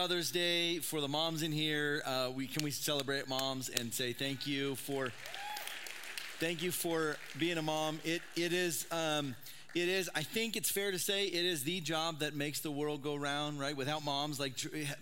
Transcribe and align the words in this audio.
Mother's 0.00 0.30
Day 0.30 0.78
for 0.78 1.02
the 1.02 1.08
moms 1.08 1.42
in 1.42 1.52
here. 1.52 2.00
Uh, 2.06 2.30
we 2.34 2.46
can 2.46 2.64
we 2.64 2.70
celebrate 2.70 3.28
moms 3.28 3.68
and 3.68 3.92
say 3.92 4.14
thank 4.14 4.46
you 4.46 4.74
for 4.76 5.12
thank 6.38 6.62
you 6.62 6.70
for 6.70 7.18
being 7.38 7.58
a 7.58 7.62
mom. 7.62 8.00
It 8.02 8.22
it 8.34 8.54
is. 8.54 8.86
Um, 8.90 9.36
it 9.72 9.88
is 9.88 10.10
i 10.16 10.22
think 10.24 10.56
it's 10.56 10.68
fair 10.68 10.90
to 10.90 10.98
say 10.98 11.26
it 11.26 11.44
is 11.44 11.62
the 11.62 11.80
job 11.80 12.18
that 12.18 12.34
makes 12.34 12.58
the 12.58 12.72
world 12.72 13.04
go 13.04 13.14
round 13.14 13.60
right 13.60 13.76
without 13.76 14.04
moms 14.04 14.40
like 14.40 14.56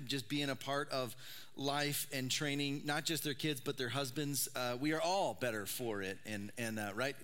just 0.04 0.28
being 0.28 0.50
a 0.50 0.54
part 0.54 0.90
of 0.90 1.16
life 1.56 2.06
and 2.12 2.30
training 2.30 2.82
not 2.84 3.02
just 3.02 3.24
their 3.24 3.32
kids 3.32 3.62
but 3.62 3.78
their 3.78 3.88
husbands 3.88 4.46
uh, 4.56 4.76
we 4.78 4.92
are 4.92 5.00
all 5.00 5.38
better 5.40 5.64
for 5.64 6.02
it 6.02 6.18
and 6.26 6.52
and 6.58 6.78
uh, 6.78 6.90
right 6.94 7.16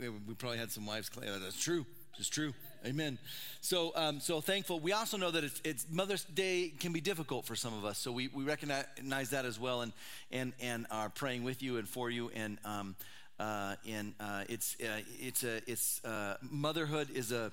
we 0.00 0.32
probably 0.34 0.56
had 0.56 0.72
some 0.72 0.86
wives 0.86 1.10
claim 1.10 1.28
that's 1.42 1.62
true 1.62 1.84
it's 2.18 2.30
true 2.30 2.54
Amen. 2.86 3.18
So, 3.60 3.92
um, 3.96 4.20
so 4.20 4.40
thankful. 4.40 4.78
We 4.78 4.92
also 4.92 5.16
know 5.16 5.32
that 5.32 5.42
it's, 5.42 5.60
it's, 5.64 5.86
Mother's 5.90 6.24
Day 6.24 6.72
can 6.78 6.92
be 6.92 7.00
difficult 7.00 7.44
for 7.44 7.56
some 7.56 7.74
of 7.74 7.84
us. 7.84 7.98
So 7.98 8.12
we, 8.12 8.28
we 8.28 8.44
recognize 8.44 9.30
that 9.30 9.44
as 9.44 9.58
well, 9.58 9.82
and 9.82 9.92
and 10.30 10.52
and 10.60 10.86
are 10.90 11.08
praying 11.08 11.42
with 11.42 11.60
you 11.60 11.78
and 11.78 11.88
for 11.88 12.08
you. 12.08 12.30
And 12.34 12.58
um, 12.64 12.94
uh, 13.40 13.74
and 13.86 14.14
uh, 14.20 14.44
it's 14.48 14.76
uh, 14.80 15.00
it's 15.18 15.42
a 15.42 15.60
it's 15.66 16.04
uh, 16.04 16.36
motherhood 16.40 17.08
is 17.10 17.32
a 17.32 17.50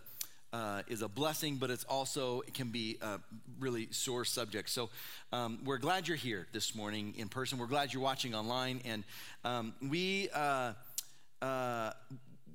uh, 0.54 0.84
is 0.88 1.02
a 1.02 1.08
blessing, 1.08 1.56
but 1.56 1.72
it's 1.72 1.86
also 1.86 2.42
it 2.42 2.54
can 2.54 2.70
be 2.70 3.00
a 3.02 3.20
really 3.60 3.88
sore 3.92 4.26
subject. 4.26 4.70
So 4.70 4.90
um, 5.34 5.60
we're 5.66 5.80
glad 5.80 6.08
you're 6.08 6.18
here 6.18 6.46
this 6.52 6.76
morning 6.76 7.16
in 7.18 7.30
person. 7.30 7.58
We're 7.58 7.66
glad 7.66 7.94
you're 7.94 8.04
watching 8.04 8.36
online, 8.36 8.82
and 8.86 9.04
um, 9.44 9.74
we. 9.82 10.30
Uh, 10.34 10.74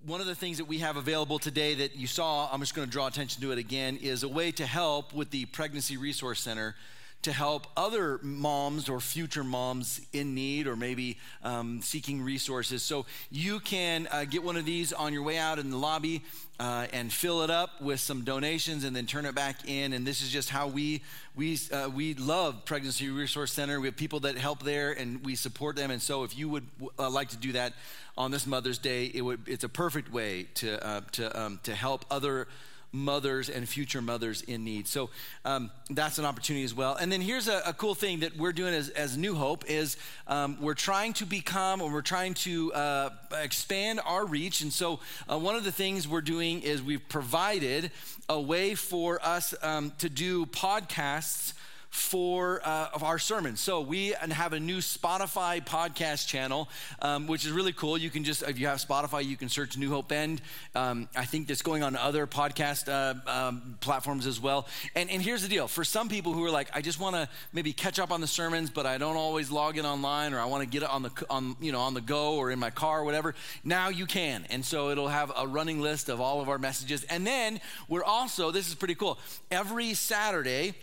one 0.06 0.20
of 0.20 0.26
the 0.26 0.34
things 0.34 0.58
that 0.58 0.64
we 0.64 0.78
have 0.78 0.96
available 0.96 1.38
today 1.38 1.74
that 1.74 1.96
you 1.96 2.06
saw, 2.06 2.48
I'm 2.50 2.60
just 2.60 2.74
going 2.74 2.86
to 2.86 2.90
draw 2.90 3.06
attention 3.06 3.42
to 3.42 3.52
it 3.52 3.58
again, 3.58 3.98
is 4.00 4.22
a 4.22 4.28
way 4.28 4.50
to 4.52 4.64
help 4.64 5.12
with 5.12 5.30
the 5.30 5.44
Pregnancy 5.46 5.96
Resource 5.96 6.40
Center 6.40 6.74
to 7.22 7.32
help 7.32 7.66
other 7.76 8.18
moms 8.22 8.88
or 8.88 8.98
future 8.98 9.44
moms 9.44 10.00
in 10.14 10.34
need 10.34 10.66
or 10.66 10.74
maybe 10.74 11.18
um, 11.44 11.82
seeking 11.82 12.22
resources. 12.22 12.82
So 12.82 13.04
you 13.30 13.60
can 13.60 14.08
uh, 14.10 14.24
get 14.24 14.42
one 14.42 14.56
of 14.56 14.64
these 14.64 14.94
on 14.94 15.12
your 15.12 15.22
way 15.22 15.36
out 15.36 15.58
in 15.58 15.68
the 15.68 15.76
lobby 15.76 16.22
uh, 16.58 16.86
and 16.94 17.12
fill 17.12 17.42
it 17.42 17.50
up 17.50 17.82
with 17.82 18.00
some 18.00 18.24
donations 18.24 18.84
and 18.84 18.96
then 18.96 19.06
turn 19.06 19.26
it 19.26 19.34
back 19.34 19.68
in. 19.68 19.92
And 19.92 20.06
this 20.06 20.22
is 20.22 20.30
just 20.30 20.48
how 20.48 20.68
we 20.68 21.02
we 21.36 21.58
uh, 21.72 21.90
we 21.94 22.14
love 22.14 22.64
Pregnancy 22.64 23.10
Resource 23.10 23.52
Center. 23.52 23.80
We 23.80 23.88
have 23.88 23.96
people 23.96 24.20
that 24.20 24.38
help 24.38 24.62
there 24.62 24.92
and 24.92 25.22
we 25.24 25.34
support 25.34 25.76
them. 25.76 25.90
And 25.90 26.00
so 26.00 26.24
if 26.24 26.36
you 26.38 26.48
would 26.48 26.66
uh, 26.98 27.10
like 27.10 27.28
to 27.30 27.36
do 27.36 27.52
that 27.52 27.74
on 28.16 28.30
this 28.30 28.46
Mother's 28.46 28.78
Day, 28.78 29.10
it 29.12 29.22
would 29.22 29.40
it's 29.46 29.64
a 29.64 29.68
perfect 29.68 30.12
way 30.12 30.46
to 30.54 30.86
uh, 30.86 31.00
to 31.12 31.40
um, 31.40 31.60
to 31.62 31.74
help 31.74 32.04
other 32.10 32.48
mothers 32.92 33.48
and 33.48 33.68
future 33.68 34.02
mothers 34.02 34.42
in 34.42 34.64
need. 34.64 34.86
So 34.86 35.10
um, 35.44 35.70
that's 35.90 36.18
an 36.18 36.24
opportunity 36.24 36.64
as 36.64 36.74
well. 36.74 36.96
And 36.96 37.10
then 37.10 37.20
here's 37.20 37.48
a, 37.48 37.62
a 37.66 37.72
cool 37.72 37.94
thing 37.94 38.20
that 38.20 38.36
we're 38.36 38.52
doing 38.52 38.74
as, 38.74 38.88
as 38.90 39.16
New 39.16 39.34
Hope 39.34 39.64
is 39.68 39.96
um, 40.26 40.58
we're 40.60 40.74
trying 40.74 41.12
to 41.14 41.26
become 41.26 41.80
or 41.80 41.92
we're 41.92 42.02
trying 42.02 42.34
to 42.34 42.72
uh, 42.72 43.10
expand 43.40 44.00
our 44.04 44.24
reach. 44.24 44.60
And 44.60 44.72
so 44.72 45.00
uh, 45.30 45.38
one 45.38 45.54
of 45.54 45.64
the 45.64 45.72
things 45.72 46.08
we're 46.08 46.20
doing 46.20 46.62
is 46.62 46.82
we've 46.82 47.08
provided 47.08 47.90
a 48.28 48.40
way 48.40 48.74
for 48.74 49.24
us 49.24 49.54
um, 49.62 49.92
to 49.98 50.08
do 50.08 50.46
podcasts 50.46 51.52
for 51.90 52.60
uh, 52.64 52.88
of 52.94 53.02
our 53.02 53.18
sermons. 53.18 53.60
So 53.60 53.80
we 53.80 54.14
have 54.30 54.52
a 54.52 54.60
new 54.60 54.78
Spotify 54.78 55.64
podcast 55.64 56.26
channel, 56.26 56.68
um, 57.02 57.26
which 57.26 57.44
is 57.44 57.50
really 57.50 57.72
cool. 57.72 57.98
You 57.98 58.10
can 58.10 58.24
just, 58.24 58.42
if 58.42 58.58
you 58.58 58.68
have 58.68 58.78
Spotify, 58.78 59.24
you 59.24 59.36
can 59.36 59.48
search 59.48 59.76
New 59.76 59.90
Hope 59.90 60.08
Bend. 60.08 60.40
Um, 60.74 61.08
I 61.16 61.24
think 61.24 61.48
that's 61.48 61.62
going 61.62 61.82
on 61.82 61.96
other 61.96 62.26
podcast 62.26 62.88
uh, 62.88 63.14
um, 63.28 63.76
platforms 63.80 64.26
as 64.26 64.40
well. 64.40 64.66
And, 64.94 65.10
and 65.10 65.20
here's 65.20 65.42
the 65.42 65.48
deal: 65.48 65.68
for 65.68 65.84
some 65.84 66.08
people 66.08 66.32
who 66.32 66.44
are 66.44 66.50
like, 66.50 66.68
I 66.74 66.80
just 66.80 67.00
want 67.00 67.16
to 67.16 67.28
maybe 67.52 67.72
catch 67.72 67.98
up 67.98 68.12
on 68.12 68.20
the 68.20 68.26
sermons, 68.26 68.70
but 68.70 68.86
I 68.86 68.96
don't 68.96 69.16
always 69.16 69.50
log 69.50 69.76
in 69.76 69.84
online, 69.84 70.32
or 70.32 70.40
I 70.40 70.46
want 70.46 70.62
to 70.62 70.68
get 70.68 70.82
it 70.82 70.90
on 70.90 71.02
the 71.02 71.10
on 71.28 71.56
you 71.60 71.72
know 71.72 71.80
on 71.80 71.94
the 71.94 72.00
go 72.00 72.36
or 72.36 72.50
in 72.50 72.58
my 72.58 72.70
car 72.70 73.00
or 73.00 73.04
whatever. 73.04 73.34
Now 73.64 73.88
you 73.88 74.06
can, 74.06 74.46
and 74.50 74.64
so 74.64 74.90
it'll 74.90 75.08
have 75.08 75.32
a 75.36 75.46
running 75.46 75.80
list 75.80 76.08
of 76.08 76.20
all 76.20 76.40
of 76.40 76.48
our 76.48 76.58
messages. 76.58 77.04
And 77.04 77.26
then 77.26 77.60
we're 77.88 78.04
also, 78.04 78.50
this 78.50 78.68
is 78.68 78.74
pretty 78.74 78.94
cool. 78.94 79.18
Every 79.50 79.94
Saturday 79.94 80.74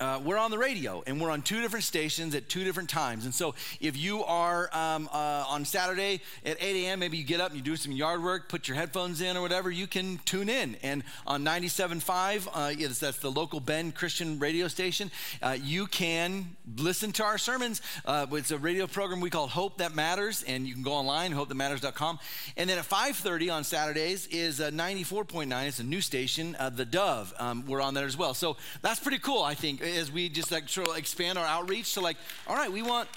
uh, 0.00 0.18
we're 0.24 0.38
on 0.38 0.50
the 0.50 0.58
radio 0.58 1.02
and 1.06 1.20
we're 1.20 1.30
on 1.30 1.42
two 1.42 1.60
different 1.60 1.84
stations 1.84 2.34
at 2.34 2.48
two 2.48 2.64
different 2.64 2.88
times. 2.88 3.24
And 3.24 3.34
so 3.34 3.54
if 3.80 3.96
you 3.96 4.24
are 4.24 4.70
um, 4.72 5.08
uh, 5.12 5.44
on 5.46 5.64
Saturday 5.64 6.22
at 6.44 6.56
8 6.60 6.86
a.m., 6.86 6.98
maybe 7.00 7.18
you 7.18 7.24
get 7.24 7.40
up 7.40 7.50
and 7.50 7.58
you 7.58 7.62
do 7.62 7.76
some 7.76 7.92
yard 7.92 8.22
work, 8.22 8.48
put 8.48 8.66
your 8.66 8.76
headphones 8.76 9.20
in 9.20 9.36
or 9.36 9.42
whatever, 9.42 9.70
you 9.70 9.86
can 9.86 10.18
tune 10.24 10.48
in. 10.48 10.76
And 10.82 11.04
on 11.26 11.44
97.5, 11.44 12.48
uh, 12.52 12.72
yes, 12.76 12.98
that's 12.98 13.18
the 13.18 13.30
local 13.30 13.60
Bend 13.60 13.94
Christian 13.94 14.38
radio 14.38 14.68
station, 14.68 15.10
uh, 15.42 15.56
you 15.62 15.86
can 15.86 16.56
listen 16.76 17.12
to 17.12 17.24
our 17.24 17.38
sermons. 17.38 17.82
Uh, 18.06 18.26
it's 18.32 18.50
a 18.50 18.58
radio 18.58 18.86
program 18.86 19.20
we 19.20 19.30
call 19.30 19.48
Hope 19.48 19.78
That 19.78 19.94
Matters, 19.94 20.42
and 20.44 20.66
you 20.66 20.72
can 20.72 20.82
go 20.82 20.92
online, 20.92 21.32
hopethatmatters.com. 21.32 22.18
And 22.56 22.70
then 22.70 22.78
at 22.78 22.88
5.30 22.88 23.52
on 23.52 23.64
Saturdays 23.64 24.26
is 24.28 24.60
94.9. 24.60 25.66
It's 25.66 25.78
a 25.78 25.84
new 25.84 26.00
station, 26.00 26.56
uh, 26.58 26.70
The 26.70 26.84
Dove. 26.86 27.34
Um, 27.38 27.66
we're 27.66 27.82
on 27.82 27.94
there 27.94 28.06
as 28.06 28.16
well. 28.16 28.32
So 28.32 28.56
that's 28.80 29.00
pretty 29.00 29.18
cool, 29.18 29.42
I 29.42 29.54
think 29.54 29.82
as 29.96 30.10
we 30.10 30.28
just 30.28 30.50
like 30.50 30.68
sort 30.68 30.88
of 30.88 30.96
expand 30.96 31.38
our 31.38 31.46
outreach 31.46 31.94
to 31.94 32.00
like, 32.00 32.16
all 32.46 32.56
right, 32.56 32.70
we 32.70 32.82
want 32.82 33.08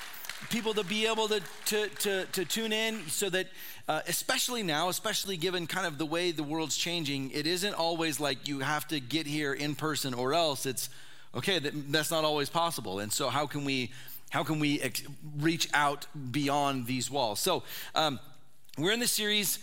people 0.49 0.73
to 0.73 0.83
be 0.83 1.07
able 1.07 1.27
to, 1.29 1.41
to, 1.65 1.87
to, 1.87 2.25
to 2.25 2.45
tune 2.45 2.73
in 2.73 3.07
so 3.07 3.29
that 3.29 3.47
uh, 3.87 4.01
especially 4.07 4.63
now 4.63 4.89
especially 4.89 5.37
given 5.37 5.67
kind 5.67 5.87
of 5.87 5.97
the 5.97 6.05
way 6.05 6.31
the 6.31 6.43
world's 6.43 6.75
changing 6.75 7.31
it 7.31 7.47
isn't 7.47 7.73
always 7.73 8.19
like 8.19 8.47
you 8.47 8.59
have 8.59 8.87
to 8.87 8.99
get 8.99 9.25
here 9.25 9.53
in 9.53 9.75
person 9.75 10.13
or 10.13 10.33
else 10.33 10.65
it's 10.65 10.89
okay 11.35 11.59
that, 11.59 11.91
that's 11.91 12.11
not 12.11 12.23
always 12.23 12.49
possible. 12.49 12.99
And 12.99 13.11
so 13.11 13.29
how 13.29 13.47
can 13.47 13.65
we 13.65 13.91
how 14.29 14.43
can 14.43 14.59
we 14.59 14.81
ex- 14.81 15.03
reach 15.39 15.69
out 15.73 16.07
beyond 16.31 16.87
these 16.87 17.09
walls? 17.11 17.39
So 17.39 17.63
um, 17.93 18.19
we're 18.77 18.91
in 18.91 18.99
this 18.99 19.11
series 19.11 19.59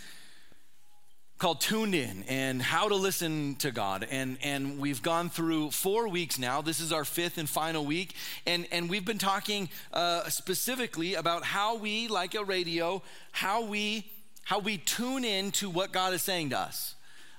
called 1.41 1.59
Tuned 1.59 1.95
In 1.95 2.23
and 2.27 2.61
how 2.61 2.87
to 2.87 2.93
listen 2.93 3.55
to 3.55 3.71
God. 3.71 4.07
And, 4.11 4.37
and 4.43 4.77
we've 4.77 5.01
gone 5.01 5.31
through 5.31 5.71
four 5.71 6.07
weeks 6.07 6.37
now. 6.37 6.61
This 6.61 6.79
is 6.79 6.93
our 6.93 7.03
fifth 7.03 7.39
and 7.39 7.49
final 7.49 7.83
week. 7.83 8.13
And, 8.45 8.67
and 8.71 8.87
we've 8.87 9.03
been 9.03 9.17
talking 9.17 9.67
uh, 9.91 10.29
specifically 10.29 11.15
about 11.15 11.43
how 11.43 11.77
we, 11.77 12.07
like 12.07 12.35
a 12.35 12.43
radio, 12.43 13.01
how 13.31 13.65
we, 13.65 14.05
how 14.43 14.59
we 14.59 14.77
tune 14.77 15.25
in 15.25 15.49
to 15.53 15.67
what 15.67 15.91
God 15.91 16.13
is 16.13 16.21
saying 16.21 16.51
to 16.51 16.59
us. 16.59 16.93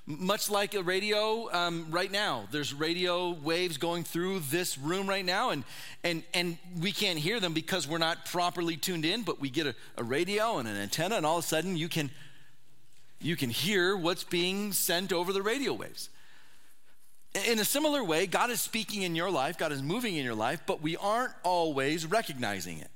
Much 0.05 0.51
like 0.51 0.75
a 0.75 0.83
radio 0.83 1.49
um, 1.53 1.87
right 1.93 2.11
now, 2.11 2.49
there's 2.51 2.75
radio 2.75 3.31
waves 3.31 3.77
going 3.77 4.03
through 4.03 4.41
this 4.41 4.77
room 4.77 5.09
right 5.09 5.25
now, 5.25 5.51
and, 5.51 5.63
and, 6.03 6.25
and 6.35 6.59
we 6.81 6.91
can't 6.91 7.21
hear 7.21 7.39
them 7.39 7.55
because 7.55 7.87
we're 7.87 7.99
not 7.99 8.25
properly 8.25 8.77
tuned 8.77 9.05
in, 9.05 9.23
but 9.23 9.41
we 9.41 9.49
get 9.49 9.65
a, 9.65 9.77
a 9.97 10.03
radio 10.03 10.59
and 10.59 10.67
an 10.67 10.77
antenna, 10.77 11.15
and 11.15 11.25
all 11.25 11.39
of 11.39 11.45
a 11.45 11.47
sudden 11.47 11.77
you 11.77 11.89
can 11.89 12.11
you 13.23 13.37
can 13.37 13.51
hear 13.51 13.97
what's 13.97 14.25
being 14.25 14.73
sent 14.73 15.13
over 15.13 15.33
the 15.33 15.43
radio 15.43 15.73
waves. 15.73 16.11
In 17.49 17.59
a 17.59 17.65
similar 17.65 18.05
way, 18.05 18.27
God 18.27 18.51
is 18.51 18.61
speaking 18.61 19.03
in 19.03 19.15
your 19.15 19.31
life, 19.31 19.57
God 19.57 19.73
is 19.73 19.83
moving 19.83 20.17
in 20.17 20.25
your 20.25 20.35
life, 20.35 20.61
but 20.67 20.83
we 20.83 20.97
aren't 20.97 21.33
always 21.43 22.05
recognizing 22.05 22.79
it 22.79 22.91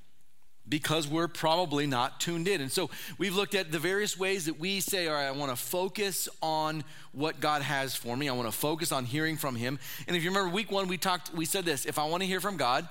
because 0.68 1.06
we're 1.06 1.28
probably 1.28 1.86
not 1.86 2.20
tuned 2.20 2.48
in. 2.48 2.60
And 2.60 2.70
so 2.70 2.90
we've 3.18 3.34
looked 3.34 3.54
at 3.54 3.70
the 3.70 3.78
various 3.78 4.18
ways 4.18 4.46
that 4.46 4.58
we 4.58 4.80
say, 4.80 5.06
all 5.08 5.14
right, 5.14 5.26
I 5.26 5.30
want 5.30 5.50
to 5.50 5.56
focus 5.56 6.28
on 6.42 6.84
what 7.12 7.40
God 7.40 7.62
has 7.62 7.94
for 7.94 8.16
me. 8.16 8.28
I 8.28 8.32
want 8.32 8.48
to 8.48 8.56
focus 8.56 8.92
on 8.92 9.04
hearing 9.04 9.36
from 9.36 9.56
Him. 9.56 9.78
And 10.06 10.16
if 10.16 10.24
you 10.24 10.30
remember 10.30 10.52
week 10.52 10.70
one, 10.70 10.88
we 10.88 10.98
talked, 10.98 11.32
we 11.32 11.44
said 11.44 11.64
this 11.64 11.86
if 11.86 11.98
I 11.98 12.04
want 12.06 12.22
to 12.22 12.26
hear 12.26 12.40
from 12.40 12.56
God, 12.56 12.88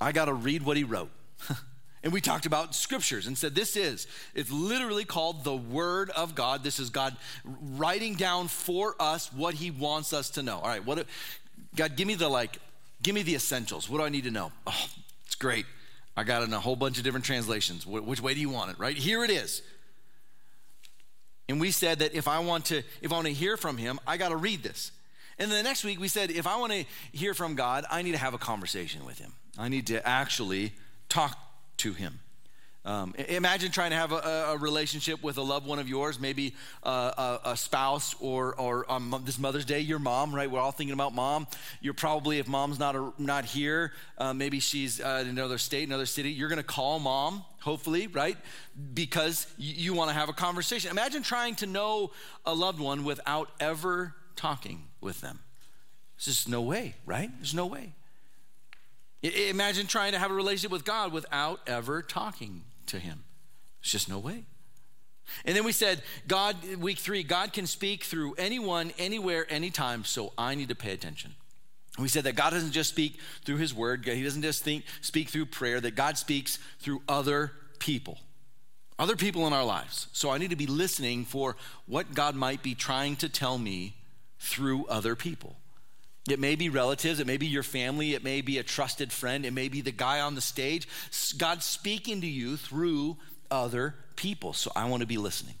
I 0.00 0.12
got 0.12 0.24
to 0.24 0.34
read 0.34 0.62
what 0.62 0.76
He 0.76 0.84
wrote. 0.84 1.10
And 2.04 2.12
we 2.12 2.20
talked 2.20 2.46
about 2.46 2.74
scriptures 2.74 3.26
and 3.26 3.38
said 3.38 3.54
this 3.54 3.76
is, 3.76 4.06
it's 4.34 4.50
literally 4.50 5.04
called 5.04 5.44
the 5.44 5.54
Word 5.54 6.10
of 6.10 6.34
God. 6.34 6.64
This 6.64 6.80
is 6.80 6.90
God 6.90 7.16
writing 7.44 8.14
down 8.14 8.48
for 8.48 8.96
us 8.98 9.32
what 9.32 9.54
He 9.54 9.70
wants 9.70 10.12
us 10.12 10.30
to 10.30 10.42
know. 10.42 10.58
All 10.58 10.68
right, 10.68 10.84
what, 10.84 11.06
God, 11.76 11.96
give 11.96 12.08
me 12.08 12.14
the 12.14 12.28
like, 12.28 12.58
give 13.02 13.14
me 13.14 13.22
the 13.22 13.34
essentials. 13.34 13.88
What 13.88 13.98
do 13.98 14.04
I 14.04 14.08
need 14.08 14.24
to 14.24 14.32
know? 14.32 14.50
Oh, 14.66 14.86
it's 15.26 15.36
great. 15.36 15.66
I 16.16 16.24
got 16.24 16.42
in 16.42 16.52
a 16.52 16.60
whole 16.60 16.76
bunch 16.76 16.98
of 16.98 17.04
different 17.04 17.24
translations. 17.24 17.86
Which 17.86 18.20
way 18.20 18.34
do 18.34 18.40
you 18.40 18.50
want 18.50 18.70
it, 18.72 18.78
right? 18.78 18.96
Here 18.96 19.24
it 19.24 19.30
is. 19.30 19.62
And 21.48 21.60
we 21.60 21.70
said 21.70 22.00
that 22.00 22.14
if 22.14 22.28
I 22.28 22.40
want 22.40 22.66
to, 22.66 22.82
if 23.00 23.12
I 23.12 23.14
want 23.14 23.26
to 23.28 23.32
hear 23.32 23.56
from 23.56 23.76
Him, 23.76 24.00
I 24.06 24.16
got 24.16 24.30
to 24.30 24.36
read 24.36 24.62
this. 24.62 24.90
And 25.38 25.50
then 25.50 25.58
the 25.58 25.68
next 25.68 25.84
week 25.84 26.00
we 26.00 26.08
said, 26.08 26.30
if 26.30 26.46
I 26.46 26.56
want 26.56 26.72
to 26.72 26.84
hear 27.12 27.32
from 27.32 27.54
God, 27.54 27.84
I 27.90 28.02
need 28.02 28.12
to 28.12 28.18
have 28.18 28.34
a 28.34 28.38
conversation 28.38 29.04
with 29.06 29.18
Him. 29.18 29.32
I 29.56 29.68
need 29.68 29.86
to 29.86 30.06
actually 30.06 30.72
talk 31.08 31.38
to 31.82 31.92
him. 31.92 32.20
Um, 32.84 33.14
imagine 33.28 33.70
trying 33.70 33.90
to 33.90 33.96
have 33.96 34.10
a, 34.10 34.16
a, 34.16 34.56
relationship 34.56 35.22
with 35.22 35.36
a 35.36 35.42
loved 35.42 35.68
one 35.68 35.78
of 35.78 35.88
yours, 35.88 36.18
maybe 36.18 36.54
uh, 36.82 37.38
a, 37.44 37.50
a, 37.50 37.56
spouse, 37.56 38.16
or, 38.18 38.56
or 38.58 38.90
on 38.90 39.22
this 39.24 39.38
Mother's 39.38 39.64
Day, 39.64 39.78
your 39.78 40.00
mom, 40.00 40.34
right? 40.34 40.50
We're 40.50 40.58
all 40.58 40.72
thinking 40.72 40.92
about 40.92 41.14
mom. 41.14 41.46
You're 41.80 41.94
probably, 41.94 42.40
if 42.40 42.48
mom's 42.48 42.80
not, 42.80 42.96
a, 42.96 43.12
not 43.18 43.44
here, 43.44 43.92
uh, 44.18 44.34
maybe 44.34 44.58
she's 44.58 45.00
uh, 45.00 45.20
in 45.22 45.28
another 45.28 45.58
state, 45.58 45.86
another 45.86 46.06
city, 46.06 46.32
you're 46.32 46.48
gonna 46.48 46.64
call 46.64 46.98
mom, 46.98 47.44
hopefully, 47.60 48.08
right? 48.08 48.36
Because 48.94 49.46
you, 49.56 49.74
you 49.74 49.94
wanna 49.94 50.12
have 50.12 50.28
a 50.28 50.32
conversation. 50.32 50.90
Imagine 50.90 51.22
trying 51.22 51.54
to 51.56 51.66
know 51.66 52.10
a 52.44 52.52
loved 52.52 52.80
one 52.80 53.04
without 53.04 53.48
ever 53.60 54.16
talking 54.34 54.82
with 55.00 55.20
them. 55.20 55.38
There's 56.16 56.36
just 56.36 56.48
no 56.48 56.62
way, 56.62 56.96
right? 57.06 57.30
There's 57.38 57.54
no 57.54 57.66
way. 57.66 57.92
Imagine 59.22 59.86
trying 59.86 60.12
to 60.12 60.18
have 60.18 60.30
a 60.30 60.34
relationship 60.34 60.72
with 60.72 60.84
God 60.84 61.12
without 61.12 61.60
ever 61.66 62.02
talking 62.02 62.62
to 62.86 62.98
Him. 62.98 63.24
It's 63.80 63.90
just 63.90 64.08
no 64.08 64.18
way. 64.18 64.44
And 65.44 65.56
then 65.56 65.64
we 65.64 65.72
said, 65.72 66.02
God, 66.26 66.56
week 66.78 66.98
three, 66.98 67.22
God 67.22 67.52
can 67.52 67.66
speak 67.66 68.02
through 68.04 68.34
anyone, 68.34 68.92
anywhere, 68.98 69.46
anytime, 69.48 70.04
so 70.04 70.32
I 70.36 70.54
need 70.54 70.68
to 70.68 70.74
pay 70.74 70.92
attention. 70.92 71.34
We 71.98 72.08
said 72.08 72.24
that 72.24 72.34
God 72.34 72.50
doesn't 72.50 72.72
just 72.72 72.90
speak 72.90 73.18
through 73.44 73.58
His 73.58 73.72
Word, 73.72 74.04
He 74.04 74.22
doesn't 74.22 74.42
just 74.42 74.64
think, 74.64 74.84
speak 75.00 75.28
through 75.28 75.46
prayer, 75.46 75.80
that 75.80 75.94
God 75.94 76.18
speaks 76.18 76.58
through 76.80 77.02
other 77.08 77.52
people, 77.78 78.18
other 78.98 79.16
people 79.16 79.46
in 79.46 79.52
our 79.52 79.64
lives. 79.64 80.08
So 80.12 80.30
I 80.30 80.38
need 80.38 80.50
to 80.50 80.56
be 80.56 80.66
listening 80.66 81.24
for 81.24 81.56
what 81.86 82.14
God 82.14 82.34
might 82.34 82.62
be 82.62 82.74
trying 82.74 83.16
to 83.16 83.28
tell 83.28 83.58
me 83.58 83.94
through 84.38 84.86
other 84.86 85.14
people. 85.14 85.56
It 86.28 86.38
may 86.38 86.54
be 86.54 86.68
relatives, 86.68 87.18
it 87.18 87.26
may 87.26 87.36
be 87.36 87.46
your 87.46 87.64
family, 87.64 88.14
it 88.14 88.22
may 88.22 88.42
be 88.42 88.58
a 88.58 88.62
trusted 88.62 89.12
friend, 89.12 89.44
it 89.44 89.52
may 89.52 89.68
be 89.68 89.80
the 89.80 89.90
guy 89.90 90.20
on 90.20 90.36
the 90.36 90.40
stage. 90.40 90.86
God's 91.36 91.64
speaking 91.64 92.20
to 92.20 92.28
you 92.28 92.56
through 92.56 93.16
other 93.50 93.96
people. 94.14 94.52
So 94.52 94.70
I 94.76 94.88
want 94.88 95.00
to 95.00 95.06
be 95.06 95.18
listening. 95.18 95.54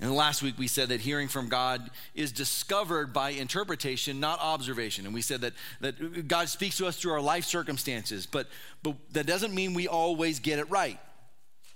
And 0.00 0.14
last 0.14 0.42
week 0.42 0.58
we 0.58 0.68
said 0.68 0.90
that 0.90 1.00
hearing 1.00 1.26
from 1.26 1.48
God 1.48 1.90
is 2.14 2.30
discovered 2.30 3.12
by 3.12 3.30
interpretation, 3.30 4.20
not 4.20 4.38
observation. 4.40 5.06
And 5.06 5.14
we 5.14 5.22
said 5.22 5.40
that, 5.40 5.54
that 5.80 6.28
God 6.28 6.48
speaks 6.48 6.76
to 6.76 6.86
us 6.86 6.96
through 6.96 7.12
our 7.12 7.20
life 7.20 7.44
circumstances, 7.44 8.26
but, 8.26 8.46
but 8.82 8.96
that 9.12 9.26
doesn't 9.26 9.54
mean 9.54 9.74
we 9.74 9.88
always 9.88 10.38
get 10.38 10.58
it 10.60 10.70
right. 10.70 11.00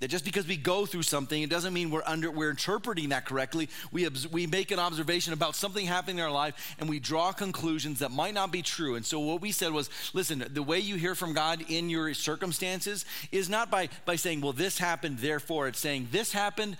That 0.02 0.08
just 0.08 0.24
because 0.24 0.48
we 0.48 0.56
go 0.56 0.84
through 0.84 1.04
something, 1.04 1.40
it 1.40 1.48
doesn't 1.48 1.72
mean 1.72 1.92
we're 1.92 2.02
under 2.04 2.28
we're 2.28 2.50
interpreting 2.50 3.10
that 3.10 3.24
correctly. 3.24 3.68
We 3.92 4.08
we 4.32 4.48
make 4.48 4.72
an 4.72 4.80
observation 4.80 5.32
about 5.32 5.54
something 5.54 5.86
happening 5.86 6.18
in 6.18 6.24
our 6.24 6.30
life, 6.32 6.74
and 6.80 6.88
we 6.88 6.98
draw 6.98 7.30
conclusions 7.30 8.00
that 8.00 8.10
might 8.10 8.34
not 8.34 8.50
be 8.50 8.62
true. 8.62 8.96
And 8.96 9.06
so 9.06 9.20
what 9.20 9.40
we 9.40 9.52
said 9.52 9.70
was, 9.70 9.90
listen, 10.12 10.44
the 10.50 10.62
way 10.64 10.80
you 10.80 10.96
hear 10.96 11.14
from 11.14 11.34
God 11.34 11.64
in 11.68 11.88
your 11.88 12.14
circumstances 12.14 13.04
is 13.30 13.48
not 13.48 13.70
by 13.70 13.90
by 14.04 14.16
saying, 14.16 14.40
well, 14.40 14.52
this 14.52 14.76
happened, 14.76 15.20
therefore 15.20 15.68
it's 15.68 15.78
saying 15.78 16.08
this 16.10 16.32
happened. 16.32 16.78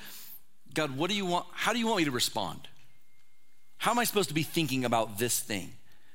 God, 0.74 0.96
what 0.96 1.08
do 1.08 1.14
you 1.14 1.26
want? 1.26 1.46
How 1.52 1.72
do 1.72 1.78
you 1.78 1.86
want 1.86 1.98
me 1.98 2.04
to 2.06 2.10
respond? 2.10 2.66
How 3.78 3.92
am 3.92 4.00
I 4.00 4.04
supposed 4.04 4.30
to 4.30 4.34
be 4.34 4.42
thinking 4.42 4.84
about 4.84 5.19
this 5.19 5.38
thing? 5.38 5.70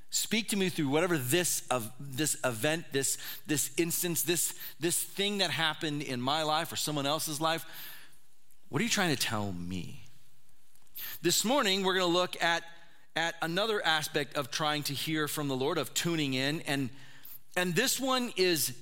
Speak 0.09 0.49
to 0.49 0.55
me 0.55 0.69
through 0.69 0.87
whatever 0.87 1.17
this 1.17 1.63
of 1.69 1.91
this 1.99 2.37
event, 2.43 2.85
this 2.93 3.17
this 3.45 3.71
instance, 3.77 4.23
this 4.23 4.53
this 4.79 5.01
thing 5.01 5.39
that 5.39 5.49
happened 5.49 6.01
in 6.01 6.21
my 6.21 6.43
life 6.43 6.71
or 6.71 6.77
someone 6.77 7.05
else's 7.05 7.41
life. 7.41 7.65
What 8.69 8.79
are 8.81 8.83
you 8.83 8.89
trying 8.89 9.15
to 9.15 9.21
tell 9.21 9.51
me? 9.51 10.03
This 11.21 11.43
morning 11.43 11.83
we're 11.83 11.93
going 11.93 12.09
to 12.09 12.17
look 12.17 12.41
at 12.41 12.63
at 13.17 13.35
another 13.41 13.83
aspect 13.85 14.37
of 14.37 14.51
trying 14.51 14.83
to 14.83 14.93
hear 14.93 15.27
from 15.27 15.47
the 15.47 15.55
Lord, 15.55 15.77
of 15.77 15.93
tuning 15.93 16.33
in, 16.33 16.61
and 16.61 16.89
and 17.57 17.75
this 17.75 17.99
one 17.99 18.31
is 18.37 18.73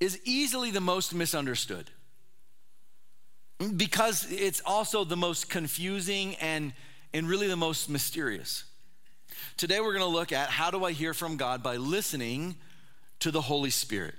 is 0.00 0.18
easily 0.24 0.70
the 0.70 0.80
most 0.80 1.14
misunderstood 1.14 1.90
because 3.76 4.30
it's 4.32 4.62
also 4.64 5.04
the 5.04 5.16
most 5.16 5.50
confusing 5.50 6.36
and 6.36 6.72
and 7.12 7.28
really 7.28 7.48
the 7.48 7.56
most 7.56 7.90
mysterious. 7.90 8.64
Today 9.56 9.80
we're 9.80 9.92
going 9.92 10.04
to 10.04 10.06
look 10.06 10.32
at 10.32 10.48
how 10.48 10.70
do 10.70 10.84
I 10.84 10.92
hear 10.92 11.14
from 11.14 11.36
God 11.36 11.62
by 11.62 11.76
listening 11.76 12.56
to 13.20 13.30
the 13.30 13.40
Holy 13.40 13.70
Spirit. 13.70 14.14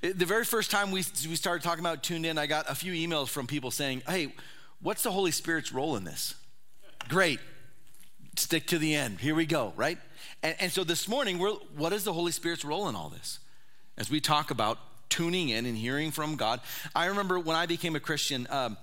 The 0.00 0.24
very 0.24 0.44
first 0.44 0.70
time 0.70 0.90
we, 0.90 1.04
we 1.28 1.36
started 1.36 1.62
talking 1.62 1.80
about 1.80 2.02
tuned 2.02 2.26
in, 2.26 2.38
I 2.38 2.46
got 2.46 2.70
a 2.70 2.74
few 2.74 2.92
emails 2.92 3.28
from 3.28 3.46
people 3.46 3.70
saying, 3.70 4.02
Hey, 4.06 4.32
what's 4.80 5.02
the 5.02 5.10
Holy 5.10 5.30
Spirit's 5.30 5.72
role 5.72 5.96
in 5.96 6.04
this? 6.04 6.34
Great. 7.08 7.40
Stick 8.36 8.66
to 8.68 8.78
the 8.78 8.94
end. 8.94 9.18
Here 9.18 9.34
we 9.34 9.46
go, 9.46 9.72
right? 9.76 9.98
And, 10.42 10.56
and 10.60 10.72
so 10.72 10.84
this 10.84 11.08
morning, 11.08 11.38
we're, 11.38 11.54
what 11.76 11.92
is 11.92 12.04
the 12.04 12.12
Holy 12.12 12.32
Spirit's 12.32 12.64
role 12.64 12.88
in 12.88 12.94
all 12.94 13.08
this? 13.08 13.40
As 13.96 14.10
we 14.10 14.20
talk 14.20 14.50
about 14.50 14.78
tuning 15.08 15.48
in 15.48 15.66
and 15.66 15.76
hearing 15.76 16.10
from 16.10 16.36
God. 16.36 16.60
I 16.94 17.06
remember 17.06 17.38
when 17.38 17.56
I 17.56 17.66
became 17.66 17.96
a 17.96 18.00
Christian, 18.00 18.46
um, 18.50 18.76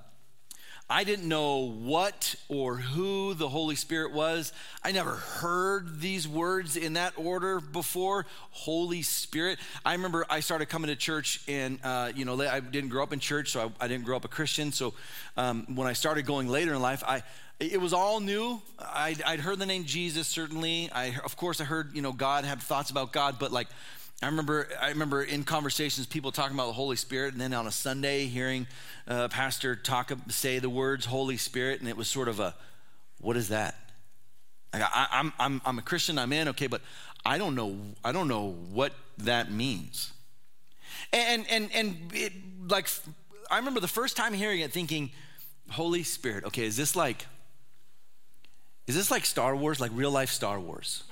I 0.89 1.03
didn't 1.03 1.27
know 1.27 1.71
what 1.71 2.35
or 2.47 2.75
who 2.77 3.33
the 3.33 3.49
Holy 3.49 3.75
Spirit 3.75 4.13
was. 4.13 4.53
I 4.83 4.91
never 4.91 5.11
heard 5.11 5.99
these 5.99 6.27
words 6.27 6.77
in 6.77 6.93
that 6.93 7.13
order 7.17 7.59
before. 7.59 8.27
Holy 8.51 9.01
Spirit. 9.01 9.57
I 9.83 9.93
remember 9.93 10.27
I 10.29 10.41
started 10.41 10.67
coming 10.67 10.89
to 10.89 10.95
church, 10.95 11.41
and 11.47 11.79
uh, 11.83 12.11
you 12.15 12.23
know, 12.23 12.39
I 12.39 12.59
didn't 12.59 12.89
grow 12.89 13.01
up 13.01 13.13
in 13.13 13.19
church, 13.19 13.51
so 13.51 13.73
I, 13.79 13.85
I 13.85 13.87
didn't 13.87 14.05
grow 14.05 14.15
up 14.15 14.25
a 14.25 14.27
Christian. 14.27 14.71
So 14.71 14.93
um, 15.37 15.65
when 15.73 15.87
I 15.87 15.93
started 15.93 16.27
going 16.27 16.49
later 16.49 16.75
in 16.75 16.81
life, 16.81 17.03
I 17.05 17.23
it 17.59 17.79
was 17.79 17.93
all 17.93 18.19
new. 18.19 18.61
I'd, 18.77 19.21
I'd 19.23 19.39
heard 19.39 19.59
the 19.59 19.65
name 19.65 19.85
Jesus 19.85 20.27
certainly. 20.27 20.91
I 20.91 21.15
of 21.23 21.35
course 21.35 21.59
I 21.61 21.63
heard 21.63 21.95
you 21.95 22.01
know 22.03 22.11
God 22.11 22.45
had 22.45 22.61
thoughts 22.61 22.91
about 22.91 23.11
God, 23.11 23.37
but 23.39 23.51
like 23.51 23.67
I 24.25 24.29
remember, 24.29 24.67
I 24.81 24.89
remember 24.89 25.21
in 25.21 25.43
conversations, 25.43 26.07
people 26.07 26.31
talking 26.31 26.55
about 26.55 26.65
the 26.65 26.73
Holy 26.73 26.95
Spirit, 26.95 27.33
and 27.33 27.39
then 27.39 27.53
on 27.53 27.67
a 27.67 27.71
Sunday, 27.71 28.25
hearing 28.25 28.65
a 29.05 29.29
pastor 29.29 29.75
talk, 29.75 30.11
say 30.29 30.57
the 30.57 30.67
words 30.67 31.05
Holy 31.05 31.37
Spirit, 31.37 31.79
and 31.79 31.87
it 31.87 31.95
was 31.95 32.07
sort 32.07 32.27
of 32.27 32.39
a, 32.39 32.55
what 33.21 33.37
is 33.37 33.49
that? 33.49 33.75
I, 34.73 35.07
I'm, 35.11 35.31
I'm, 35.37 35.61
I'm 35.63 35.77
a 35.77 35.83
Christian, 35.83 36.17
I'm 36.17 36.33
in, 36.33 36.47
okay, 36.47 36.65
but 36.65 36.81
I 37.23 37.37
don't 37.37 37.53
know, 37.53 37.77
I 38.03 38.11
don't 38.11 38.27
know 38.27 38.55
what 38.71 38.93
that 39.19 39.51
means. 39.51 40.11
And, 41.13 41.45
and, 41.51 41.69
and 41.71 42.11
it, 42.11 42.33
like, 42.67 42.89
I 43.51 43.57
remember 43.59 43.79
the 43.79 43.87
first 43.87 44.17
time 44.17 44.33
hearing 44.33 44.61
it 44.61 44.71
thinking, 44.71 45.11
Holy 45.69 46.01
Spirit, 46.01 46.45
okay, 46.45 46.65
is 46.65 46.75
this 46.75 46.95
like, 46.95 47.27
is 48.87 48.95
this 48.95 49.11
like 49.11 49.23
Star 49.23 49.55
Wars, 49.55 49.79
like 49.79 49.91
real 49.93 50.09
life 50.09 50.31
Star 50.31 50.59
Wars? 50.59 51.03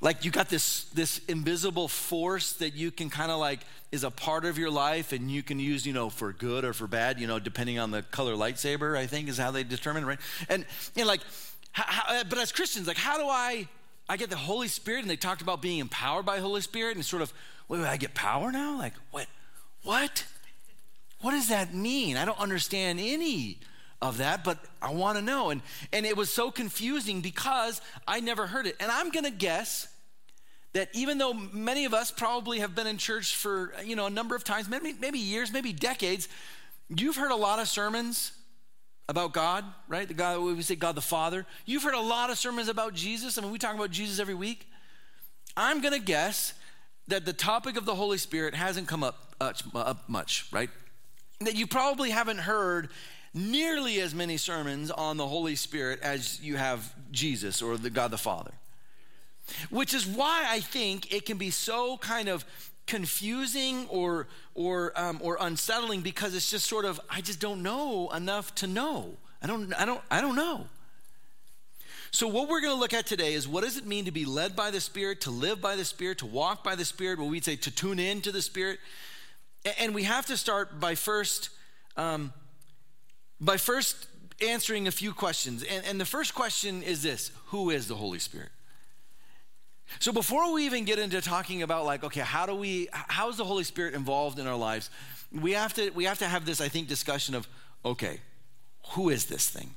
Like 0.00 0.24
you 0.24 0.30
got 0.30 0.48
this 0.48 0.84
this 0.84 1.18
invisible 1.26 1.88
force 1.88 2.52
that 2.54 2.74
you 2.74 2.90
can 2.90 3.10
kind 3.10 3.30
of 3.30 3.38
like 3.38 3.60
is 3.92 4.04
a 4.04 4.10
part 4.10 4.44
of 4.44 4.58
your 4.58 4.70
life 4.70 5.12
and 5.12 5.30
you 5.30 5.42
can 5.42 5.58
use 5.58 5.86
you 5.86 5.92
know 5.92 6.10
for 6.10 6.32
good 6.32 6.64
or 6.64 6.72
for 6.72 6.86
bad 6.86 7.18
you 7.18 7.26
know 7.26 7.38
depending 7.38 7.78
on 7.78 7.90
the 7.90 8.02
color 8.02 8.34
lightsaber 8.34 8.96
i 8.96 9.06
think 9.06 9.28
is 9.28 9.38
how 9.38 9.50
they 9.50 9.64
determine 9.64 10.04
right? 10.04 10.18
And 10.48 10.66
you 10.94 11.02
know 11.02 11.08
like 11.08 11.20
how, 11.72 12.14
uh, 12.14 12.24
but 12.28 12.38
as 12.38 12.52
christians 12.52 12.86
like 12.86 12.98
how 12.98 13.16
do 13.16 13.26
i 13.26 13.68
i 14.08 14.16
get 14.16 14.30
the 14.30 14.36
holy 14.36 14.68
spirit? 14.68 15.00
And 15.00 15.10
they 15.10 15.16
talked 15.16 15.42
about 15.42 15.62
being 15.62 15.78
empowered 15.78 16.26
by 16.26 16.40
holy 16.40 16.60
spirit 16.60 16.96
and 16.96 17.04
sort 17.04 17.22
of 17.22 17.32
wait, 17.68 17.80
wait 17.80 17.88
i 17.88 17.96
get 17.96 18.14
power 18.14 18.52
now? 18.52 18.78
Like 18.78 18.94
what 19.10 19.26
what? 19.86 20.24
What 21.20 21.30
does 21.30 21.48
that 21.48 21.72
mean? 21.72 22.16
I 22.16 22.24
don't 22.24 22.40
understand 22.40 22.98
any 23.00 23.60
of 24.02 24.18
that, 24.18 24.44
but 24.44 24.58
I 24.82 24.92
want 24.92 25.16
to 25.16 25.22
know. 25.22 25.50
And, 25.50 25.62
and 25.92 26.04
it 26.04 26.16
was 26.16 26.32
so 26.32 26.50
confusing 26.50 27.20
because 27.20 27.80
I 28.06 28.20
never 28.20 28.46
heard 28.46 28.66
it. 28.66 28.76
And 28.78 28.90
I'm 28.90 29.10
going 29.10 29.24
to 29.24 29.30
guess 29.30 29.88
that 30.74 30.90
even 30.92 31.16
though 31.18 31.32
many 31.32 31.86
of 31.86 31.94
us 31.94 32.10
probably 32.10 32.58
have 32.58 32.74
been 32.74 32.86
in 32.86 32.98
church 32.98 33.34
for, 33.34 33.72
you 33.84 33.96
know, 33.96 34.06
a 34.06 34.10
number 34.10 34.36
of 34.36 34.44
times, 34.44 34.68
maybe, 34.68 34.94
maybe 35.00 35.18
years, 35.18 35.52
maybe 35.52 35.72
decades, 35.72 36.28
you've 36.88 37.16
heard 37.16 37.30
a 37.30 37.36
lot 37.36 37.58
of 37.58 37.68
sermons 37.68 38.32
about 39.08 39.32
God, 39.32 39.64
right? 39.88 40.06
The 40.06 40.14
God, 40.14 40.40
we 40.40 40.60
say 40.62 40.74
God 40.74 40.94
the 40.94 41.00
Father. 41.00 41.46
You've 41.64 41.82
heard 41.82 41.94
a 41.94 42.00
lot 42.00 42.30
of 42.30 42.38
sermons 42.38 42.68
about 42.68 42.92
Jesus. 42.92 43.38
I 43.38 43.40
mean, 43.40 43.52
we 43.52 43.58
talk 43.58 43.74
about 43.74 43.90
Jesus 43.90 44.18
every 44.18 44.34
week. 44.34 44.68
I'm 45.56 45.80
going 45.80 45.94
to 45.94 46.04
guess 46.04 46.52
that 47.08 47.24
the 47.24 47.32
topic 47.32 47.76
of 47.76 47.86
the 47.86 47.94
Holy 47.94 48.18
Spirit 48.18 48.54
hasn't 48.54 48.88
come 48.88 49.02
up, 49.02 49.34
uh, 49.40 49.52
up 49.74 50.08
much, 50.08 50.46
right? 50.52 50.68
That 51.40 51.54
you 51.54 51.66
probably 51.66 52.10
haven't 52.10 52.38
heard 52.38 52.90
nearly 53.36 54.00
as 54.00 54.14
many 54.14 54.38
sermons 54.38 54.90
on 54.90 55.18
the 55.18 55.26
Holy 55.26 55.54
Spirit 55.54 56.00
as 56.00 56.40
you 56.40 56.56
have 56.56 56.94
Jesus 57.12 57.60
or 57.60 57.76
the 57.76 57.90
God 57.90 58.10
the 58.10 58.18
Father. 58.18 58.52
Which 59.70 59.94
is 59.94 60.06
why 60.06 60.46
I 60.48 60.60
think 60.60 61.12
it 61.12 61.26
can 61.26 61.36
be 61.36 61.50
so 61.50 61.98
kind 61.98 62.28
of 62.28 62.44
confusing 62.86 63.86
or 63.88 64.26
or 64.54 64.92
um, 64.96 65.20
or 65.22 65.36
unsettling 65.40 66.00
because 66.00 66.34
it's 66.34 66.50
just 66.50 66.66
sort 66.66 66.84
of 66.84 67.00
I 67.10 67.20
just 67.20 67.38
don't 67.38 67.62
know 67.62 68.08
enough 68.10 68.54
to 68.56 68.66
know. 68.66 69.14
I 69.42 69.46
don't 69.46 69.72
I 69.74 69.84
don't 69.84 70.00
I 70.10 70.20
don't 70.20 70.36
know. 70.36 70.66
So 72.10 72.26
what 72.26 72.48
we're 72.48 72.62
going 72.62 72.72
to 72.72 72.80
look 72.80 72.94
at 72.94 73.06
today 73.06 73.34
is 73.34 73.46
what 73.46 73.62
does 73.62 73.76
it 73.76 73.86
mean 73.86 74.06
to 74.06 74.10
be 74.10 74.24
led 74.24 74.56
by 74.56 74.70
the 74.70 74.80
Spirit, 74.80 75.20
to 75.22 75.30
live 75.30 75.60
by 75.60 75.76
the 75.76 75.84
Spirit, 75.84 76.18
to 76.18 76.26
walk 76.26 76.64
by 76.64 76.74
the 76.74 76.84
Spirit, 76.84 77.18
what 77.18 77.28
we'd 77.28 77.44
say 77.44 77.56
to 77.56 77.70
tune 77.70 77.98
in 77.98 78.22
to 78.22 78.32
the 78.32 78.40
Spirit. 78.40 78.78
And 79.78 79.94
we 79.94 80.04
have 80.04 80.24
to 80.26 80.36
start 80.36 80.80
by 80.80 80.94
first 80.94 81.50
um, 81.96 82.32
by 83.40 83.56
first 83.56 84.08
answering 84.40 84.86
a 84.86 84.90
few 84.90 85.12
questions. 85.12 85.62
And, 85.62 85.84
and 85.84 86.00
the 86.00 86.04
first 86.04 86.34
question 86.34 86.82
is 86.82 87.02
this 87.02 87.30
Who 87.46 87.70
is 87.70 87.88
the 87.88 87.96
Holy 87.96 88.18
Spirit? 88.18 88.50
So 90.00 90.12
before 90.12 90.52
we 90.52 90.66
even 90.66 90.84
get 90.84 90.98
into 90.98 91.20
talking 91.20 91.62
about 91.62 91.84
like, 91.84 92.02
okay, 92.04 92.20
how 92.20 92.44
do 92.46 92.54
we, 92.54 92.88
how 92.92 93.28
is 93.28 93.36
the 93.36 93.44
Holy 93.44 93.64
Spirit 93.64 93.94
involved 93.94 94.38
in 94.38 94.46
our 94.46 94.56
lives? 94.56 94.90
We 95.32 95.52
have 95.52 95.74
to, 95.74 95.90
we 95.90 96.04
have 96.04 96.18
to 96.18 96.26
have 96.26 96.44
this, 96.44 96.60
I 96.60 96.68
think, 96.68 96.88
discussion 96.88 97.34
of, 97.34 97.46
okay, 97.84 98.20
who 98.90 99.10
is 99.10 99.26
this 99.26 99.48
thing? 99.48 99.74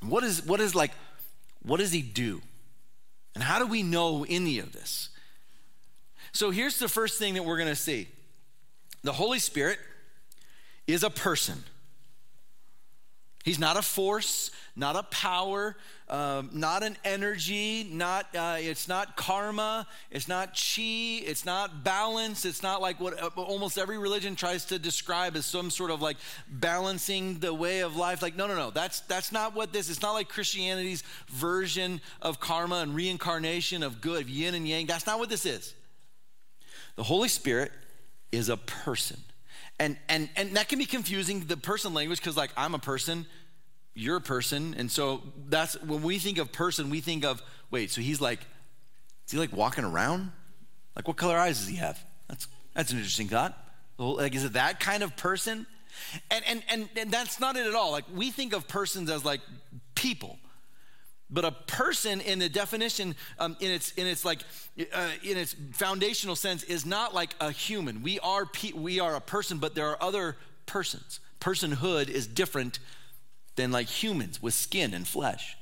What 0.00 0.24
is, 0.24 0.44
what 0.44 0.60
is 0.60 0.74
like, 0.74 0.92
what 1.62 1.78
does 1.78 1.92
he 1.92 2.02
do? 2.02 2.40
And 3.34 3.44
how 3.44 3.58
do 3.60 3.66
we 3.66 3.82
know 3.82 4.26
any 4.28 4.58
of 4.58 4.72
this? 4.72 5.10
So 6.32 6.50
here's 6.50 6.78
the 6.78 6.88
first 6.88 7.18
thing 7.18 7.34
that 7.34 7.44
we're 7.44 7.56
going 7.56 7.68
to 7.68 7.76
see. 7.76 8.08
The 9.02 9.12
Holy 9.12 9.38
Spirit 9.38 9.78
is 10.86 11.02
a 11.02 11.10
person. 11.10 11.62
He's 13.48 13.58
not 13.58 13.78
a 13.78 13.82
force, 13.82 14.50
not 14.76 14.94
a 14.94 15.04
power, 15.04 15.74
um, 16.10 16.50
not 16.52 16.82
an 16.82 16.98
energy, 17.02 17.88
not 17.90 18.26
uh, 18.36 18.56
it's 18.58 18.88
not 18.88 19.16
karma, 19.16 19.86
it's 20.10 20.28
not 20.28 20.48
chi, 20.48 21.22
it's 21.24 21.46
not 21.46 21.82
balance, 21.82 22.44
it's 22.44 22.62
not 22.62 22.82
like 22.82 23.00
what 23.00 23.18
uh, 23.18 23.30
almost 23.36 23.78
every 23.78 23.96
religion 23.96 24.36
tries 24.36 24.66
to 24.66 24.78
describe 24.78 25.34
as 25.34 25.46
some 25.46 25.70
sort 25.70 25.90
of 25.90 26.02
like 26.02 26.18
balancing 26.46 27.38
the 27.38 27.54
way 27.54 27.80
of 27.80 27.96
life. 27.96 28.20
Like 28.20 28.36
no, 28.36 28.46
no, 28.46 28.54
no, 28.54 28.70
that's 28.70 29.00
that's 29.00 29.32
not 29.32 29.54
what 29.54 29.72
this. 29.72 29.88
It's 29.88 30.02
not 30.02 30.12
like 30.12 30.28
Christianity's 30.28 31.02
version 31.28 32.02
of 32.20 32.40
karma 32.40 32.80
and 32.80 32.94
reincarnation 32.94 33.82
of 33.82 34.02
good, 34.02 34.28
yin 34.28 34.54
and 34.54 34.68
yang. 34.68 34.84
That's 34.84 35.06
not 35.06 35.18
what 35.18 35.30
this 35.30 35.46
is. 35.46 35.72
The 36.96 37.02
Holy 37.02 37.28
Spirit 37.28 37.72
is 38.30 38.50
a 38.50 38.58
person. 38.58 39.16
And, 39.78 39.96
and, 40.08 40.28
and 40.36 40.56
that 40.56 40.68
can 40.68 40.78
be 40.78 40.86
confusing, 40.86 41.44
the 41.46 41.56
person 41.56 41.94
language, 41.94 42.18
because 42.20 42.36
like 42.36 42.50
I'm 42.56 42.74
a 42.74 42.78
person, 42.78 43.26
you're 43.94 44.16
a 44.16 44.20
person. 44.20 44.74
And 44.76 44.90
so 44.90 45.22
that's 45.48 45.80
when 45.82 46.02
we 46.02 46.18
think 46.18 46.38
of 46.38 46.52
person, 46.52 46.90
we 46.90 47.00
think 47.00 47.24
of, 47.24 47.42
wait, 47.70 47.90
so 47.90 48.00
he's 48.00 48.20
like, 48.20 48.40
is 49.26 49.32
he 49.32 49.38
like 49.38 49.52
walking 49.52 49.84
around? 49.84 50.32
Like 50.96 51.06
what 51.06 51.16
color 51.16 51.36
eyes 51.36 51.58
does 51.58 51.68
he 51.68 51.76
have? 51.76 52.02
That's, 52.28 52.48
that's 52.74 52.90
an 52.90 52.98
interesting 52.98 53.28
thought. 53.28 53.56
Like, 53.98 54.34
is 54.34 54.44
it 54.44 54.54
that 54.54 54.80
kind 54.80 55.02
of 55.02 55.16
person? 55.16 55.66
And, 56.30 56.44
and, 56.46 56.62
and, 56.68 56.88
and 56.96 57.10
that's 57.10 57.40
not 57.40 57.56
it 57.56 57.66
at 57.66 57.74
all. 57.74 57.92
Like 57.92 58.04
we 58.14 58.30
think 58.30 58.52
of 58.52 58.66
persons 58.66 59.10
as 59.10 59.24
like 59.24 59.40
people. 59.94 60.38
But 61.30 61.44
a 61.44 61.52
person, 61.52 62.20
in 62.20 62.38
the 62.38 62.48
definition, 62.48 63.14
um, 63.38 63.56
in 63.60 63.70
its 63.70 63.92
in 63.92 64.06
its 64.06 64.24
like 64.24 64.40
uh, 64.94 65.10
in 65.22 65.36
its 65.36 65.54
foundational 65.72 66.36
sense, 66.36 66.62
is 66.62 66.86
not 66.86 67.14
like 67.14 67.34
a 67.40 67.50
human. 67.50 68.02
We 68.02 68.18
are 68.20 68.46
pe- 68.46 68.72
we 68.72 68.98
are 68.98 69.14
a 69.14 69.20
person, 69.20 69.58
but 69.58 69.74
there 69.74 69.88
are 69.88 70.02
other 70.02 70.36
persons. 70.64 71.20
Personhood 71.40 72.08
is 72.08 72.26
different 72.26 72.78
than 73.56 73.70
like 73.70 73.88
humans 73.88 74.40
with 74.40 74.54
skin 74.54 74.94
and 74.94 75.06
flesh. 75.06 75.56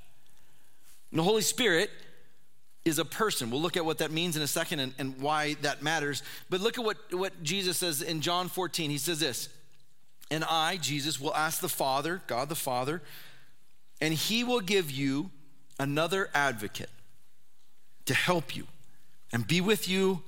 And 1.10 1.18
the 1.18 1.24
Holy 1.24 1.42
Spirit 1.42 1.90
is 2.84 2.98
a 2.98 3.04
person. 3.04 3.50
We'll 3.50 3.60
look 3.60 3.76
at 3.76 3.84
what 3.84 3.98
that 3.98 4.12
means 4.12 4.36
in 4.36 4.42
a 4.42 4.46
second 4.46 4.80
and, 4.80 4.94
and 4.98 5.20
why 5.20 5.54
that 5.62 5.82
matters. 5.82 6.22
But 6.48 6.60
look 6.60 6.78
at 6.78 6.84
what, 6.84 6.96
what 7.12 7.42
Jesus 7.42 7.78
says 7.78 8.00
in 8.00 8.20
John 8.20 8.48
14. 8.48 8.90
He 8.90 8.98
says 8.98 9.18
this, 9.18 9.48
and 10.30 10.44
I, 10.44 10.76
Jesus, 10.76 11.20
will 11.20 11.34
ask 11.34 11.60
the 11.60 11.68
Father, 11.68 12.22
God 12.26 12.48
the 12.48 12.54
Father, 12.54 13.02
and 14.00 14.14
he 14.14 14.44
will 14.44 14.60
give 14.60 14.90
you 14.90 15.30
another 15.78 16.30
advocate 16.34 16.90
to 18.06 18.14
help 18.14 18.56
you 18.56 18.66
and 19.32 19.46
be 19.46 19.60
with 19.60 19.88
you, 19.88 20.22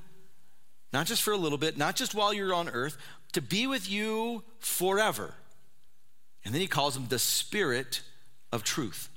not 0.93 1.07
just 1.07 1.23
for 1.23 1.33
a 1.33 1.37
little 1.37 1.59
bit, 1.59 1.79
not 1.79 1.97
just 1.97 2.15
while 2.15 2.33
you're 2.33 2.55
on 2.55 2.69
earth, 2.69 2.97
to 3.33 3.41
be 3.41 3.67
with 3.67 3.91
you 3.91 4.43
forever. 4.59 5.35
And 6.45 6.55
then 6.55 6.61
he 6.61 6.67
calls 6.67 6.97
him 6.97 7.07
the 7.09 7.19
Spirit 7.19 8.03
of 8.53 8.65
truth. 8.65 9.09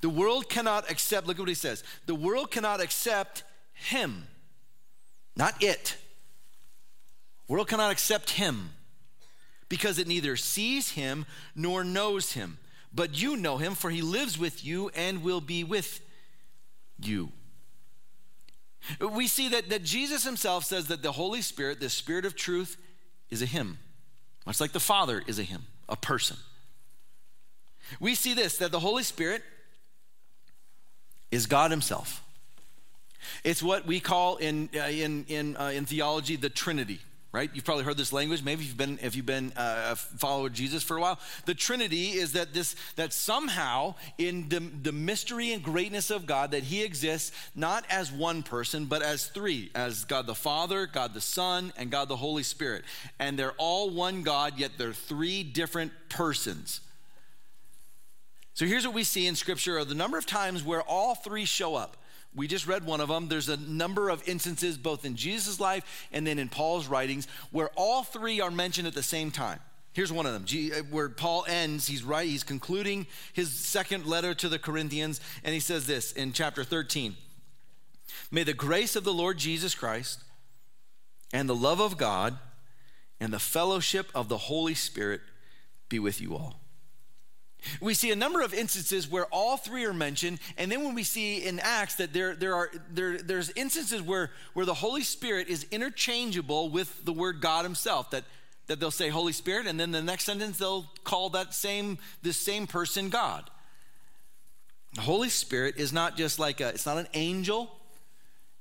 The 0.00 0.08
world 0.08 0.48
cannot 0.48 0.90
accept, 0.90 1.26
look 1.26 1.36
at 1.36 1.40
what 1.40 1.48
he 1.48 1.54
says 1.54 1.82
the 2.06 2.14
world 2.14 2.50
cannot 2.50 2.80
accept 2.80 3.42
him, 3.72 4.26
not 5.36 5.54
it. 5.62 5.96
world 7.48 7.68
cannot 7.68 7.90
accept 7.90 8.30
him 8.30 8.70
because 9.68 9.98
it 9.98 10.06
neither 10.06 10.36
sees 10.36 10.90
him 10.90 11.24
nor 11.54 11.82
knows 11.82 12.32
him 12.32 12.58
but 12.92 13.20
you 13.20 13.36
know 13.36 13.56
him, 13.56 13.74
for 13.74 13.90
he 13.90 14.02
lives 14.02 14.38
with 14.38 14.64
you 14.64 14.90
and 14.94 15.22
will 15.22 15.40
be 15.40 15.64
with 15.64 16.00
you. 16.98 17.30
We 19.00 19.26
see 19.26 19.48
that, 19.50 19.68
that 19.70 19.84
Jesus 19.84 20.24
himself 20.24 20.64
says 20.64 20.88
that 20.88 21.02
the 21.02 21.12
Holy 21.12 21.42
Spirit, 21.42 21.80
the 21.80 21.90
Spirit 21.90 22.24
of 22.24 22.34
truth, 22.34 22.76
is 23.28 23.42
a 23.42 23.46
him, 23.46 23.78
much 24.46 24.60
like 24.60 24.72
the 24.72 24.80
Father 24.80 25.22
is 25.26 25.38
a 25.38 25.42
him, 25.42 25.66
a 25.88 25.96
person. 25.96 26.36
We 28.00 28.14
see 28.14 28.34
this 28.34 28.58
that 28.58 28.72
the 28.72 28.80
Holy 28.80 29.02
Spirit 29.02 29.42
is 31.30 31.46
God 31.46 31.70
himself. 31.70 32.22
It's 33.44 33.62
what 33.62 33.86
we 33.86 34.00
call 34.00 34.36
in, 34.36 34.70
uh, 34.74 34.84
in, 34.84 35.24
in, 35.28 35.56
uh, 35.56 35.72
in 35.74 35.84
theology 35.84 36.36
the 36.36 36.48
Trinity 36.48 37.00
right? 37.32 37.48
You've 37.54 37.64
probably 37.64 37.84
heard 37.84 37.96
this 37.96 38.12
language. 38.12 38.42
Maybe 38.42 38.64
you've 38.64 38.76
been, 38.76 38.98
if 39.02 39.14
you've 39.14 39.26
been 39.26 39.52
uh, 39.56 39.90
a 39.92 39.96
follower 39.96 40.48
of 40.48 40.52
Jesus 40.52 40.82
for 40.82 40.96
a 40.96 41.00
while. 41.00 41.20
The 41.46 41.54
Trinity 41.54 42.10
is 42.10 42.32
that 42.32 42.52
this, 42.52 42.74
that 42.96 43.12
somehow 43.12 43.94
in 44.18 44.48
the, 44.48 44.60
the 44.60 44.92
mystery 44.92 45.52
and 45.52 45.62
greatness 45.62 46.10
of 46.10 46.26
God, 46.26 46.50
that 46.50 46.64
He 46.64 46.82
exists 46.82 47.30
not 47.54 47.84
as 47.88 48.10
one 48.10 48.42
person, 48.42 48.86
but 48.86 49.02
as 49.02 49.26
three, 49.26 49.70
as 49.74 50.04
God 50.04 50.26
the 50.26 50.34
Father, 50.34 50.86
God 50.86 51.14
the 51.14 51.20
Son, 51.20 51.72
and 51.76 51.90
God 51.90 52.08
the 52.08 52.16
Holy 52.16 52.42
Spirit. 52.42 52.84
And 53.20 53.38
they're 53.38 53.54
all 53.58 53.90
one 53.90 54.22
God, 54.22 54.58
yet 54.58 54.72
they're 54.76 54.92
three 54.92 55.44
different 55.44 55.92
persons. 56.08 56.80
So 58.54 58.66
here's 58.66 58.84
what 58.84 58.94
we 58.94 59.04
see 59.04 59.26
in 59.28 59.36
Scripture: 59.36 59.78
are 59.78 59.84
the 59.84 59.94
number 59.94 60.18
of 60.18 60.26
times 60.26 60.64
where 60.64 60.82
all 60.82 61.14
three 61.14 61.44
show 61.44 61.76
up. 61.76 61.96
We 62.34 62.46
just 62.46 62.66
read 62.66 62.84
one 62.84 63.00
of 63.00 63.08
them. 63.08 63.28
There's 63.28 63.48
a 63.48 63.56
number 63.56 64.08
of 64.08 64.26
instances, 64.28 64.76
both 64.78 65.04
in 65.04 65.16
Jesus' 65.16 65.58
life 65.58 66.08
and 66.12 66.26
then 66.26 66.38
in 66.38 66.48
Paul's 66.48 66.86
writings, 66.86 67.26
where 67.50 67.70
all 67.74 68.04
three 68.04 68.40
are 68.40 68.50
mentioned 68.50 68.86
at 68.86 68.94
the 68.94 69.02
same 69.02 69.30
time. 69.30 69.58
Here's 69.92 70.12
one 70.12 70.26
of 70.26 70.32
them, 70.32 70.72
uh, 70.72 70.82
where 70.90 71.08
Paul 71.08 71.44
ends. 71.48 71.88
He's 71.88 72.04
right. 72.04 72.28
He's 72.28 72.44
concluding 72.44 73.08
his 73.32 73.52
second 73.52 74.06
letter 74.06 74.34
to 74.34 74.48
the 74.48 74.58
Corinthians, 74.58 75.20
and 75.42 75.52
he 75.52 75.60
says 75.60 75.86
this 75.86 76.12
in 76.12 76.32
chapter 76.32 76.62
13 76.62 77.16
May 78.30 78.44
the 78.44 78.54
grace 78.54 78.94
of 78.94 79.02
the 79.02 79.12
Lord 79.12 79.38
Jesus 79.38 79.74
Christ 79.74 80.22
and 81.32 81.48
the 81.48 81.56
love 81.56 81.80
of 81.80 81.96
God 81.96 82.38
and 83.18 83.32
the 83.32 83.40
fellowship 83.40 84.08
of 84.14 84.28
the 84.28 84.38
Holy 84.38 84.74
Spirit 84.74 85.20
be 85.88 85.98
with 85.98 86.20
you 86.20 86.36
all. 86.36 86.59
We 87.80 87.94
see 87.94 88.10
a 88.10 88.16
number 88.16 88.40
of 88.40 88.54
instances 88.54 89.10
where 89.10 89.26
all 89.26 89.56
three 89.56 89.84
are 89.84 89.92
mentioned, 89.92 90.40
and 90.56 90.70
then 90.70 90.84
when 90.84 90.94
we 90.94 91.02
see 91.02 91.38
in 91.38 91.60
Acts 91.60 91.96
that 91.96 92.12
there, 92.12 92.34
there 92.34 92.54
are 92.54 92.70
there, 92.92 93.18
there's 93.18 93.50
instances 93.50 94.02
where, 94.02 94.30
where 94.54 94.66
the 94.66 94.74
Holy 94.74 95.02
Spirit 95.02 95.48
is 95.48 95.66
interchangeable 95.70 96.70
with 96.70 97.04
the 97.04 97.12
word 97.12 97.40
God 97.40 97.64
Himself. 97.64 98.10
That 98.10 98.24
that 98.66 98.78
they'll 98.78 98.90
say 98.90 99.08
Holy 99.08 99.32
Spirit, 99.32 99.66
and 99.66 99.80
then 99.80 99.90
the 99.90 100.02
next 100.02 100.24
sentence 100.24 100.58
they'll 100.58 100.88
call 101.02 101.30
that 101.30 101.54
same 101.54 101.98
this 102.22 102.36
same 102.36 102.66
person 102.66 103.08
God. 103.10 103.50
The 104.94 105.02
Holy 105.02 105.28
Spirit 105.28 105.76
is 105.76 105.92
not 105.92 106.16
just 106.16 106.38
like 106.38 106.60
a, 106.60 106.68
it's 106.68 106.86
not 106.86 106.98
an 106.98 107.08
angel. 107.14 107.70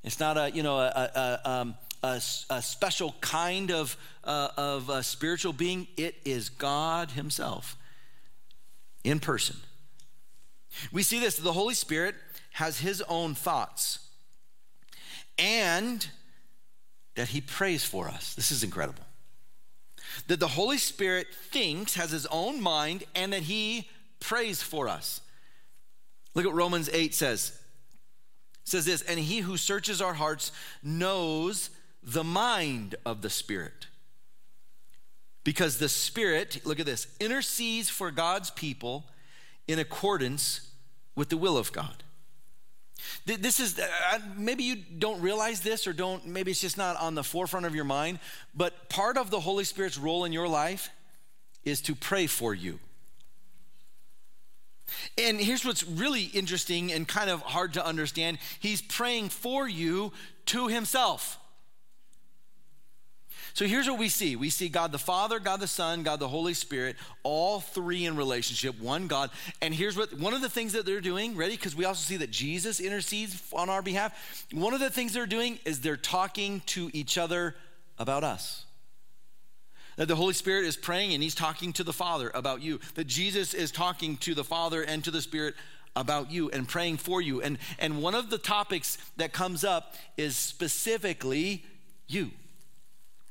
It's 0.04 0.20
not 0.20 0.38
a 0.38 0.52
you 0.52 0.64
know 0.64 0.78
a, 0.80 1.12
a, 1.16 1.50
um, 1.50 1.76
a, 2.04 2.22
a 2.50 2.62
special 2.62 3.16
kind 3.22 3.72
of 3.72 3.98
uh, 4.24 4.50
of 4.58 4.90
a 4.90 5.04
spiritual 5.04 5.54
being. 5.54 5.88
It 5.96 6.16
is 6.26 6.50
God 6.50 7.12
Himself 7.12 7.78
in 9.10 9.20
person. 9.20 9.56
We 10.92 11.04
see 11.04 11.20
this 11.20 11.38
the 11.38 11.54
Holy 11.54 11.74
Spirit 11.74 12.16
has 12.52 12.80
his 12.80 13.02
own 13.04 13.36
thoughts 13.36 14.00
and 15.38 16.08
that 17.16 17.30
he 17.30 17.42
prays 17.42 17.84
for 17.84 18.08
us. 18.08 18.34
This 18.36 18.52
is 18.52 18.64
incredible. 18.64 19.04
That 20.28 20.40
the 20.40 20.48
Holy 20.48 20.78
Spirit 20.78 21.28
thinks, 21.34 21.96
has 21.96 22.12
his 22.12 22.26
own 22.28 22.62
mind, 22.62 23.04
and 23.16 23.34
that 23.34 23.44
he 23.44 23.90
prays 24.20 24.62
for 24.62 24.88
us. 24.88 25.22
Look 26.34 26.46
at 26.46 26.54
Romans 26.54 26.90
8 26.92 27.14
says. 27.14 27.58
Says 28.64 28.86
this, 28.86 29.02
and 29.02 29.20
he 29.20 29.40
who 29.40 29.58
searches 29.58 30.02
our 30.02 30.14
hearts 30.14 30.52
knows 30.84 31.70
the 32.04 32.24
mind 32.24 32.96
of 33.06 33.22
the 33.22 33.30
Spirit 33.30 33.88
because 35.44 35.78
the 35.78 35.90
Spirit, 35.90 36.62
look 36.66 36.80
at 36.80 36.86
this, 36.86 37.08
intercedes 37.20 37.90
for 37.90 38.12
God's 38.12 38.50
people 38.52 39.06
in 39.68 39.80
accordance 39.80 40.72
with 41.16 41.30
the 41.30 41.38
will 41.38 41.58
of 41.58 41.72
God. 41.72 42.04
This 43.26 43.60
is, 43.60 43.80
uh, 43.80 44.20
maybe 44.36 44.64
you 44.64 44.76
don't 44.76 45.22
realize 45.22 45.62
this 45.62 45.88
or 45.88 45.94
don't, 45.94 46.26
maybe 46.26 46.52
it's 46.52 46.60
just 46.60 46.78
not 46.78 46.98
on 46.98 47.16
the 47.16 47.24
forefront 47.24 47.66
of 47.66 47.74
your 47.74 47.86
mind, 47.86 48.20
but 48.54 48.90
part 48.90 49.18
of 49.18 49.32
the 49.32 49.40
Holy 49.40 49.64
Spirit's 49.64 49.98
role 49.98 50.26
in 50.26 50.34
your 50.34 50.48
life 50.48 50.90
is 51.64 51.82
to 51.82 51.96
pray 51.96 52.28
for 52.28 52.54
you. 52.54 52.80
And 55.18 55.40
here's 55.40 55.64
what's 55.64 55.86
really 55.88 56.24
interesting 56.24 56.92
and 56.92 57.08
kind 57.08 57.30
of 57.30 57.42
hard 57.42 57.74
to 57.74 57.86
understand 57.86 58.40
He's 58.60 58.82
praying 58.82 59.30
for 59.30 59.68
you 59.68 60.12
to 60.48 60.68
Himself. 60.68 61.38
So 63.54 63.66
here's 63.66 63.88
what 63.88 64.00
we 64.00 64.10
see 64.10 64.36
we 64.36 64.50
see 64.50 64.70
God 64.70 64.92
the 64.92 65.00
Father, 65.00 65.40
God 65.40 65.60
the 65.60 65.68
Son, 65.68 66.04
God 66.04 66.20
the 66.20 66.28
Holy 66.28 66.54
Spirit, 66.54 66.96
all 67.24 67.60
three 67.60 68.06
in 68.06 68.16
relationship, 68.16 68.80
one 68.80 69.08
God. 69.08 69.30
And 69.62 69.74
here's 69.74 69.98
what 69.98 70.14
one 70.14 70.34
of 70.34 70.42
the 70.42 70.50
things 70.50 70.74
that 70.74 70.86
they're 70.86 71.02
doing, 71.02 71.36
ready? 71.36 71.56
Because 71.56 71.76
we 71.76 71.86
also 71.86 72.02
see 72.02 72.18
that 72.18 72.32
Jesus 72.32 72.80
intercedes 72.80 73.42
on 73.54 73.70
our 73.70 73.82
behalf. 73.82 74.46
One 74.52 74.74
of 74.74 74.80
the 74.80 74.90
things 74.90 75.14
they're 75.14 75.26
doing 75.26 75.60
is 75.66 75.82
they're 75.82 75.98
talking 75.98 76.62
to 76.68 76.90
each 76.94 77.18
other 77.18 77.56
about 77.98 78.24
us. 78.24 78.66
That 79.98 80.08
the 80.08 80.16
Holy 80.16 80.34
Spirit 80.34 80.66
is 80.66 80.78
praying 80.78 81.14
and 81.14 81.22
he's 81.22 81.36
talking 81.36 81.74
to 81.74 81.84
the 81.84 81.92
Father 81.92 82.32
about 82.34 82.62
you. 82.62 82.80
That 82.96 83.08
Jesus 83.08 83.54
is 83.54 83.72
talking 83.72 84.16
to 84.18 84.34
the 84.34 84.46
Father 84.46 84.82
and 84.82 85.04
to 85.04 85.12
the 85.12 85.22
Spirit 85.22 85.56
about 85.96 86.32
you 86.32 86.50
and 86.52 86.68
praying 86.68 86.98
for 86.98 87.22
you. 87.22 87.42
And, 87.42 87.58
and 87.78 88.02
one 88.02 88.16
of 88.16 88.30
the 88.30 88.38
topics 88.38 88.98
that 89.18 89.34
comes 89.34 89.64
up 89.64 89.96
is 90.16 90.38
specifically 90.38 91.66
you. 92.08 92.32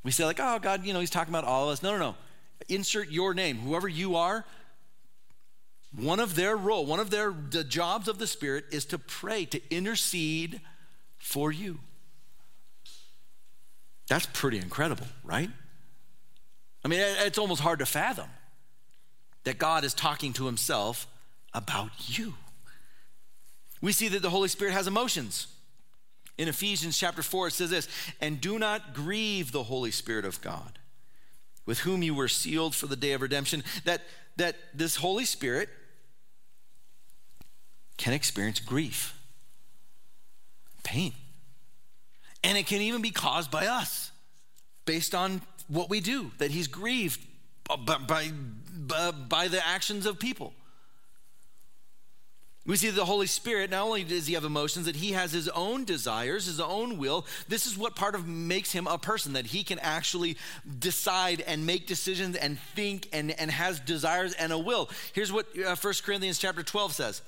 We 0.03 0.11
say, 0.11 0.25
like, 0.25 0.41
oh, 0.41 0.59
God, 0.59 0.85
you 0.85 0.93
know, 0.93 1.01
he's 1.01 1.11
talking 1.11 1.33
about 1.33 1.45
all 1.45 1.65
of 1.65 1.71
us. 1.71 1.83
No, 1.83 1.93
no, 1.93 1.99
no. 1.99 2.15
Insert 2.69 3.11
your 3.11 3.35
name, 3.35 3.59
whoever 3.59 3.89
you 3.89 4.17
are. 4.17 4.45
one 5.97 6.21
of 6.21 6.35
their 6.35 6.57
role, 6.57 6.85
one 6.87 7.01
of 7.01 7.11
their 7.11 7.33
the 7.33 7.65
jobs 7.65 8.09
of 8.09 8.19
the 8.19 8.27
Spirit 8.27 8.67
is 8.71 8.85
to 8.87 8.99
pray, 8.99 9.45
to 9.47 9.61
intercede 9.75 10.61
for 11.19 11.51
you. 11.51 11.79
That's 14.09 14.27
pretty 14.27 14.59
incredible, 14.59 15.07
right? 15.25 15.51
I 16.85 16.89
mean, 16.89 17.01
it's 17.01 17.39
almost 17.39 17.61
hard 17.61 17.81
to 17.81 17.87
fathom 17.87 18.29
that 19.45 19.59
God 19.59 19.85
is 19.85 19.95
talking 19.95 20.33
to 20.35 20.47
himself 20.47 21.07
about 21.53 21.91
you. 22.09 22.35
We 23.81 23.93
see 23.93 24.09
that 24.09 24.23
the 24.23 24.31
Holy 24.31 24.49
Spirit 24.49 24.73
has 24.73 24.87
emotions. 24.87 25.49
In 26.39 26.47
Ephesians 26.47 26.97
chapter 26.97 27.23
4, 27.23 27.49
it 27.49 27.53
says 27.53 27.71
this 27.71 27.89
And 28.21 28.41
do 28.41 28.59
not 28.59 28.95
grieve 28.95 29.53
the 29.53 29.65
Holy 29.65 29.91
Spirit 29.91 30.25
of 30.25 30.41
God, 30.41 30.79
with 31.67 31.81
whom 31.81 32.03
you 32.03 32.15
were 32.15 32.29
sealed 32.29 32.75
for 32.75 32.87
the 32.87 32.97
day 32.97 33.13
of 33.13 33.21
redemption. 33.21 33.65
That, 33.85 34.03
that 34.37 34.57
this 34.73 34.97
Holy 34.97 35.25
Spirit 35.25 35.69
can 37.97 38.13
experience 38.13 38.61
grief, 38.61 39.19
pain. 40.85 41.13
And 42.45 42.57
it 42.57 42.67
can 42.67 42.81
even 42.81 43.03
be 43.03 43.11
caused 43.11 43.51
by 43.51 43.67
us 43.67 44.13
based 44.87 45.15
on 45.15 45.43
what 45.67 45.91
we 45.91 46.01
do, 46.01 46.31
that 46.39 46.53
he's 46.53 46.69
grieved 46.69 47.21
by, 47.67 47.99
by, 47.99 49.11
by 49.29 49.49
the 49.49 49.67
actions 49.67 50.07
of 50.07 50.21
people. 50.21 50.55
We 52.69 52.77
see 52.77 52.91
the 52.91 53.07
Holy 53.07 53.27
Spirit, 53.27 53.71
not 53.71 53.87
only 53.87 54.05
does 54.05 54.27
he 54.27 54.35
have 54.35 54.45
emotions, 54.45 54.85
that 54.85 54.97
he 54.97 55.13
has 55.13 55.33
his 55.33 55.49
own 55.49 55.87
desires, 55.87 56.45
his 56.45 56.61
own 56.61 56.99
will. 56.99 57.25
This 57.49 57.65
is 57.65 57.79
what 57.79 57.97
part 57.97 58.15
of 58.15 58.29
makes 58.29 58.71
him 58.73 58.87
a 58.87 58.99
person, 58.99 59.33
that 59.33 59.47
he 59.47 59.65
can 59.65 59.79
actually 59.79 60.37
decide 60.79 61.41
and 61.41 61.65
make 61.65 61.87
decisions 61.87 62.37
and 62.37 62.59
think 62.77 63.09
and, 63.11 63.31
and 63.41 63.51
has 63.51 63.81
desires 63.81 64.35
and 64.35 64.53
a 64.53 64.59
will. 64.59 64.91
Here's 65.15 65.33
what 65.33 65.47
uh, 65.59 65.77
1 65.77 65.95
Corinthians 66.05 66.39
chapter 66.39 66.63
12 66.63 66.93
says. 66.93 67.23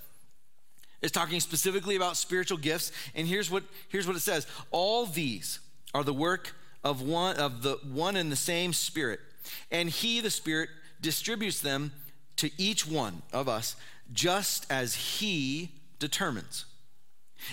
It's 1.01 1.11
talking 1.11 1.41
specifically 1.41 1.97
about 1.97 2.19
spiritual 2.19 2.59
gifts, 2.59 2.93
and 3.15 3.27
here's 3.27 3.51
what, 3.51 3.65
here's 3.89 4.07
what 4.07 4.17
it 4.17 4.21
says. 4.21 4.47
All 4.71 5.07
these 5.07 5.59
are 5.95 6.05
the 6.05 6.13
work 6.13 6.55
of 6.85 7.01
one 7.01 7.37
of 7.37 7.63
the 7.63 7.79
one 7.91 8.17
and 8.17 8.31
the 8.31 8.37
same 8.37 8.75
spirit, 8.75 9.21
and 9.71 9.89
he, 9.89 10.21
the 10.21 10.29
Spirit, 10.29 10.69
distributes 11.01 11.61
them 11.61 11.93
to 12.37 12.51
each 12.59 12.87
one 12.87 13.23
of 13.33 13.49
us 13.49 13.75
just 14.13 14.71
as 14.71 14.95
He 14.95 15.73
determines. 15.99 16.67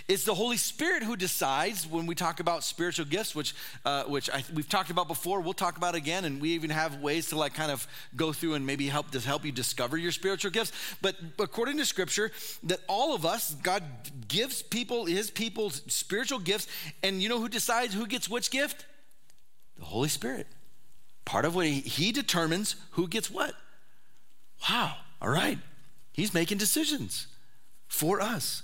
It's 0.08 0.24
the 0.24 0.36
Holy 0.36 0.58
Spirit 0.58 1.04
who 1.04 1.16
decides 1.16 1.88
when 1.88 2.06
we 2.06 2.16
talk 2.16 2.40
about 2.40 2.64
spiritual 2.64 3.06
gifts, 3.06 3.36
which, 3.36 3.56
uh, 3.86 4.04
which 4.04 4.30
I, 4.30 4.44
we've 4.54 4.68
talked 4.68 4.90
about 4.90 5.08
before. 5.08 5.42
We'll 5.42 5.54
talk 5.54 5.78
about 5.78 5.96
again, 5.96 6.26
and 6.26 6.42
we 6.42 6.50
even 6.50 6.70
have 6.70 7.02
ways 7.02 7.30
to 7.30 7.38
like 7.38 7.54
kind 7.54 7.72
of 7.72 7.88
go 8.16 8.34
through 8.34 8.56
and 8.56 8.66
maybe 8.66 8.88
help 8.88 9.12
to 9.12 9.20
help 9.20 9.46
you 9.46 9.52
discover 9.52 9.98
your 9.98 10.12
spiritual 10.12 10.52
gifts. 10.52 10.72
But 11.02 11.16
according 11.40 11.78
to 11.78 11.86
Scripture, 11.86 12.32
that 12.64 12.80
all 12.88 13.16
of 13.16 13.26
us, 13.26 13.54
God 13.56 13.84
gives 14.28 14.62
people, 14.62 15.06
His 15.06 15.30
people, 15.32 15.70
spiritual 15.70 16.40
gifts, 16.40 16.68
and 17.04 17.22
you 17.22 17.30
know 17.30 17.40
who 17.40 17.50
decides 17.50 17.94
who 17.94 18.08
gets 18.08 18.30
which 18.30 18.52
gift? 18.52 18.86
The 19.78 19.86
Holy 19.86 20.10
Spirit. 20.10 20.48
Part 21.26 21.46
of 21.46 21.56
what 21.56 21.66
He, 21.66 21.80
he 21.80 22.12
determines 22.12 22.76
who 22.92 23.08
gets 23.08 23.30
what. 23.32 23.54
Wow. 24.70 24.96
All 25.22 25.30
right. 25.30 25.60
He's 26.18 26.34
making 26.34 26.58
decisions 26.58 27.28
for 27.88 28.20
us. 28.20 28.64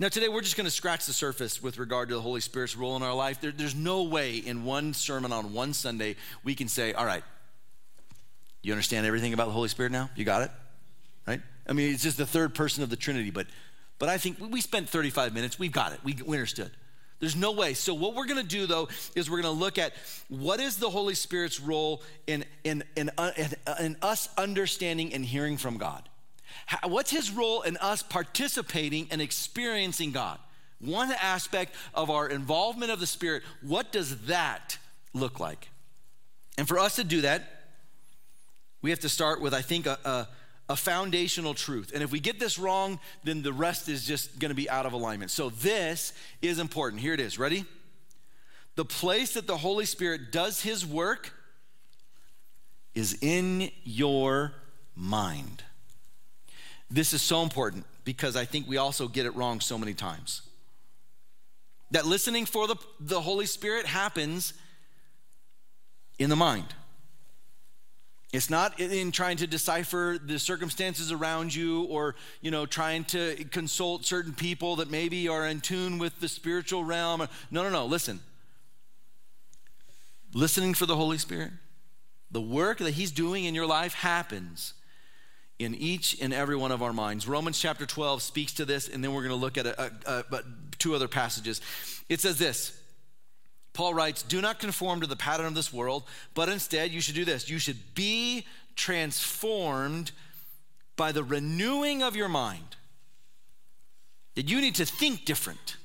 Now, 0.00 0.08
today 0.08 0.28
we're 0.28 0.40
just 0.40 0.56
going 0.56 0.64
to 0.64 0.70
scratch 0.70 1.06
the 1.06 1.12
surface 1.12 1.62
with 1.62 1.78
regard 1.78 2.08
to 2.08 2.16
the 2.16 2.20
Holy 2.20 2.40
Spirit's 2.40 2.76
role 2.76 2.96
in 2.96 3.04
our 3.04 3.14
life. 3.14 3.40
There, 3.40 3.52
there's 3.52 3.76
no 3.76 4.02
way 4.02 4.38
in 4.38 4.64
one 4.64 4.92
sermon 4.92 5.32
on 5.32 5.52
one 5.52 5.72
Sunday 5.72 6.16
we 6.42 6.56
can 6.56 6.66
say, 6.66 6.92
all 6.92 7.06
right, 7.06 7.22
you 8.62 8.72
understand 8.72 9.06
everything 9.06 9.32
about 9.32 9.46
the 9.46 9.52
Holy 9.52 9.68
Spirit 9.68 9.92
now? 9.92 10.10
You 10.16 10.24
got 10.24 10.42
it? 10.42 10.50
Right? 11.24 11.40
I 11.68 11.72
mean, 11.72 11.94
it's 11.94 12.02
just 12.02 12.18
the 12.18 12.26
third 12.26 12.52
person 12.52 12.82
of 12.82 12.90
the 12.90 12.96
Trinity, 12.96 13.30
but, 13.30 13.46
but 14.00 14.08
I 14.08 14.18
think 14.18 14.38
we 14.40 14.60
spent 14.60 14.88
35 14.88 15.32
minutes. 15.34 15.60
We've 15.60 15.70
got 15.70 15.92
it. 15.92 16.00
We, 16.02 16.16
we 16.26 16.36
understood. 16.36 16.72
There's 17.20 17.36
no 17.36 17.52
way. 17.52 17.74
So, 17.74 17.94
what 17.94 18.16
we're 18.16 18.26
going 18.26 18.42
to 18.42 18.46
do, 18.46 18.66
though, 18.66 18.88
is 19.14 19.30
we're 19.30 19.40
going 19.40 19.54
to 19.54 19.58
look 19.58 19.78
at 19.78 19.92
what 20.28 20.58
is 20.58 20.78
the 20.78 20.90
Holy 20.90 21.14
Spirit's 21.14 21.60
role 21.60 22.02
in, 22.26 22.44
in, 22.64 22.82
in, 22.96 23.10
uh, 23.16 23.30
in, 23.36 23.54
in 23.80 23.96
us 24.02 24.28
understanding 24.36 25.14
and 25.14 25.24
hearing 25.24 25.56
from 25.56 25.78
God. 25.78 26.08
What's 26.84 27.10
his 27.10 27.30
role 27.30 27.62
in 27.62 27.76
us 27.78 28.02
participating 28.02 29.08
and 29.10 29.20
experiencing 29.20 30.12
God? 30.12 30.38
One 30.80 31.10
aspect 31.12 31.74
of 31.94 32.10
our 32.10 32.28
involvement 32.28 32.90
of 32.90 33.00
the 33.00 33.06
Spirit, 33.06 33.42
what 33.62 33.92
does 33.92 34.26
that 34.26 34.78
look 35.14 35.40
like? 35.40 35.68
And 36.58 36.68
for 36.68 36.78
us 36.78 36.96
to 36.96 37.04
do 37.04 37.22
that, 37.22 37.64
we 38.82 38.90
have 38.90 39.00
to 39.00 39.08
start 39.08 39.40
with, 39.40 39.54
I 39.54 39.62
think, 39.62 39.86
a, 39.86 39.98
a, 40.04 40.28
a 40.68 40.76
foundational 40.76 41.54
truth. 41.54 41.92
And 41.94 42.02
if 42.02 42.12
we 42.12 42.20
get 42.20 42.38
this 42.38 42.58
wrong, 42.58 43.00
then 43.24 43.42
the 43.42 43.52
rest 43.52 43.88
is 43.88 44.04
just 44.04 44.38
going 44.38 44.50
to 44.50 44.54
be 44.54 44.68
out 44.68 44.86
of 44.86 44.92
alignment. 44.92 45.30
So 45.30 45.50
this 45.50 46.12
is 46.42 46.58
important. 46.58 47.02
Here 47.02 47.14
it 47.14 47.20
is. 47.20 47.38
Ready? 47.38 47.64
The 48.74 48.84
place 48.84 49.34
that 49.34 49.46
the 49.46 49.56
Holy 49.56 49.86
Spirit 49.86 50.30
does 50.30 50.60
his 50.60 50.84
work 50.84 51.32
is 52.94 53.18
in 53.22 53.70
your 53.84 54.52
mind. 54.94 55.62
This 56.90 57.12
is 57.12 57.22
so 57.22 57.42
important 57.42 57.84
because 58.04 58.36
I 58.36 58.44
think 58.44 58.68
we 58.68 58.76
also 58.76 59.08
get 59.08 59.26
it 59.26 59.34
wrong 59.34 59.60
so 59.60 59.76
many 59.76 59.94
times. 59.94 60.42
That 61.90 62.06
listening 62.06 62.46
for 62.46 62.66
the, 62.66 62.76
the 63.00 63.20
Holy 63.20 63.46
Spirit 63.46 63.86
happens 63.86 64.52
in 66.18 66.30
the 66.30 66.36
mind. 66.36 66.74
It's 68.32 68.50
not 68.50 68.80
in 68.80 69.12
trying 69.12 69.36
to 69.38 69.46
decipher 69.46 70.18
the 70.22 70.38
circumstances 70.38 71.12
around 71.12 71.54
you 71.54 71.84
or, 71.84 72.16
you 72.40 72.50
know, 72.50 72.66
trying 72.66 73.04
to 73.06 73.44
consult 73.50 74.04
certain 74.04 74.34
people 74.34 74.76
that 74.76 74.90
maybe 74.90 75.28
are 75.28 75.46
in 75.46 75.60
tune 75.60 75.98
with 75.98 76.18
the 76.20 76.28
spiritual 76.28 76.84
realm. 76.84 77.26
No, 77.50 77.62
no, 77.62 77.70
no. 77.70 77.86
Listen. 77.86 78.20
Listening 80.34 80.74
for 80.74 80.86
the 80.86 80.96
Holy 80.96 81.18
Spirit, 81.18 81.52
the 82.30 82.40
work 82.40 82.78
that 82.78 82.94
He's 82.94 83.10
doing 83.10 83.44
in 83.44 83.54
your 83.54 83.66
life 83.66 83.94
happens 83.94 84.74
in 85.58 85.74
each 85.74 86.20
and 86.20 86.34
every 86.34 86.56
one 86.56 86.72
of 86.72 86.82
our 86.82 86.92
minds. 86.92 87.26
Romans 87.26 87.58
chapter 87.58 87.86
12 87.86 88.22
speaks 88.22 88.52
to 88.54 88.64
this, 88.64 88.88
and 88.88 89.02
then 89.02 89.12
we're 89.12 89.22
going 89.22 89.30
to 89.30 89.36
look 89.36 89.56
at 89.56 89.66
a, 89.66 89.92
a, 90.06 90.24
a, 90.30 90.42
two 90.78 90.94
other 90.94 91.08
passages. 91.08 91.60
It 92.08 92.20
says 92.20 92.38
this 92.38 92.78
Paul 93.72 93.94
writes, 93.94 94.22
Do 94.22 94.40
not 94.40 94.58
conform 94.58 95.00
to 95.00 95.06
the 95.06 95.16
pattern 95.16 95.46
of 95.46 95.54
this 95.54 95.72
world, 95.72 96.04
but 96.34 96.48
instead 96.48 96.90
you 96.90 97.00
should 97.00 97.14
do 97.14 97.24
this. 97.24 97.48
You 97.48 97.58
should 97.58 97.94
be 97.94 98.46
transformed 98.74 100.12
by 100.96 101.12
the 101.12 101.24
renewing 101.24 102.02
of 102.02 102.16
your 102.16 102.28
mind. 102.28 102.76
That 104.34 104.48
you 104.50 104.60
need 104.60 104.74
to 104.76 104.84
think 104.84 105.24
different. 105.24 105.76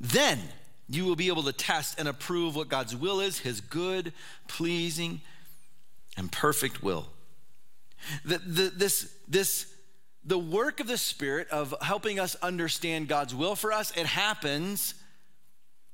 Then 0.00 0.40
you 0.88 1.04
will 1.04 1.16
be 1.16 1.28
able 1.28 1.44
to 1.44 1.52
test 1.52 1.98
and 1.98 2.08
approve 2.08 2.56
what 2.56 2.68
God's 2.68 2.94
will 2.94 3.20
is, 3.20 3.38
his 3.38 3.60
good, 3.60 4.12
pleasing, 4.48 5.20
and 6.16 6.30
perfect 6.30 6.82
will. 6.82 7.06
The, 8.24 8.38
the, 8.38 8.72
this, 8.74 9.14
this, 9.28 9.72
the 10.24 10.38
work 10.38 10.80
of 10.80 10.86
the 10.86 10.98
Spirit 10.98 11.48
of 11.50 11.74
helping 11.80 12.18
us 12.18 12.34
understand 12.36 13.08
God's 13.08 13.34
will 13.34 13.56
for 13.56 13.72
us, 13.72 13.96
it 13.96 14.06
happens 14.06 14.94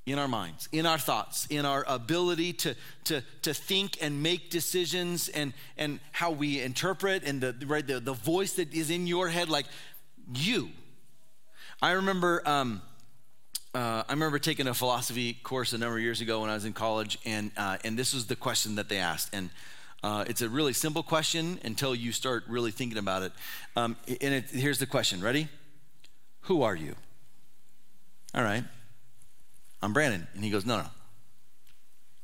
in 0.07 0.19
our 0.19 0.29
minds, 0.29 0.69
in 0.73 0.87
our 0.87 0.99
thoughts, 0.99 1.47
in 1.51 1.67
our 1.67 1.85
ability 1.87 2.53
to, 2.55 2.75
to, 3.05 3.23
to 3.43 3.53
think 3.53 3.99
and 4.01 4.23
make 4.23 4.51
decisions 4.51 5.29
and, 5.29 5.53
and 5.77 6.01
how 6.13 6.31
we 6.31 6.61
interpret 6.61 7.25
and 7.25 7.41
the, 7.41 7.55
right, 7.67 7.87
the, 7.87 8.01
the 8.01 8.15
voice 8.15 8.55
that 8.55 8.73
is 8.73 8.91
in 8.91 9.07
your 9.07 9.29
head, 9.29 9.49
like 9.49 9.67
you. 10.35 10.71
I 11.81 11.93
remember, 11.93 12.43
um, 12.47 12.83
uh, 13.75 14.03
I 14.09 14.13
remember 14.13 14.39
taking 14.39 14.67
a 14.67 14.75
philosophy 14.75 15.35
course 15.35 15.73
a 15.73 15.79
number 15.79 15.97
of 15.97 16.03
years 16.03 16.21
ago 16.21 16.41
when 16.41 16.51
I 16.51 16.55
was 16.55 16.65
in 16.65 16.73
college, 16.73 17.19
and, 17.25 17.51
uh, 17.57 17.77
and 17.85 17.99
this 17.99 18.15
was 18.15 18.27
the 18.27 18.37
question 18.37 18.77
that 18.77 18.89
they 18.89 18.99
asked. 18.99 19.35
And 19.35 19.51
uh, 20.03 20.25
it's 20.29 20.43
a 20.43 20.49
really 20.49 20.73
simple 20.73 21.03
question 21.03 21.59
until 21.65 21.95
you 21.95 22.13
start 22.13 22.45
really 22.49 22.71
thinking 22.71 22.99
about 22.99 23.23
it. 23.23 23.33
Um, 23.77 23.97
and 24.07 24.35
it, 24.35 24.45
here's 24.51 24.79
the 24.79 24.87
question 24.87 25.21
ready? 25.21 25.49
Who 26.43 26.63
are 26.63 26.75
you? 26.75 26.95
All 28.35 28.43
right. 28.43 28.65
I'm 29.83 29.93
Brandon. 29.93 30.27
And 30.35 30.45
he 30.45 30.51
goes, 30.51 30.65
No, 30.65 30.79
no. 30.79 30.87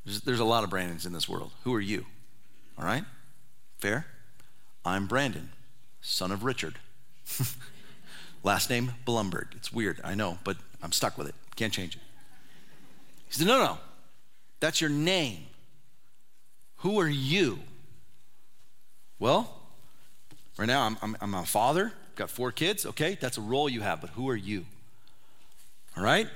There's, 0.05 0.21
there's 0.21 0.41
a 0.41 0.45
lot 0.45 0.65
of 0.65 0.71
Brandons 0.71 1.07
in 1.07 1.13
this 1.13 1.29
world. 1.29 1.51
Who 1.65 1.75
are 1.75 1.81
you? 1.81 2.07
All 2.79 2.85
right. 2.85 3.05
Fair? 3.79 4.07
I'm 4.85 5.07
Brandon, 5.07 5.51
son 6.01 6.31
of 6.31 6.45
Richard. 6.45 6.75
Last 8.43 8.69
name 8.69 8.93
Blumberg. 9.07 9.55
It's 9.57 9.73
weird, 9.73 10.01
I 10.05 10.15
know, 10.15 10.39
but 10.45 10.59
I'm 10.83 10.93
stuck 10.93 11.17
with 11.17 11.29
it. 11.29 11.35
Can't 11.57 11.73
change 11.73 11.97
it. 11.97 12.03
He 13.27 13.35
said, 13.35 13.47
No, 13.47 13.59
no. 13.59 13.79
That's 14.61 14.81
your 14.81 14.91
name. 14.91 15.47
Who 16.85 17.01
are 17.01 17.09
you? 17.09 17.61
Well, 19.19 19.51
right 20.59 20.67
now 20.67 20.83
I'm, 20.83 20.99
I'm, 21.01 21.17
I'm 21.23 21.33
a 21.33 21.47
father, 21.47 21.95
got 22.15 22.29
four 22.29 22.53
kids. 22.53 22.85
Okay, 22.85 23.17
that's 23.19 23.39
a 23.39 23.41
role 23.41 23.71
you 23.71 23.81
have, 23.81 24.03
but 24.03 24.11
who 24.11 24.29
are 24.29 24.37
you? 24.37 24.67
All 25.97 26.05
right? 26.05 26.29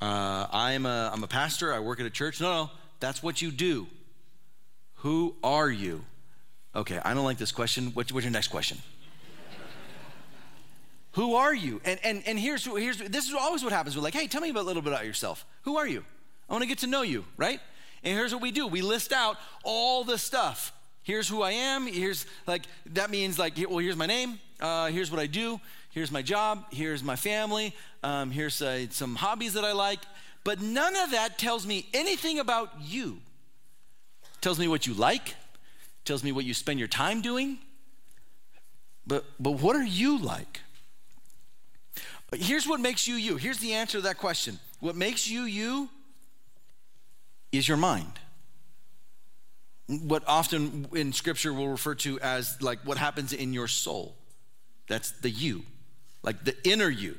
Uh, 0.00 0.46
I'm, 0.50 0.86
a, 0.86 1.10
I'm 1.12 1.22
a 1.22 1.26
pastor, 1.26 1.74
I 1.74 1.80
work 1.80 2.00
at 2.00 2.06
a 2.06 2.10
church. 2.10 2.40
No, 2.40 2.64
no, 2.64 2.70
that's 2.98 3.22
what 3.22 3.42
you 3.42 3.50
do. 3.50 3.88
Who 4.96 5.36
are 5.44 5.68
you? 5.68 6.02
Okay, 6.74 6.98
I 7.04 7.12
don't 7.12 7.24
like 7.24 7.36
this 7.36 7.52
question. 7.52 7.88
What's, 7.92 8.10
what's 8.10 8.24
your 8.24 8.32
next 8.32 8.48
question? 8.48 8.78
Who 11.12 11.34
are 11.34 11.54
you? 11.54 11.82
And, 11.84 12.00
and, 12.02 12.22
and 12.24 12.38
here's, 12.38 12.64
here's, 12.64 12.96
this 12.96 13.28
is 13.28 13.34
always 13.34 13.62
what 13.62 13.74
happens. 13.74 13.98
We're 13.98 14.02
like, 14.02 14.14
hey, 14.14 14.28
tell 14.28 14.40
me 14.40 14.48
a 14.48 14.54
little 14.54 14.80
bit 14.80 14.94
about 14.94 15.04
yourself. 15.04 15.44
Who 15.64 15.76
are 15.76 15.86
you? 15.86 16.06
I 16.48 16.54
want 16.54 16.62
to 16.62 16.68
get 16.68 16.78
to 16.78 16.86
know 16.86 17.02
you, 17.02 17.26
right? 17.36 17.60
And 18.04 18.16
here's 18.16 18.32
what 18.32 18.42
we 18.42 18.50
do 18.50 18.66
we 18.66 18.82
list 18.82 19.12
out 19.12 19.36
all 19.64 20.04
the 20.04 20.18
stuff. 20.18 20.72
Here's 21.02 21.28
who 21.28 21.42
I 21.42 21.52
am. 21.52 21.86
Here's 21.86 22.26
like, 22.46 22.62
that 22.92 23.10
means 23.10 23.38
like, 23.38 23.54
well, 23.68 23.78
here's 23.78 23.96
my 23.96 24.06
name. 24.06 24.38
Uh, 24.60 24.86
here's 24.86 25.10
what 25.10 25.18
I 25.18 25.26
do. 25.26 25.60
Here's 25.90 26.12
my 26.12 26.22
job. 26.22 26.64
Here's 26.70 27.02
my 27.02 27.16
family. 27.16 27.74
Um, 28.02 28.30
here's 28.30 28.62
uh, 28.62 28.86
some 28.90 29.16
hobbies 29.16 29.54
that 29.54 29.64
I 29.64 29.72
like. 29.72 29.98
But 30.44 30.60
none 30.60 30.94
of 30.96 31.10
that 31.10 31.38
tells 31.38 31.66
me 31.66 31.88
anything 31.92 32.38
about 32.38 32.70
you. 32.80 33.18
Tells 34.40 34.58
me 34.58 34.68
what 34.68 34.86
you 34.86 34.94
like, 34.94 35.34
tells 36.04 36.24
me 36.24 36.32
what 36.32 36.44
you 36.44 36.54
spend 36.54 36.78
your 36.78 36.88
time 36.88 37.20
doing. 37.20 37.58
But, 39.06 39.24
but 39.38 39.52
what 39.52 39.76
are 39.76 39.84
you 39.84 40.18
like? 40.18 40.60
Here's 42.34 42.66
what 42.66 42.80
makes 42.80 43.06
you 43.06 43.16
you. 43.16 43.36
Here's 43.36 43.58
the 43.58 43.74
answer 43.74 43.98
to 43.98 44.02
that 44.02 44.18
question. 44.18 44.58
What 44.80 44.96
makes 44.96 45.28
you 45.28 45.42
you 45.42 45.88
is 47.52 47.68
your 47.68 47.76
mind. 47.76 48.18
What 49.86 50.24
often 50.26 50.88
in 50.94 51.12
scripture 51.12 51.52
we'll 51.52 51.68
refer 51.68 51.94
to 51.96 52.18
as 52.20 52.60
like 52.62 52.80
what 52.80 52.96
happens 52.96 53.32
in 53.32 53.52
your 53.52 53.68
soul. 53.68 54.16
That's 54.88 55.10
the 55.10 55.30
you, 55.30 55.62
like 56.22 56.44
the 56.44 56.56
inner 56.68 56.88
you. 56.88 57.18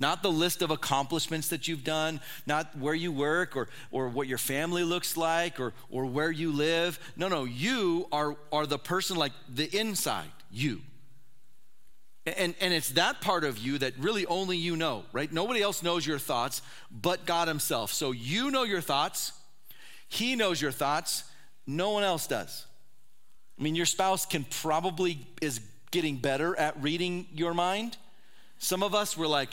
Not 0.00 0.22
the 0.22 0.30
list 0.30 0.62
of 0.62 0.70
accomplishments 0.70 1.48
that 1.48 1.66
you've 1.66 1.82
done, 1.82 2.20
not 2.46 2.76
where 2.78 2.94
you 2.94 3.10
work 3.10 3.56
or, 3.56 3.68
or 3.90 4.08
what 4.08 4.28
your 4.28 4.38
family 4.38 4.84
looks 4.84 5.16
like 5.16 5.58
or, 5.58 5.74
or 5.90 6.06
where 6.06 6.30
you 6.30 6.52
live. 6.52 7.00
No, 7.16 7.26
no, 7.26 7.44
you 7.44 8.06
are, 8.12 8.36
are 8.52 8.64
the 8.64 8.78
person 8.78 9.16
like 9.16 9.32
the 9.48 9.64
inside, 9.76 10.30
you. 10.52 10.82
And, 12.36 12.54
and 12.60 12.74
it's 12.74 12.90
that 12.90 13.20
part 13.20 13.44
of 13.44 13.58
you 13.58 13.78
that 13.78 13.94
really 13.98 14.26
only 14.26 14.56
you 14.56 14.76
know, 14.76 15.04
right? 15.12 15.32
Nobody 15.32 15.62
else 15.62 15.82
knows 15.82 16.06
your 16.06 16.18
thoughts 16.18 16.62
but 16.90 17.26
God 17.26 17.48
Himself. 17.48 17.92
So 17.92 18.12
you 18.12 18.50
know 18.50 18.64
your 18.64 18.80
thoughts, 18.80 19.32
He 20.08 20.36
knows 20.36 20.60
your 20.60 20.72
thoughts, 20.72 21.24
no 21.66 21.90
one 21.90 22.02
else 22.02 22.26
does. 22.26 22.66
I 23.58 23.62
mean, 23.62 23.74
your 23.74 23.86
spouse 23.86 24.24
can 24.24 24.44
probably 24.44 25.26
is 25.42 25.60
getting 25.90 26.16
better 26.16 26.58
at 26.58 26.80
reading 26.82 27.26
your 27.32 27.54
mind. 27.54 27.96
Some 28.58 28.82
of 28.82 28.94
us 28.94 29.16
were 29.16 29.26
like, 29.26 29.50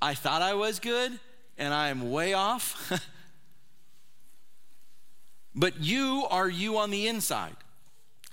I 0.00 0.14
thought 0.14 0.42
I 0.42 0.54
was 0.54 0.78
good 0.78 1.18
and 1.56 1.74
I 1.74 1.88
am 1.88 2.10
way 2.10 2.34
off. 2.34 2.92
but 5.54 5.80
you 5.80 6.24
are 6.30 6.48
you 6.48 6.78
on 6.78 6.90
the 6.90 7.08
inside. 7.08 7.56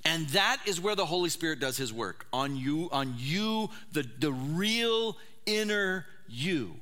And 0.05 0.27
that 0.29 0.61
is 0.65 0.79
where 0.79 0.95
the 0.95 1.05
Holy 1.05 1.29
Spirit 1.29 1.59
does 1.59 1.77
his 1.77 1.91
work 1.91 2.27
on 2.31 2.55
you, 2.55 2.89
on 2.91 3.15
you, 3.17 3.69
the, 3.91 4.07
the 4.19 4.31
real 4.31 5.17
inner 5.45 6.05
you. 6.27 6.75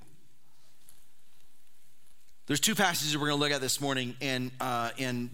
There's 2.45 2.59
two 2.59 2.75
passages 2.75 3.17
we're 3.17 3.29
going 3.29 3.39
to 3.39 3.43
look 3.43 3.53
at 3.53 3.61
this 3.61 3.79
morning, 3.79 4.17
and 4.19 4.51
uh, 4.59 4.89
and 4.99 5.29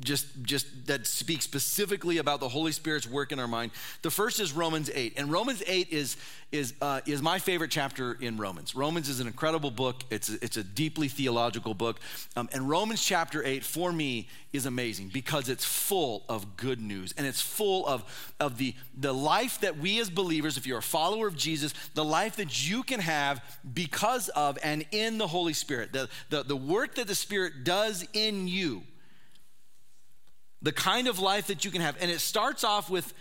just 0.00 0.26
just 0.44 0.86
that 0.86 1.06
speak 1.06 1.42
specifically 1.42 2.16
about 2.16 2.40
the 2.40 2.48
Holy 2.48 2.72
Spirit's 2.72 3.06
work 3.06 3.32
in 3.32 3.38
our 3.38 3.46
mind. 3.46 3.70
The 4.00 4.10
first 4.10 4.40
is 4.40 4.50
Romans 4.54 4.90
eight, 4.94 5.12
and 5.18 5.30
Romans 5.30 5.62
eight 5.66 5.90
is 5.90 6.16
is 6.52 6.72
uh, 6.80 7.02
is 7.04 7.20
my 7.20 7.38
favorite 7.38 7.70
chapter 7.70 8.14
in 8.14 8.38
Romans. 8.38 8.74
Romans 8.74 9.10
is 9.10 9.20
an 9.20 9.26
incredible 9.26 9.70
book. 9.70 10.04
It's 10.08 10.30
a, 10.30 10.42
it's 10.42 10.56
a 10.56 10.64
deeply 10.64 11.08
theological 11.08 11.74
book, 11.74 12.00
um, 12.34 12.48
and 12.54 12.66
Romans 12.66 13.04
chapter 13.04 13.44
eight 13.44 13.62
for 13.62 13.92
me 13.92 14.26
is 14.54 14.64
amazing 14.64 15.10
because 15.12 15.48
it's 15.48 15.64
full 15.64 16.24
of 16.28 16.56
good 16.56 16.80
news 16.80 17.12
and 17.18 17.26
it's 17.26 17.40
full 17.40 17.86
of 17.86 18.32
of 18.40 18.56
the 18.56 18.74
the 18.96 19.12
life 19.12 19.60
that 19.60 19.76
we 19.76 20.00
as 20.00 20.08
believers, 20.08 20.56
if 20.56 20.66
you're 20.66 20.78
a 20.78 20.82
follower 20.82 21.26
of 21.26 21.36
Jesus, 21.36 21.74
the 21.94 22.04
life 22.04 22.36
that 22.36 22.66
you 22.68 22.82
can 22.82 23.00
have 23.00 23.42
because 23.74 24.30
of 24.30 24.58
and 24.62 24.86
in 24.92 25.18
the 25.18 25.26
Holy 25.26 25.52
Spirit. 25.52 25.92
The 25.92 26.08
the, 26.30 26.42
the 26.42 26.56
work 26.56 26.94
that 26.94 27.06
the 27.06 27.14
Spirit 27.14 27.64
does 27.64 28.06
in 28.14 28.48
you 28.48 28.84
the 30.64 30.72
kind 30.72 31.06
of 31.08 31.18
life 31.18 31.48
that 31.48 31.64
you 31.64 31.70
can 31.70 31.82
have. 31.82 31.96
And 32.00 32.10
it 32.10 32.20
starts 32.20 32.64
off 32.64 32.88
with, 32.88 33.12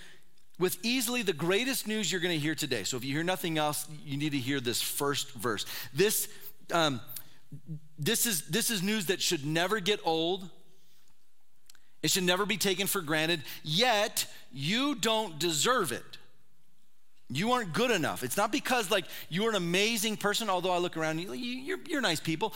with 0.60 0.78
easily 0.82 1.22
the 1.24 1.34
greatest 1.34 1.88
news 1.88 2.10
you're 2.10 2.22
going 2.22 2.34
to 2.34 2.40
hear 2.40 2.56
today. 2.56 2.86
So 2.86 2.96
if 2.96 3.04
you 3.04 3.14
hear 3.14 3.24
nothing 3.24 3.58
else, 3.58 3.86
you 4.04 4.18
need 4.18 4.32
to 4.32 4.38
hear 4.38 4.62
this 4.62 4.82
first 4.82 5.32
verse. 5.34 5.66
This, 5.94 6.30
um, 6.72 7.02
this, 8.00 8.26
is, 8.26 8.48
this 8.48 8.72
is 8.72 8.82
news 8.82 9.08
that 9.08 9.22
should 9.22 9.46
never 9.46 9.82
get 9.82 10.00
old. 10.06 10.50
It 12.04 12.12
should 12.12 12.24
never 12.24 12.46
be 12.46 12.58
taken 12.58 12.86
for 12.86 13.02
granted, 13.02 13.42
yet 13.64 14.26
you 14.52 14.94
don't 14.96 15.40
deserve 15.40 15.94
it. 15.94 16.04
You 17.30 17.54
aren't 17.54 17.74
good 17.74 17.92
enough. 17.92 18.24
It's 18.24 18.38
not 18.38 18.52
because 18.52 18.92
like 18.92 19.06
you're 19.30 19.50
an 19.50 19.56
amazing 19.56 20.18
person, 20.18 20.50
although 20.50 20.72
I 20.72 20.78
look 20.78 20.98
around, 20.98 21.20
you, 21.20 21.34
you're, 21.34 21.80
you're 21.88 22.02
nice 22.02 22.20
people. 22.20 22.54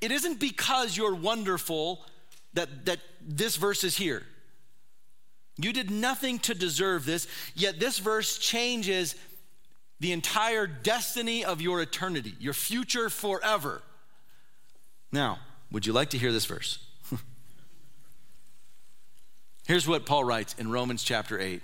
It 0.00 0.12
isn't 0.12 0.38
because 0.38 0.96
you're 0.96 1.14
wonderful 1.14 2.04
that, 2.52 2.84
that 2.84 3.00
this 3.26 3.56
verse 3.56 3.82
is 3.82 3.96
here. 3.96 4.22
You 5.56 5.72
did 5.72 5.90
nothing 5.90 6.38
to 6.40 6.54
deserve 6.54 7.06
this, 7.06 7.26
yet 7.54 7.80
this 7.80 7.98
verse 7.98 8.38
changes 8.38 9.14
the 10.00 10.12
entire 10.12 10.66
destiny 10.66 11.44
of 11.44 11.60
your 11.60 11.80
eternity, 11.80 12.34
your 12.38 12.52
future 12.52 13.08
forever. 13.08 13.82
Now, 15.10 15.38
would 15.70 15.86
you 15.86 15.92
like 15.92 16.10
to 16.10 16.18
hear 16.18 16.32
this 16.32 16.44
verse? 16.44 16.78
Here's 19.66 19.88
what 19.88 20.06
Paul 20.06 20.24
writes 20.24 20.54
in 20.58 20.70
Romans 20.70 21.02
chapter 21.02 21.40
8, 21.40 21.62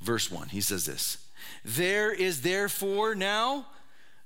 verse 0.00 0.30
1. 0.30 0.48
He 0.48 0.60
says 0.60 0.86
this 0.86 1.18
There 1.64 2.12
is 2.12 2.42
therefore 2.42 3.14
now 3.14 3.66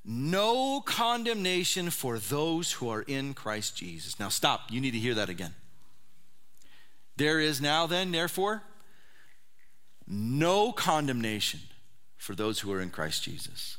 no 0.04 0.80
condemnation 0.80 1.90
for 1.90 2.18
those 2.18 2.72
who 2.72 2.90
are 2.90 3.02
in 3.02 3.34
Christ 3.34 3.76
Jesus. 3.76 4.20
Now, 4.20 4.28
stop. 4.28 4.70
You 4.70 4.80
need 4.80 4.92
to 4.92 4.98
hear 4.98 5.14
that 5.14 5.28
again. 5.28 5.54
There 7.16 7.40
is 7.40 7.60
now, 7.60 7.86
then, 7.86 8.12
therefore, 8.12 8.62
no 10.06 10.72
condemnation 10.72 11.60
for 12.16 12.34
those 12.34 12.60
who 12.60 12.72
are 12.72 12.80
in 12.80 12.90
Christ 12.90 13.22
Jesus. 13.22 13.78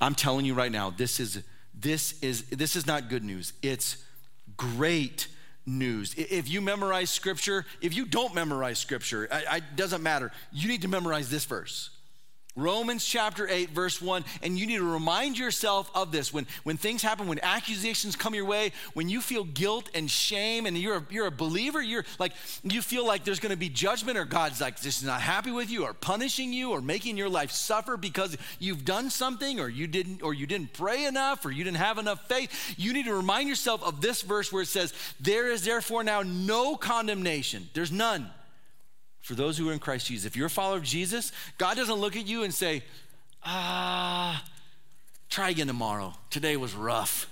I'm 0.00 0.14
telling 0.14 0.46
you 0.46 0.54
right 0.54 0.72
now, 0.72 0.90
this 0.90 1.20
is 1.20 1.42
this 1.72 2.20
is 2.22 2.44
this 2.44 2.74
is 2.74 2.86
not 2.86 3.08
good 3.08 3.22
news. 3.22 3.52
It's 3.62 3.98
great 4.56 5.28
news. 5.66 6.14
If 6.16 6.48
you 6.48 6.60
memorize 6.60 7.10
scripture, 7.10 7.64
if 7.80 7.94
you 7.94 8.06
don't 8.06 8.34
memorize 8.34 8.78
scripture, 8.78 9.28
it 9.30 9.62
doesn't 9.76 10.02
matter. 10.02 10.32
You 10.52 10.68
need 10.68 10.82
to 10.82 10.88
memorize 10.88 11.30
this 11.30 11.44
verse. 11.44 11.90
Romans 12.60 13.04
chapter 13.04 13.48
8, 13.48 13.70
verse 13.70 14.00
1, 14.00 14.24
and 14.42 14.58
you 14.58 14.66
need 14.66 14.76
to 14.76 14.92
remind 14.92 15.38
yourself 15.38 15.90
of 15.94 16.12
this. 16.12 16.32
When, 16.32 16.46
when 16.62 16.76
things 16.76 17.02
happen, 17.02 17.26
when 17.26 17.40
accusations 17.42 18.16
come 18.16 18.34
your 18.34 18.44
way, 18.44 18.72
when 18.94 19.08
you 19.08 19.20
feel 19.20 19.44
guilt 19.44 19.88
and 19.94 20.10
shame, 20.10 20.66
and 20.66 20.76
you're 20.76 20.98
a, 20.98 21.06
you're 21.10 21.26
a 21.26 21.30
believer, 21.30 21.80
you're 21.80 22.04
like, 22.18 22.32
you 22.62 22.82
feel 22.82 23.06
like 23.06 23.24
there's 23.24 23.40
gonna 23.40 23.56
be 23.56 23.68
judgment, 23.68 24.18
or 24.18 24.24
God's 24.24 24.60
like, 24.60 24.80
just 24.80 25.04
not 25.04 25.20
happy 25.20 25.50
with 25.50 25.70
you, 25.70 25.84
or 25.84 25.94
punishing 25.94 26.52
you, 26.52 26.70
or 26.70 26.80
making 26.80 27.16
your 27.16 27.28
life 27.28 27.50
suffer 27.50 27.96
because 27.96 28.36
you've 28.58 28.84
done 28.84 29.10
something, 29.10 29.58
or 29.58 29.68
you 29.68 29.86
didn't, 29.86 30.22
or 30.22 30.34
you 30.34 30.46
didn't 30.46 30.72
pray 30.74 31.06
enough, 31.06 31.44
or 31.46 31.50
you 31.50 31.64
didn't 31.64 31.78
have 31.78 31.98
enough 31.98 32.28
faith. 32.28 32.74
You 32.76 32.92
need 32.92 33.06
to 33.06 33.14
remind 33.14 33.48
yourself 33.48 33.82
of 33.82 34.00
this 34.00 34.22
verse 34.22 34.52
where 34.52 34.62
it 34.62 34.68
says, 34.68 34.92
There 35.18 35.50
is 35.50 35.64
therefore 35.64 36.04
now 36.04 36.22
no 36.22 36.76
condemnation. 36.76 37.68
There's 37.72 37.92
none 37.92 38.30
for 39.20 39.34
those 39.34 39.58
who 39.58 39.68
are 39.68 39.72
in 39.72 39.78
Christ 39.78 40.06
Jesus. 40.06 40.26
If 40.26 40.36
you're 40.36 40.46
a 40.46 40.50
follower 40.50 40.78
of 40.78 40.82
Jesus, 40.82 41.32
God 41.58 41.76
doesn't 41.76 41.96
look 41.96 42.16
at 42.16 42.26
you 42.26 42.42
and 42.42 42.52
say, 42.52 42.82
ah, 43.44 44.44
try 45.28 45.50
again 45.50 45.66
tomorrow. 45.66 46.14
Today 46.30 46.56
was 46.56 46.74
rough. 46.74 47.28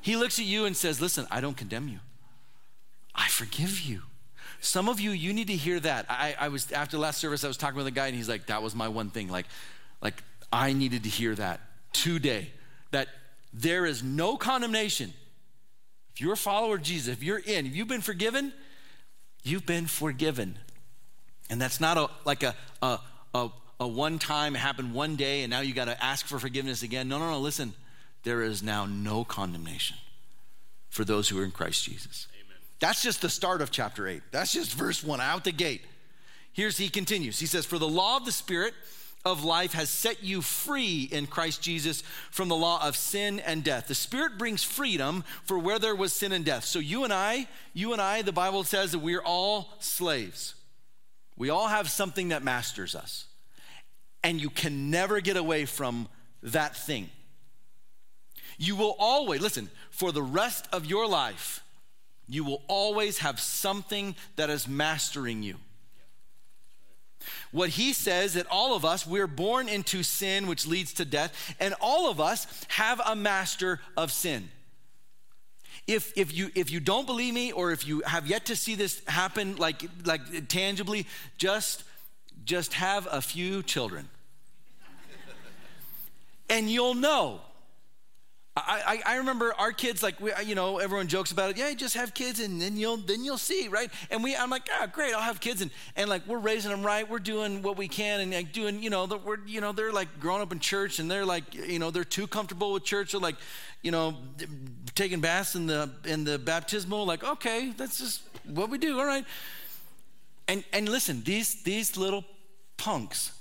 he 0.00 0.16
looks 0.16 0.38
at 0.38 0.44
you 0.44 0.64
and 0.64 0.76
says, 0.76 1.00
listen, 1.00 1.26
I 1.30 1.40
don't 1.40 1.56
condemn 1.56 1.88
you. 1.88 2.00
I 3.14 3.28
forgive 3.28 3.80
you. 3.80 4.02
Some 4.60 4.88
of 4.88 5.00
you, 5.00 5.10
you 5.10 5.32
need 5.32 5.48
to 5.48 5.56
hear 5.56 5.80
that. 5.80 6.06
I, 6.08 6.36
I 6.38 6.48
was 6.48 6.70
after 6.70 6.96
last 6.96 7.18
service, 7.18 7.42
I 7.42 7.48
was 7.48 7.56
talking 7.56 7.76
with 7.76 7.88
a 7.88 7.90
guy, 7.90 8.06
and 8.06 8.14
he's 8.14 8.28
like, 8.28 8.46
"That 8.46 8.62
was 8.62 8.76
my 8.76 8.86
one 8.86 9.10
thing. 9.10 9.28
Like, 9.28 9.46
like 10.00 10.22
I 10.52 10.72
needed 10.72 11.02
to 11.02 11.08
hear 11.08 11.34
that 11.34 11.60
today. 11.92 12.52
That 12.92 13.08
there 13.52 13.84
is 13.84 14.04
no 14.04 14.36
condemnation. 14.36 15.12
If 16.14 16.20
you're 16.20 16.34
a 16.34 16.36
follower 16.36 16.76
of 16.76 16.82
Jesus, 16.82 17.12
if 17.12 17.24
you're 17.24 17.38
in, 17.38 17.66
if 17.66 17.74
you've 17.74 17.88
been 17.88 18.02
forgiven, 18.02 18.52
You've 19.42 19.66
been 19.66 19.86
forgiven. 19.86 20.58
And 21.50 21.60
that's 21.60 21.80
not 21.80 21.98
a, 21.98 22.08
like 22.24 22.42
a, 22.42 22.54
a, 22.80 22.98
a, 23.34 23.50
a 23.80 23.88
one 23.88 24.18
time, 24.18 24.54
happened 24.54 24.94
one 24.94 25.16
day, 25.16 25.42
and 25.42 25.50
now 25.50 25.60
you 25.60 25.74
got 25.74 25.86
to 25.86 26.04
ask 26.04 26.26
for 26.26 26.38
forgiveness 26.38 26.82
again. 26.82 27.08
No, 27.08 27.18
no, 27.18 27.30
no, 27.30 27.38
listen. 27.38 27.74
There 28.22 28.42
is 28.42 28.62
now 28.62 28.86
no 28.86 29.24
condemnation 29.24 29.96
for 30.90 31.04
those 31.04 31.28
who 31.28 31.40
are 31.40 31.44
in 31.44 31.50
Christ 31.50 31.84
Jesus. 31.84 32.28
Amen. 32.34 32.56
That's 32.78 33.02
just 33.02 33.20
the 33.20 33.28
start 33.28 33.60
of 33.60 33.70
chapter 33.70 34.06
8. 34.06 34.22
That's 34.30 34.52
just 34.52 34.74
verse 34.74 35.02
1 35.02 35.20
out 35.20 35.44
the 35.44 35.52
gate. 35.52 35.82
Here's 36.52 36.76
he 36.76 36.88
continues. 36.88 37.40
He 37.40 37.46
says, 37.46 37.66
For 37.66 37.78
the 37.78 37.88
law 37.88 38.18
of 38.18 38.24
the 38.24 38.32
Spirit 38.32 38.74
of 39.24 39.44
life 39.44 39.72
has 39.72 39.88
set 39.88 40.22
you 40.22 40.42
free 40.42 41.08
in 41.10 41.26
Christ 41.26 41.62
Jesus 41.62 42.02
from 42.30 42.48
the 42.48 42.56
law 42.56 42.86
of 42.86 42.96
sin 42.96 43.38
and 43.40 43.62
death. 43.62 43.86
The 43.86 43.94
Spirit 43.94 44.36
brings 44.36 44.64
freedom 44.64 45.22
for 45.44 45.58
where 45.58 45.78
there 45.78 45.94
was 45.94 46.12
sin 46.12 46.32
and 46.32 46.44
death. 46.44 46.64
So 46.64 46.78
you 46.78 47.04
and 47.04 47.12
I, 47.12 47.46
you 47.72 47.92
and 47.92 48.02
I, 48.02 48.22
the 48.22 48.32
Bible 48.32 48.64
says 48.64 48.92
that 48.92 48.98
we're 48.98 49.22
all 49.22 49.68
slaves. 49.78 50.54
We 51.36 51.50
all 51.50 51.68
have 51.68 51.88
something 51.88 52.28
that 52.28 52.42
masters 52.42 52.94
us. 52.94 53.26
And 54.24 54.40
you 54.40 54.50
can 54.50 54.90
never 54.90 55.20
get 55.20 55.36
away 55.36 55.66
from 55.66 56.08
that 56.42 56.76
thing. 56.76 57.08
You 58.58 58.76
will 58.76 58.96
always, 58.98 59.40
listen, 59.40 59.70
for 59.90 60.12
the 60.12 60.22
rest 60.22 60.68
of 60.72 60.86
your 60.86 61.08
life, 61.08 61.64
you 62.28 62.44
will 62.44 62.62
always 62.68 63.18
have 63.18 63.40
something 63.40 64.14
that 64.36 64.50
is 64.50 64.68
mastering 64.68 65.42
you. 65.42 65.56
What 67.50 67.70
he 67.70 67.92
says 67.92 68.34
that 68.34 68.46
all 68.50 68.74
of 68.74 68.84
us, 68.84 69.06
we're 69.06 69.26
born 69.26 69.68
into 69.68 70.02
sin, 70.02 70.46
which 70.46 70.66
leads 70.66 70.92
to 70.94 71.04
death, 71.04 71.54
and 71.60 71.74
all 71.80 72.10
of 72.10 72.20
us 72.20 72.46
have 72.68 73.00
a 73.04 73.14
master 73.14 73.80
of 73.96 74.12
sin. 74.12 74.48
If, 75.86 76.12
if, 76.16 76.32
you, 76.32 76.50
if 76.54 76.70
you 76.70 76.80
don't 76.80 77.06
believe 77.06 77.34
me 77.34 77.52
or 77.52 77.72
if 77.72 77.86
you 77.86 78.02
have 78.06 78.26
yet 78.26 78.46
to 78.46 78.56
see 78.56 78.74
this 78.74 79.02
happen 79.06 79.56
like, 79.56 79.82
like 80.04 80.48
tangibly, 80.48 81.06
just, 81.38 81.84
just 82.44 82.74
have 82.74 83.08
a 83.10 83.20
few 83.20 83.62
children. 83.62 84.08
and 86.48 86.70
you'll 86.70 86.94
know 86.94 87.40
I, 88.54 89.00
I, 89.06 89.16
remember 89.16 89.54
our 89.58 89.72
kids 89.72 90.02
like 90.02 90.20
we, 90.20 90.30
you 90.44 90.54
know 90.54 90.76
everyone 90.78 91.06
jokes 91.08 91.32
about 91.32 91.50
it. 91.50 91.56
Yeah 91.56 91.72
just 91.72 91.94
have 91.94 92.12
kids 92.12 92.38
and 92.38 92.60
then 92.60 92.76
you'll 92.76 92.98
then 92.98 93.24
you'll 93.24 93.38
see 93.38 93.68
right? 93.68 93.90
And 94.10 94.22
we 94.22 94.36
I'm 94.36 94.50
like 94.50 94.68
ah 94.78 94.86
great 94.92 95.14
I'll 95.14 95.22
have 95.22 95.40
kids. 95.40 95.62
And 95.62 95.70
and 95.96 96.10
like 96.10 96.26
we're 96.26 96.38
raising 96.38 96.70
them 96.70 96.84
right. 96.84 97.08
We're 97.08 97.18
doing 97.18 97.62
what 97.62 97.78
we 97.78 97.88
can 97.88 98.20
and 98.20 98.30
like 98.30 98.52
doing 98.52 98.82
you 98.82 98.90
know 98.90 99.06
the, 99.06 99.16
we're 99.16 99.38
you 99.46 99.62
know 99.62 99.72
they're 99.72 99.92
like 99.92 100.20
growing 100.20 100.42
up 100.42 100.52
in 100.52 100.58
church 100.58 100.98
and 100.98 101.10
they're 101.10 101.24
like 101.24 101.54
you 101.54 101.78
know 101.78 101.90
they're 101.90 102.04
too 102.04 102.26
comfortable 102.26 102.74
with 102.74 102.84
church. 102.84 103.12
They're 103.12 103.22
like 103.22 103.36
you 103.80 103.90
know 103.90 104.16
taking 104.94 105.20
baths 105.20 105.54
in 105.54 105.66
the 105.66 105.88
in 106.04 106.24
the 106.24 106.38
baptismal. 106.38 107.06
Like 107.06 107.24
okay 107.24 107.72
that's 107.74 107.98
just 107.98 108.20
what 108.44 108.68
we 108.68 108.76
do. 108.76 109.00
All 109.00 109.06
right. 109.06 109.24
And 110.46 110.62
and 110.74 110.90
listen 110.90 111.22
these 111.22 111.62
these 111.62 111.96
little 111.96 112.22
punks 112.76 113.32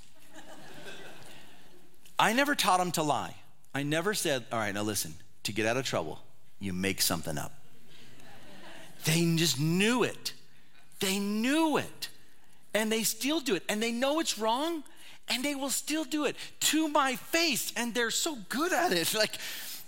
I 2.18 2.32
never 2.32 2.56
taught 2.56 2.78
them 2.78 2.92
to 2.94 3.04
lie 3.04 3.36
I 3.74 3.84
never 3.84 4.14
said, 4.14 4.46
all 4.52 4.60
right, 4.60 4.74
now 4.74 4.84
listen, 4.84 5.14
to 5.44 5.54
get 5.54 5.66
out 5.66 5.78
of 5.78 5.86
trouble, 5.86 6.20
you 6.60 6.74
make 6.74 7.02
something 7.02 7.38
up. 7.38 7.54
they 9.06 9.36
just 9.36 9.60
knew 9.60 10.04
it. 10.04 10.34
They 11.00 11.20
knew 11.20 11.78
it. 11.78 12.10
And 12.74 12.92
they 12.92 13.04
still 13.04 13.40
do 13.40 13.56
it. 13.56 13.64
And 13.70 13.82
they 13.82 13.92
know 13.92 14.20
it's 14.20 14.38
wrong, 14.38 14.84
and 15.28 15.44
they 15.44 15.56
will 15.56 15.70
still 15.70 16.04
do 16.04 16.26
it 16.26 16.36
to 16.62 16.88
my 16.88 17.16
face. 17.16 17.74
And 17.76 17.94
they're 17.94 18.12
so 18.12 18.38
good 18.50 18.74
at 18.74 18.92
it. 18.92 19.14
Like, 19.18 19.38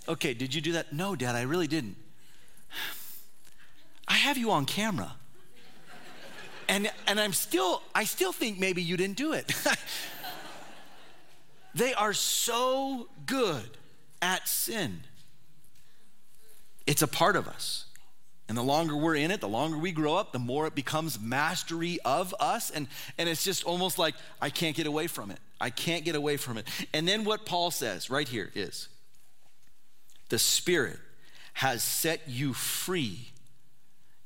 okay, 0.07 0.33
did 0.33 0.53
you 0.53 0.61
do 0.61 0.73
that? 0.73 0.91
No, 0.93 1.15
Dad, 1.15 1.35
I 1.35 1.43
really 1.43 1.67
didn't. 1.67 1.95
I 4.07 4.15
have 4.15 4.37
you 4.37 4.51
on 4.51 4.65
camera. 4.65 5.13
And, 6.67 6.89
and 7.07 7.19
I'm 7.19 7.33
still, 7.33 7.81
I 7.93 8.05
still 8.05 8.31
think 8.31 8.59
maybe 8.59 8.81
you 8.81 8.97
didn't 8.97 9.17
do 9.17 9.33
it. 9.33 9.53
They 11.75 11.93
are 11.93 12.13
so 12.13 13.07
good 13.25 13.69
at 14.21 14.47
sin. 14.47 15.01
It's 16.85 17.01
a 17.01 17.07
part 17.07 17.35
of 17.35 17.47
us. 17.47 17.85
And 18.49 18.57
the 18.57 18.63
longer 18.63 18.95
we're 18.95 19.15
in 19.15 19.31
it, 19.31 19.41
the 19.41 19.47
longer 19.47 19.77
we 19.77 19.91
grow 19.91 20.15
up, 20.15 20.31
the 20.31 20.39
more 20.39 20.67
it 20.67 20.75
becomes 20.75 21.19
mastery 21.19 21.99
of 22.03 22.35
us. 22.39 22.69
And, 22.69 22.87
and 23.17 23.29
it's 23.29 23.43
just 23.43 23.63
almost 23.63 23.97
like, 23.97 24.15
I 24.41 24.49
can't 24.49 24.75
get 24.75 24.85
away 24.85 25.07
from 25.07 25.31
it. 25.31 25.39
I 25.61 25.69
can't 25.69 26.03
get 26.03 26.15
away 26.15 26.37
from 26.37 26.57
it. 26.57 26.67
And 26.93 27.07
then 27.07 27.23
what 27.23 27.45
Paul 27.45 27.71
says 27.71 28.09
right 28.09 28.27
here 28.27 28.51
is 28.53 28.89
the 30.29 30.37
Spirit 30.37 30.99
has 31.53 31.83
set 31.83 32.27
you 32.27 32.53
free 32.53 33.32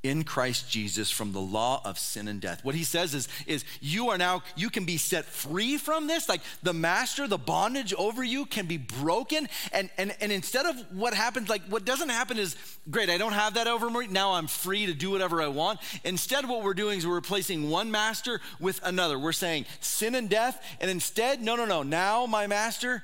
in 0.07 0.23
Christ 0.23 0.69
Jesus 0.69 1.11
from 1.11 1.33
the 1.33 1.41
law 1.41 1.81
of 1.83 1.99
sin 1.99 2.27
and 2.27 2.39
death. 2.39 2.63
What 2.63 2.75
he 2.75 2.85
says 2.85 3.13
is, 3.13 3.27
is 3.45 3.65
you 3.81 4.09
are 4.09 4.17
now, 4.17 4.41
you 4.55 4.69
can 4.69 4.85
be 4.85 4.97
set 4.97 5.25
free 5.25 5.77
from 5.77 6.07
this. 6.07 6.29
Like 6.29 6.41
the 6.63 6.73
master, 6.73 7.27
the 7.27 7.37
bondage 7.37 7.93
over 7.93 8.23
you 8.23 8.45
can 8.45 8.65
be 8.65 8.77
broken. 8.77 9.49
And, 9.73 9.89
and, 9.97 10.15
and 10.21 10.31
instead 10.31 10.65
of 10.65 10.75
what 10.91 11.13
happens, 11.13 11.49
like 11.49 11.63
what 11.67 11.83
doesn't 11.83 12.09
happen 12.09 12.37
is, 12.37 12.55
great, 12.89 13.09
I 13.09 13.17
don't 13.17 13.33
have 13.33 13.55
that 13.55 13.67
over 13.67 13.89
me. 13.89 14.07
Now 14.07 14.33
I'm 14.33 14.47
free 14.47 14.85
to 14.85 14.93
do 14.93 15.11
whatever 15.11 15.41
I 15.41 15.47
want. 15.47 15.79
Instead, 16.05 16.47
what 16.47 16.63
we're 16.63 16.73
doing 16.73 16.99
is 16.99 17.05
we're 17.05 17.15
replacing 17.15 17.69
one 17.69 17.91
master 17.91 18.39
with 18.59 18.79
another. 18.83 19.19
We're 19.19 19.33
saying 19.33 19.65
sin 19.81 20.15
and 20.15 20.29
death. 20.29 20.63
And 20.79 20.89
instead, 20.89 21.41
no, 21.41 21.55
no, 21.55 21.65
no. 21.65 21.83
Now 21.83 22.25
my 22.25 22.47
master 22.47 23.03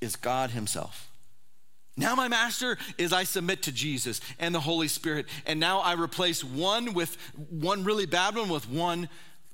is 0.00 0.16
God 0.16 0.50
himself. 0.50 1.11
Now, 1.96 2.14
my 2.14 2.28
master 2.28 2.78
is 2.96 3.12
I 3.12 3.24
submit 3.24 3.62
to 3.64 3.72
Jesus 3.72 4.20
and 4.38 4.54
the 4.54 4.60
Holy 4.60 4.88
Spirit. 4.88 5.26
And 5.46 5.60
now 5.60 5.80
I 5.80 5.92
replace 5.94 6.42
one 6.42 6.94
with 6.94 7.16
one 7.50 7.84
really 7.84 8.06
bad 8.06 8.34
one 8.34 8.48
with 8.48 8.68
one 8.68 9.08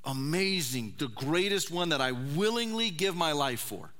amazing, 0.04 0.94
the 0.98 1.08
greatest 1.08 1.70
one 1.70 1.88
that 1.88 2.00
I 2.00 2.12
willingly 2.12 2.90
give 2.90 3.16
my 3.16 3.32
life 3.32 3.60
for. 3.60 3.90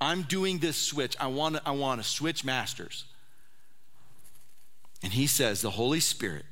I'm 0.00 0.22
doing 0.22 0.58
this 0.58 0.76
switch. 0.76 1.16
I 1.20 1.26
want 1.26 1.56
to, 1.56 1.62
I 1.66 1.72
want 1.72 2.02
to 2.02 2.08
switch 2.08 2.44
masters. 2.44 3.04
And 5.02 5.12
he 5.12 5.26
says, 5.26 5.60
the 5.60 5.70
Holy 5.70 6.00
Spirit 6.00 6.46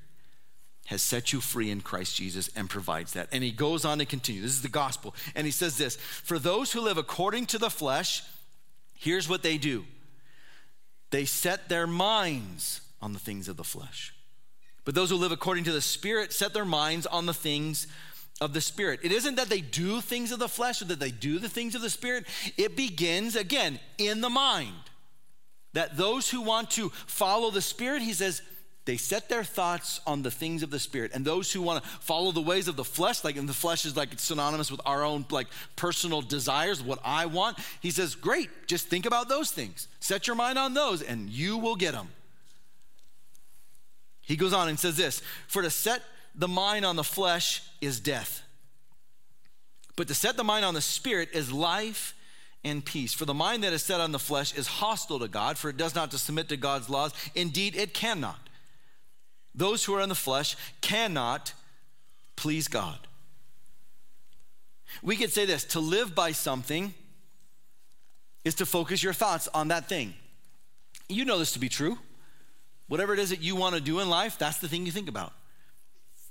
has 0.87 1.01
set 1.01 1.33
you 1.33 1.41
free 1.41 1.71
in 1.71 1.81
Christ 1.81 2.17
Jesus 2.17 2.51
and 2.55 2.69
provides 2.69 3.15
that. 3.15 3.29
And 3.33 3.43
he 3.43 3.51
goes 3.51 3.87
on 3.87 3.99
to 3.99 4.05
continue. 4.05 4.43
This 4.43 4.53
is 4.53 4.63
the 4.63 4.69
gospel. 4.69 5.15
And 5.35 5.47
he 5.47 5.51
says 5.51 5.79
this 5.79 5.97
For 5.97 6.39
those 6.39 6.73
who 6.73 6.83
live 6.83 6.99
according 6.99 7.47
to 7.47 7.59
the 7.59 7.71
flesh, 7.71 8.23
here's 8.95 9.29
what 9.29 9.43
they 9.43 9.57
do 9.57 9.85
they 11.15 11.25
set 11.25 11.69
their 11.69 11.87
minds 11.87 12.81
on 13.01 13.13
the 13.13 13.21
things 13.21 13.49
of 13.49 13.57
the 13.57 13.63
flesh. 13.63 14.13
But 14.85 14.97
those 14.97 15.11
who 15.11 15.17
live 15.17 15.31
according 15.31 15.63
to 15.65 15.73
the 15.73 15.81
Spirit 15.81 16.33
set 16.33 16.53
their 16.53 16.65
minds 16.65 17.07
on 17.07 17.27
the 17.27 17.33
things 17.33 17.87
of 18.41 18.53
the 18.53 18.61
Spirit. 18.61 18.99
It 19.05 19.13
isn't 19.13 19.37
that 19.37 19.49
they 19.49 19.61
do 19.61 20.01
things 20.01 20.33
of 20.33 20.41
the 20.41 20.49
flesh 20.49 20.83
or 20.83 20.87
that 20.87 20.99
they 20.99 21.13
do 21.13 21.39
the 21.39 21.49
things 21.49 21.77
of 21.77 21.83
the 21.83 21.91
Spirit. 21.91 22.27
It 22.57 22.77
begins, 22.77 23.37
again, 23.37 23.79
in 23.97 24.23
the 24.23 24.29
mind. 24.29 24.75
That 25.75 25.97
those 25.97 26.29
who 26.31 26.41
want 26.41 26.73
to 26.73 26.89
follow 26.91 27.53
the 27.53 27.63
Spirit, 27.63 28.03
he 28.03 28.13
says, 28.13 28.43
they 28.87 28.97
set 28.97 29.29
their 29.29 29.45
thoughts 29.45 30.01
on 30.07 30.23
the 30.23 30.31
things 30.31 30.63
of 30.63 30.71
the 30.71 30.79
spirit 30.79 31.13
and 31.15 31.25
those 31.25 31.53
who 31.53 31.63
want 31.63 31.83
to 31.83 31.89
follow 32.01 32.33
the 32.33 32.41
ways 32.41 32.69
of 32.69 32.77
the 32.77 32.85
flesh 32.85 33.25
like 33.25 33.35
the 33.35 33.53
flesh 33.53 33.85
is 33.85 33.97
like 33.97 34.13
it's 34.13 34.23
synonymous 34.23 34.71
with 34.71 34.81
our 34.85 35.05
own 35.05 35.25
like 35.31 35.47
personal 35.77 36.21
desires 36.21 36.83
what 36.83 36.99
i 37.05 37.27
want 37.27 37.59
he 37.81 37.91
says 37.91 38.15
great 38.15 38.51
just 38.67 38.89
think 38.89 39.07
about 39.07 39.29
those 39.29 39.51
things 39.51 39.89
set 40.01 40.27
your 40.27 40.37
mind 40.37 40.59
on 40.59 40.75
those 40.75 41.03
and 41.03 41.29
you 41.31 41.57
will 41.57 41.77
get 41.77 41.93
them 41.93 42.09
he 44.23 44.37
goes 44.37 44.53
on 44.53 44.69
and 44.69 44.79
says 44.79 44.97
this 44.97 45.23
for 45.47 45.63
to 45.63 45.71
set 45.71 46.03
the 46.35 46.49
mind 46.49 46.85
on 46.85 46.97
the 46.97 47.05
flesh 47.05 47.63
is 47.81 48.01
death 48.01 48.43
but 49.97 50.09
to 50.09 50.15
set 50.15 50.37
the 50.37 50.45
mind 50.45 50.65
on 50.65 50.75
the 50.75 50.81
spirit 50.81 51.31
is 51.33 51.53
life 51.53 52.15
and 52.65 52.85
peace. 52.85 53.13
For 53.13 53.27
the 53.27 53.35
mind 53.35 53.63
that 53.63 53.73
is 53.73 53.83
set 53.83 54.01
on 54.01 54.13
the 54.13 54.19
flesh 54.19 54.55
is 54.55 54.67
hostile 54.67 55.19
to 55.21 55.29
God, 55.29 55.59
for 55.59 55.69
it 55.69 55.77
does 55.77 55.95
not 55.95 56.11
to 56.13 56.19
submit 56.19 56.49
to 56.49 56.57
God's 56.57 56.89
laws. 56.89 57.13
Indeed, 57.35 57.77
it 57.77 57.95
cannot. 57.95 58.44
Those 59.55 59.85
who 59.85 59.95
are 59.95 60.01
in 60.01 60.09
the 60.09 60.15
flesh 60.15 60.57
cannot 60.81 61.53
please 62.37 62.69
God. 62.69 62.99
We 65.03 65.17
could 65.17 65.31
say 65.31 65.45
this 65.45 65.65
to 65.67 65.81
live 65.81 66.15
by 66.15 66.33
something 66.33 66.95
is 68.45 68.55
to 68.57 68.67
focus 68.67 69.03
your 69.03 69.13
thoughts 69.13 69.49
on 69.55 69.69
that 69.69 69.89
thing. 69.89 70.15
You 71.09 71.25
know 71.25 71.39
this 71.39 71.53
to 71.53 71.59
be 71.59 71.69
true. 71.69 71.99
Whatever 72.89 73.15
it 73.15 73.19
is 73.19 73.31
that 73.31 73.41
you 73.41 73.57
want 73.57 73.75
to 73.75 73.81
do 73.81 74.01
in 74.01 74.09
life, 74.09 74.39
that's 74.39 74.59
the 74.59 74.69
thing 74.69 74.87
you 74.87 74.93
think 74.93 75.09
about. 75.09 75.33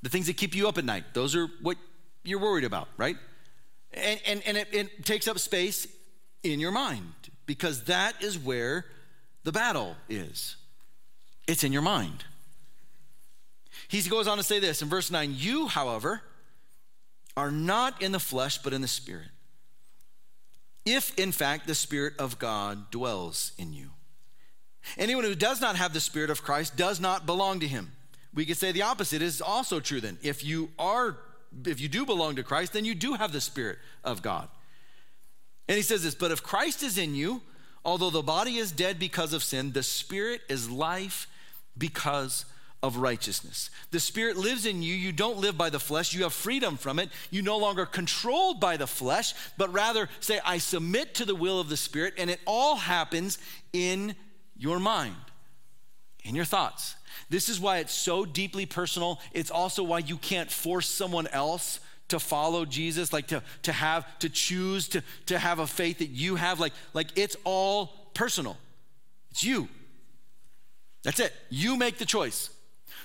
The 0.04 0.10
things 0.10 0.28
that 0.28 0.38
keep 0.38 0.56
you 0.56 0.68
up 0.68 0.78
at 0.78 0.86
night, 0.86 1.06
those 1.14 1.36
are 1.36 1.48
what 1.62 1.78
you're 2.24 2.40
worried 2.40 2.66
about, 2.66 2.88
right? 2.98 3.16
And, 3.94 4.20
and, 4.26 4.44
and 4.46 4.58
it, 4.58 4.68
it 4.72 5.06
takes 5.06 5.28
up 5.28 5.40
space 5.40 5.88
in 6.44 6.60
your 6.60 6.72
mind 6.72 7.14
because 7.46 7.86
that 7.86 8.22
is 8.22 8.38
where 8.38 8.86
the 9.44 9.52
battle 9.52 9.96
is. 10.10 10.58
It's 11.48 11.64
in 11.64 11.74
your 11.74 11.82
mind. 11.82 12.24
He 13.93 14.10
goes 14.10 14.27
on 14.27 14.38
to 14.38 14.43
say 14.43 14.58
this 14.58 14.82
in 14.82 14.89
verse 14.89 15.12
9 15.12 15.36
You, 15.38 15.67
however, 15.67 16.23
are 17.38 17.51
not 17.51 18.01
in 18.01 18.12
the 18.12 18.19
flesh, 18.19 18.58
but 18.58 18.73
in 18.73 18.82
the 18.82 18.88
Spirit. 18.88 19.27
If, 20.84 21.17
in 21.17 21.32
fact, 21.32 21.67
the 21.67 21.75
Spirit 21.75 22.15
of 22.17 22.39
God 22.39 22.89
dwells 22.89 23.51
in 23.56 23.71
you. 23.71 23.91
Anyone 24.97 25.25
who 25.25 25.36
does 25.36 25.62
not 25.62 25.75
have 25.75 25.93
the 25.93 25.99
Spirit 25.99 26.32
of 26.32 26.43
Christ 26.43 26.75
does 26.75 26.99
not 26.99 27.27
belong 27.27 27.60
to 27.60 27.67
him. 27.67 27.91
We 28.34 28.45
could 28.45 28.58
say 28.58 28.71
the 28.71 28.82
opposite 28.82 29.21
is 29.21 29.41
also 29.41 29.79
true 29.79 30.01
then. 30.01 30.17
If 30.23 30.43
you 30.43 30.71
are, 30.79 31.17
if 31.65 31.79
you 31.79 31.88
do 31.88 32.03
belong 32.03 32.36
to 32.38 32.43
Christ, 32.43 32.73
then 32.73 32.86
you 32.86 32.95
do 32.95 33.13
have 33.13 33.32
the 33.32 33.39
Spirit 33.39 33.77
of 34.03 34.23
God. 34.23 34.47
And 35.67 35.77
he 35.77 35.84
says 35.84 36.03
this, 36.03 36.15
but 36.15 36.32
if 36.32 36.41
Christ 36.41 36.82
is 36.82 36.97
in 36.97 37.13
you, 37.13 37.43
although 37.86 38.10
the 38.10 38.23
body 38.23 38.56
is 38.56 38.71
dead 38.71 38.97
because 38.97 39.34
of 39.34 39.43
sin, 39.43 39.71
the 39.71 39.84
Spirit 39.84 40.41
is 40.49 40.67
life 40.67 41.27
because 41.77 42.45
of 42.84 42.98
righteousness. 42.98 43.69
The 43.91 44.00
Spirit 44.00 44.36
lives 44.36 44.65
in 44.65 44.84
you. 44.84 44.93
You 44.93 45.13
don't 45.13 45.38
live 45.38 45.58
by 45.58 45.69
the 45.69 45.80
flesh. 45.80 46.13
You 46.13 46.24
have 46.24 46.34
freedom 46.34 46.76
from 46.76 47.00
it. 47.00 47.10
You 47.32 47.41
no 47.41 47.58
longer 47.58 47.86
controlled 47.86 48.60
by 48.60 48.76
the 48.76 48.86
flesh, 48.86 49.34
but 49.58 49.72
rather 49.72 50.10
say, 50.19 50.41
I 50.46 50.58
submit 50.58 51.15
to 51.15 51.26
the 51.26 51.34
will 51.34 51.62
of 51.62 51.69
the 51.69 51.78
Spirit, 51.78 52.13
and 52.17 52.30
it 52.30 52.41
all 52.46 52.76
happens 52.76 53.38
in 53.72 54.15
your 54.58 54.80
mind, 54.80 55.15
in 56.26 56.36
your 56.36 56.46
thoughts. 56.46 56.96
This 57.30 57.48
is 57.48 57.60
why 57.60 57.78
it's 57.78 57.93
so 57.93 58.26
deeply 58.26 58.65
personal. 58.65 59.19
It's 59.32 59.50
also 59.50 59.82
why 59.82 60.00
you 60.00 60.17
can't 60.17 60.52
force 60.52 60.89
someone 60.89 61.28
else 61.28 61.80
to 62.10 62.19
follow 62.19 62.65
Jesus, 62.65 63.13
like 63.13 63.28
to, 63.28 63.41
to 63.63 63.72
have, 63.72 64.19
to 64.19 64.30
choose 64.30 64.89
to, 64.89 65.02
to 65.28 65.39
have 65.39 65.60
a 65.60 65.67
faith 65.67 66.00
that 66.00 66.10
you 66.10 66.36
have. 66.36 66.60
Like, 66.60 66.74
like 66.93 67.08
it's 67.15 67.38
all 67.46 67.93
personal. 68.13 68.58
It's 69.32 69.41
you. 69.41 69.69
That's 71.04 71.22
it. 71.22 71.34
You 71.50 71.78
make 71.78 71.98
the 71.98 72.06
choice. 72.06 72.50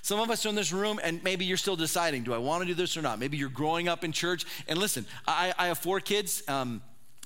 Some 0.03 0.21
of 0.21 0.31
us 0.31 0.45
are 0.47 0.49
in 0.49 0.55
this 0.55 0.73
room, 0.73 1.01
and 1.03 1.23
maybe 1.23 1.45
you're 1.45 1.57
still 1.57 1.77
deciding 1.77 2.25
do 2.25 2.35
I 2.35 2.39
want 2.39 2.63
to 2.63 2.67
do 2.67 2.75
this 2.75 2.97
or 2.97 3.03
not? 3.03 3.19
Maybe 3.19 3.37
you're 3.37 3.49
growing 3.49 3.89
up 3.89 4.05
in 4.05 4.13
church. 4.13 4.45
And 4.67 4.79
listen, 4.79 5.07
I, 5.27 5.53
I 5.59 5.67
have 5.69 5.79
four 5.79 6.01
kids. 6.01 6.43
Um, 6.49 6.83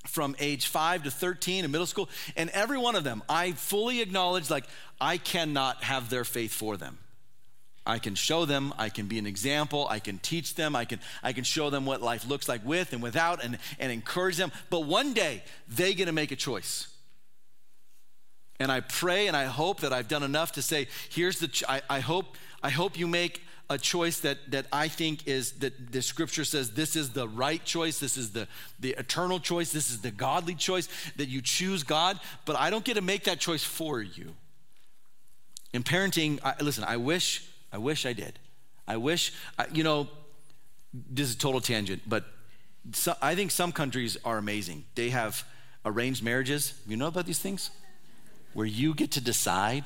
from 0.09 0.35
age 0.41 0.67
5 0.67 1.05
to 1.05 1.13
13 1.13 1.65
in 1.65 1.71
middle 1.71 1.87
school 1.87 2.09
and 2.35 2.51
every 2.51 2.77
one 2.77 2.97
of 2.97 3.05
them 3.05 3.23
i 3.29 3.53
fully 3.53 4.03
acknowledge 4.03 4.51
like 4.51 4.65
i 5.01 5.17
cannot 5.17 5.85
have 5.85 6.11
their 6.11 6.25
faith 6.25 6.53
for 6.53 6.77
them 6.77 6.99
I 7.85 7.99
can 7.99 8.15
show 8.15 8.45
them, 8.45 8.73
I 8.79 8.91
can 8.91 9.07
be 9.07 9.19
an 9.19 9.27
example, 9.27 9.89
I 9.91 9.99
can 9.99 10.19
teach 10.19 10.55
them, 10.55 10.77
I 10.77 10.85
can, 10.85 11.01
I 11.23 11.33
can 11.33 11.43
show 11.43 11.69
them 11.69 11.85
what 11.85 12.01
life 12.01 12.27
looks 12.27 12.49
like 12.49 12.65
with 12.65 12.93
and 12.93 13.03
without 13.03 13.43
and, 13.43 13.59
and 13.79 13.91
encourage 13.91 14.37
them. 14.37 14.53
But 14.71 14.85
one 14.85 15.15
day, 15.15 15.43
they 15.69 15.95
get 15.95 16.05
to 16.05 16.13
make 16.13 16.31
a 16.31 16.37
choice. 16.37 16.87
And 18.61 18.71
I 18.71 18.81
pray 18.81 19.27
and 19.27 19.37
I 19.37 19.47
hope 19.47 19.81
that 19.81 19.93
I've 19.93 20.07
done 20.07 20.23
enough 20.23 20.53
to 20.53 20.63
say, 20.63 20.87
here's 21.11 21.41
the, 21.41 21.49
ch- 21.49 21.65
I, 21.69 21.83
I, 21.91 21.99
hope, 21.99 22.37
I 22.63 22.71
hope 22.71 22.99
you 22.99 23.07
make 23.07 23.43
a 23.71 23.79
choice 23.79 24.21
that, 24.21 24.39
that 24.51 24.67
I 24.73 24.89
think 24.89 25.27
is, 25.27 25.53
that 25.53 25.93
the 25.93 26.03
scripture 26.03 26.45
says 26.45 26.73
this 26.73 26.95
is 26.97 27.11
the 27.11 27.27
right 27.27 27.65
choice, 27.65 27.99
this 27.99 28.17
is 28.17 28.33
the, 28.33 28.47
the 28.81 28.91
eternal 28.99 29.41
choice, 29.41 29.73
this 29.73 29.91
is 29.91 30.01
the 30.01 30.11
godly 30.11 30.55
choice, 30.55 30.89
that 31.17 31.29
you 31.29 31.41
choose 31.41 31.83
God, 31.83 32.21
but 32.45 32.57
I 32.57 32.71
don't 32.71 32.85
get 32.85 32.95
to 32.95 33.01
make 33.01 33.25
that 33.25 33.39
choice 33.41 33.65
for 33.65 34.03
you. 34.03 34.35
In 35.73 35.83
parenting, 35.83 36.39
I, 36.45 36.55
listen, 36.63 36.85
I 36.85 36.99
wish 36.99 37.49
I 37.73 37.79
wish 37.79 38.05
I 38.05 38.13
did. 38.13 38.39
I 38.87 38.99
wish, 38.99 39.33
you 39.73 39.83
know, 39.83 40.09
this 40.93 41.31
is 41.31 41.37
a 41.37 41.39
total 41.39 41.63
tangent, 41.63 42.03
but 42.07 42.25
so, 42.93 43.15
I 43.23 43.35
think 43.35 43.51
some 43.51 43.73
countries 43.73 44.19
are 44.25 44.39
amazing. 44.39 44.85
They 44.95 45.11
have 45.11 45.45
arranged 45.85 46.23
marriages. 46.23 46.75
You 46.87 46.97
know 46.97 47.07
about 47.07 47.27
these 47.27 47.39
things? 47.39 47.71
Where 48.55 48.67
you 48.67 48.93
get 48.95 49.13
to 49.13 49.21
decide, 49.21 49.85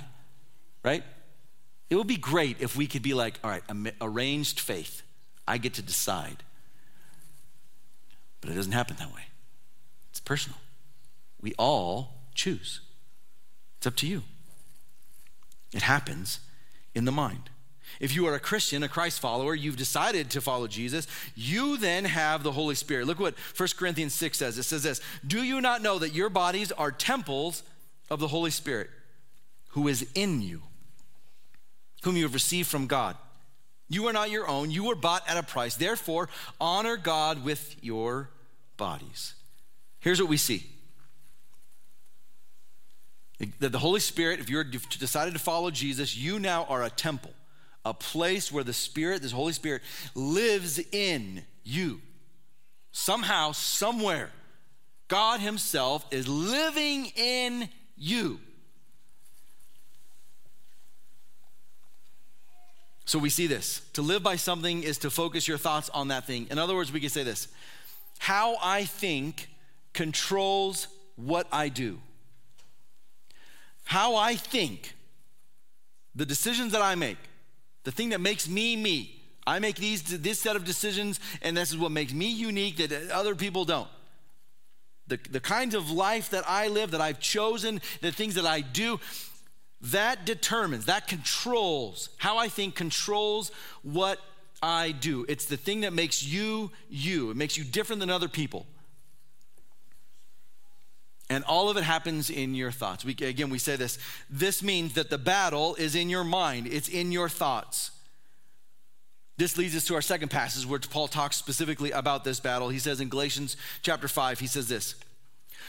right? 0.83 1.05
It 1.89 1.97
would 1.97 2.07
be 2.07 2.17
great 2.17 2.61
if 2.61 2.77
we 2.77 2.87
could 2.87 3.03
be 3.03 3.15
like, 3.15 3.39
all 3.45 3.51
right, 3.51 3.63
arranged 4.01 4.61
faith. 4.61 5.03
I 5.47 5.59
get 5.59 5.75
to 5.75 5.83
decide. 5.83 6.43
But 8.41 8.51
it 8.51 8.55
doesn't 8.55 8.73
happen 8.73 8.97
that 8.99 9.15
way. 9.15 9.27
It's 10.11 10.21
personal. 10.21 10.59
We 11.41 11.55
all 11.59 12.15
choose. 12.35 12.81
It's 13.79 13.87
up 13.87 13.97
to 13.97 14.07
you. 14.07 14.23
It 15.73 15.83
happens 15.83 16.41
in 16.95 17.05
the 17.05 17.13
mind. 17.13 17.51
If 18.01 18.15
you 18.15 18.27
are 18.27 18.35
a 18.35 18.41
Christian, 18.41 18.83
a 18.83 18.89
Christ 18.89 19.21
follower, 19.21 19.55
you've 19.55 19.77
decided 19.77 20.31
to 20.31 20.41
follow 20.41 20.67
Jesus, 20.67 21.07
you 21.35 21.77
then 21.77 22.05
have 22.05 22.43
the 22.43 22.53
Holy 22.53 22.75
Spirit. 22.75 23.07
Look 23.07 23.21
what 23.21 23.35
1 23.57 23.69
Corinthians 23.77 24.15
6 24.15 24.39
says. 24.39 24.59
It 24.59 24.65
says 24.65 24.83
this 24.83 25.01
Do 25.27 25.43
you 25.43 25.61
not 25.61 25.83
know 25.83 25.99
that 25.99 26.15
your 26.15 26.29
bodies 26.29 26.73
are 26.73 26.91
temples 26.91 27.63
of 28.11 28.21
the 28.21 28.29
Holy 28.29 28.51
Spirit 28.51 28.91
who 29.71 29.89
is 29.89 30.07
in 30.15 30.43
you, 30.43 30.63
whom 32.07 32.17
you 32.17 32.23
have 32.23 32.35
received 32.35 32.69
from 32.69 32.87
God? 32.87 33.17
You 33.89 34.07
are 34.07 34.13
not 34.13 34.31
your 34.31 34.49
own, 34.49 34.71
you 34.71 34.85
were 34.85 34.95
bought 34.95 35.29
at 35.29 35.37
a 35.37 35.43
price. 35.43 35.77
Therefore, 35.77 36.29
honor 36.61 36.97
God 36.97 37.45
with 37.45 37.77
your 37.83 38.31
bodies. 38.77 39.35
Here's 40.01 40.21
what 40.21 40.31
we 40.31 40.39
see 40.39 40.65
that 43.61 43.71
the 43.71 43.79
Holy 43.79 44.01
Spirit, 44.01 44.41
if 44.41 44.49
you're 44.49 44.65
decided 44.65 45.35
to 45.35 45.41
follow 45.41 45.71
Jesus, 45.71 46.17
you 46.17 46.39
now 46.39 46.65
are 46.65 46.83
a 46.83 46.89
temple 46.89 47.33
a 47.87 47.95
place 47.95 48.51
where 48.51 48.65
the 48.65 48.73
Spirit, 48.73 49.23
this 49.23 49.31
Holy 49.31 49.53
Spirit, 49.53 49.81
lives 50.17 50.81
in 50.91 51.45
you. 51.63 52.01
Somehow, 52.91 53.53
somewhere, 53.53 54.31
God 55.07 55.39
Himself 55.39 56.05
is 56.11 56.27
living 56.27 57.13
in 57.15 57.69
you. 57.97 58.41
So 63.07 63.21
we 63.21 63.31
see 63.31 63.47
this. 63.47 63.83
To 63.95 64.03
live 64.03 64.23
by 64.23 64.37
something 64.37 64.83
is 64.83 64.99
to 64.99 65.11
focus 65.11 65.47
your 65.47 65.59
thoughts 65.59 65.89
on 65.91 66.09
that 66.09 66.27
thing. 66.27 66.49
In 66.51 66.59
other 66.59 66.75
words, 66.75 66.93
we 66.93 67.01
can 67.01 67.09
say 67.09 67.23
this 67.23 67.49
How 68.19 68.57
I 68.63 68.85
think 68.85 69.49
controls 69.93 70.89
what 71.15 71.47
I 71.51 71.69
do. 71.69 72.01
How 73.85 74.17
I 74.17 74.35
think, 74.35 74.95
the 76.15 76.27
decisions 76.27 76.73
that 76.73 76.83
I 76.83 76.97
make, 76.97 77.19
the 77.85 77.93
thing 77.93 78.11
that 78.11 78.21
makes 78.21 78.49
me 78.49 78.77
me. 78.77 79.13
I 79.47 79.61
make 79.61 79.77
these 79.77 80.03
this 80.03 80.41
set 80.41 80.57
of 80.57 80.65
decisions, 80.65 81.21
and 81.41 81.57
this 81.57 81.71
is 81.71 81.79
what 81.79 81.93
makes 81.93 82.13
me 82.13 82.27
unique 82.27 82.79
that 82.79 83.11
other 83.13 83.37
people 83.37 83.65
don't. 83.65 83.89
The, 85.07 85.21
the 85.31 85.39
kinds 85.39 85.77
of 85.77 85.89
life 85.89 86.31
that 86.31 86.43
I 86.49 86.67
live, 86.67 86.91
that 86.91 87.01
I've 87.01 87.21
chosen, 87.21 87.81
the 88.01 88.11
things 88.11 88.35
that 88.35 88.45
I 88.45 88.61
do, 88.61 88.99
that 89.93 90.25
determines, 90.25 90.87
that 90.87 91.07
controls 91.07 92.11
how 92.19 92.39
I 92.39 92.49
think, 92.49 92.75
controls 92.75 93.51
what 93.83 94.19
I 94.63 94.93
do. 94.93 95.27
It's 95.29 95.47
the 95.47 95.57
thing 95.57 95.83
that 95.83 95.93
makes 95.93 96.25
you 96.25 96.71
you. 96.89 97.31
It 97.31 97.37
makes 97.37 97.57
you 97.57 97.65
different 97.65 98.01
than 98.01 98.11
other 98.11 98.29
people. 98.29 98.67
And 101.29 101.43
all 101.45 101.69
of 101.69 101.77
it 101.77 101.83
happens 101.83 102.31
in 102.31 102.55
your 102.55 102.71
thoughts. 102.71 103.05
We, 103.05 103.13
again, 103.13 103.51
we 103.51 103.59
say 103.59 103.77
this. 103.77 103.99
This 104.31 104.63
means 104.63 104.95
that 104.95 105.11
the 105.11 105.19
battle 105.19 105.75
is 105.75 105.97
in 105.97 106.09
your 106.09 106.25
mind, 106.25 106.69
it's 106.69 106.89
in 106.89 107.11
your 107.11 107.29
thoughts. 107.29 107.91
This 109.39 109.59
leads 109.59 109.77
us 109.77 109.85
to 109.87 109.95
our 109.95 110.03
second 110.03 110.31
passage 110.31 110.65
where 110.65 110.79
Paul 110.79 111.09
talks 111.09 111.37
specifically 111.37 111.91
about 111.91 112.25
this 112.25 112.41
battle. 112.41 112.71
He 112.71 112.79
says 112.79 113.01
in 113.01 113.09
Galatians 113.09 113.57
chapter 113.83 114.09
5, 114.09 114.41
he 114.41 114.47
says 114.47 114.69
this 114.69 114.95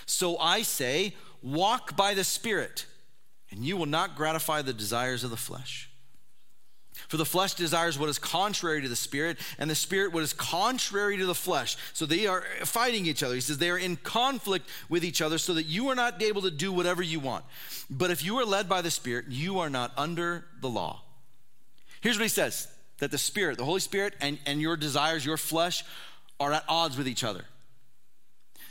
So 0.06 0.38
I 0.38 0.62
say, 0.62 1.16
walk 1.42 1.98
by 1.98 2.14
the 2.14 2.24
Spirit, 2.24 2.86
and 3.52 3.64
you 3.64 3.78
will 3.78 3.86
not 3.86 4.16
gratify 4.16 4.62
the 4.62 4.74
desires 4.74 5.24
of 5.24 5.30
the 5.30 5.38
flesh. 5.38 5.90
For 7.08 7.18
the 7.18 7.26
flesh 7.26 7.54
desires 7.54 7.98
what 7.98 8.10
is 8.10 8.20
contrary 8.20 8.82
to 8.82 8.90
the 8.90 8.96
spirit, 8.96 9.38
and 9.60 9.70
the 9.70 9.76
spirit 9.76 10.12
what 10.12 10.24
is 10.24 10.34
contrary 10.34 11.18
to 11.18 11.26
the 11.26 11.36
flesh. 11.36 11.78
So 11.94 12.06
they 12.06 12.28
are 12.28 12.44
fighting 12.64 13.06
each 13.06 13.24
other. 13.24 13.36
He 13.36 13.42
says 13.42 13.58
they 13.58 13.70
are 13.70 13.78
in 13.78 13.98
conflict 13.98 14.68
with 14.90 15.06
each 15.06 15.22
other 15.22 15.38
so 15.38 15.54
that 15.54 15.68
you 15.68 15.90
are 15.90 15.96
not 15.96 16.22
able 16.22 16.42
to 16.42 16.52
do 16.52 16.72
whatever 16.72 17.04
you 17.04 17.20
want. 17.20 17.46
But 17.90 18.12
if 18.12 18.26
you 18.26 18.38
are 18.40 18.46
led 18.46 18.68
by 18.68 18.82
the 18.82 18.92
spirit, 18.92 19.26
you 19.30 19.60
are 19.60 19.70
not 19.70 19.92
under 19.96 20.46
the 20.60 20.70
law. 20.70 21.02
Here's 22.02 22.18
what 22.18 22.24
he 22.24 22.30
says 22.30 22.68
that 23.00 23.12
the 23.12 23.18
spirit, 23.18 23.58
the 23.58 23.66
Holy 23.66 23.80
Spirit, 23.80 24.16
and, 24.20 24.40
and 24.46 24.60
your 24.60 24.76
desires, 24.76 25.24
your 25.24 25.38
flesh, 25.38 25.84
are 26.40 26.52
at 26.52 26.64
odds 26.68 26.98
with 26.98 27.08
each 27.08 27.24
other. 27.24 27.46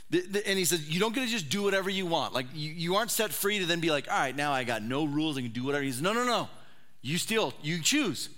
The, 0.09 0.21
the, 0.21 0.47
and 0.47 0.57
he 0.57 0.65
says, 0.65 0.89
you 0.89 0.99
don't 0.99 1.13
get 1.13 1.21
to 1.21 1.27
just 1.27 1.49
do 1.49 1.63
whatever 1.63 1.89
you 1.89 2.05
want. 2.05 2.33
Like, 2.33 2.45
you, 2.53 2.71
you 2.71 2.95
aren't 2.95 3.11
set 3.11 3.33
free 3.33 3.59
to 3.59 3.65
then 3.65 3.81
be 3.81 3.91
like, 3.91 4.09
all 4.09 4.17
right, 4.17 4.35
now 4.35 4.53
I 4.53 4.63
got 4.63 4.81
no 4.81 5.05
rules, 5.05 5.37
I 5.37 5.41
can 5.41 5.51
do 5.51 5.63
whatever. 5.63 5.83
He 5.83 5.91
says, 5.91 6.01
no, 6.01 6.13
no, 6.13 6.23
no. 6.23 6.47
You 7.01 7.17
still, 7.17 7.53
you 7.61 7.81
choose. 7.81 8.29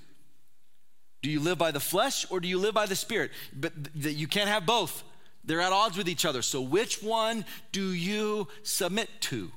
Do 1.21 1.29
you 1.29 1.39
live 1.39 1.58
by 1.58 1.71
the 1.71 1.79
flesh 1.79 2.25
or 2.32 2.39
do 2.39 2.47
you 2.47 2.58
live 2.58 2.73
by 2.73 2.86
the 2.86 2.95
spirit? 2.95 3.32
But 3.53 3.73
th- 4.01 4.15
you 4.15 4.27
can't 4.27 4.49
have 4.49 4.65
both. 4.65 5.03
They're 5.43 5.62
at 5.62 5.71
odds 5.71 5.97
with 5.97 6.08
each 6.08 6.25
other. 6.25 6.41
So 6.41 6.62
which 6.62 7.03
one 7.03 7.45
do 7.71 7.94
you 7.94 8.48
submit 8.63 9.10
to? 9.21 9.52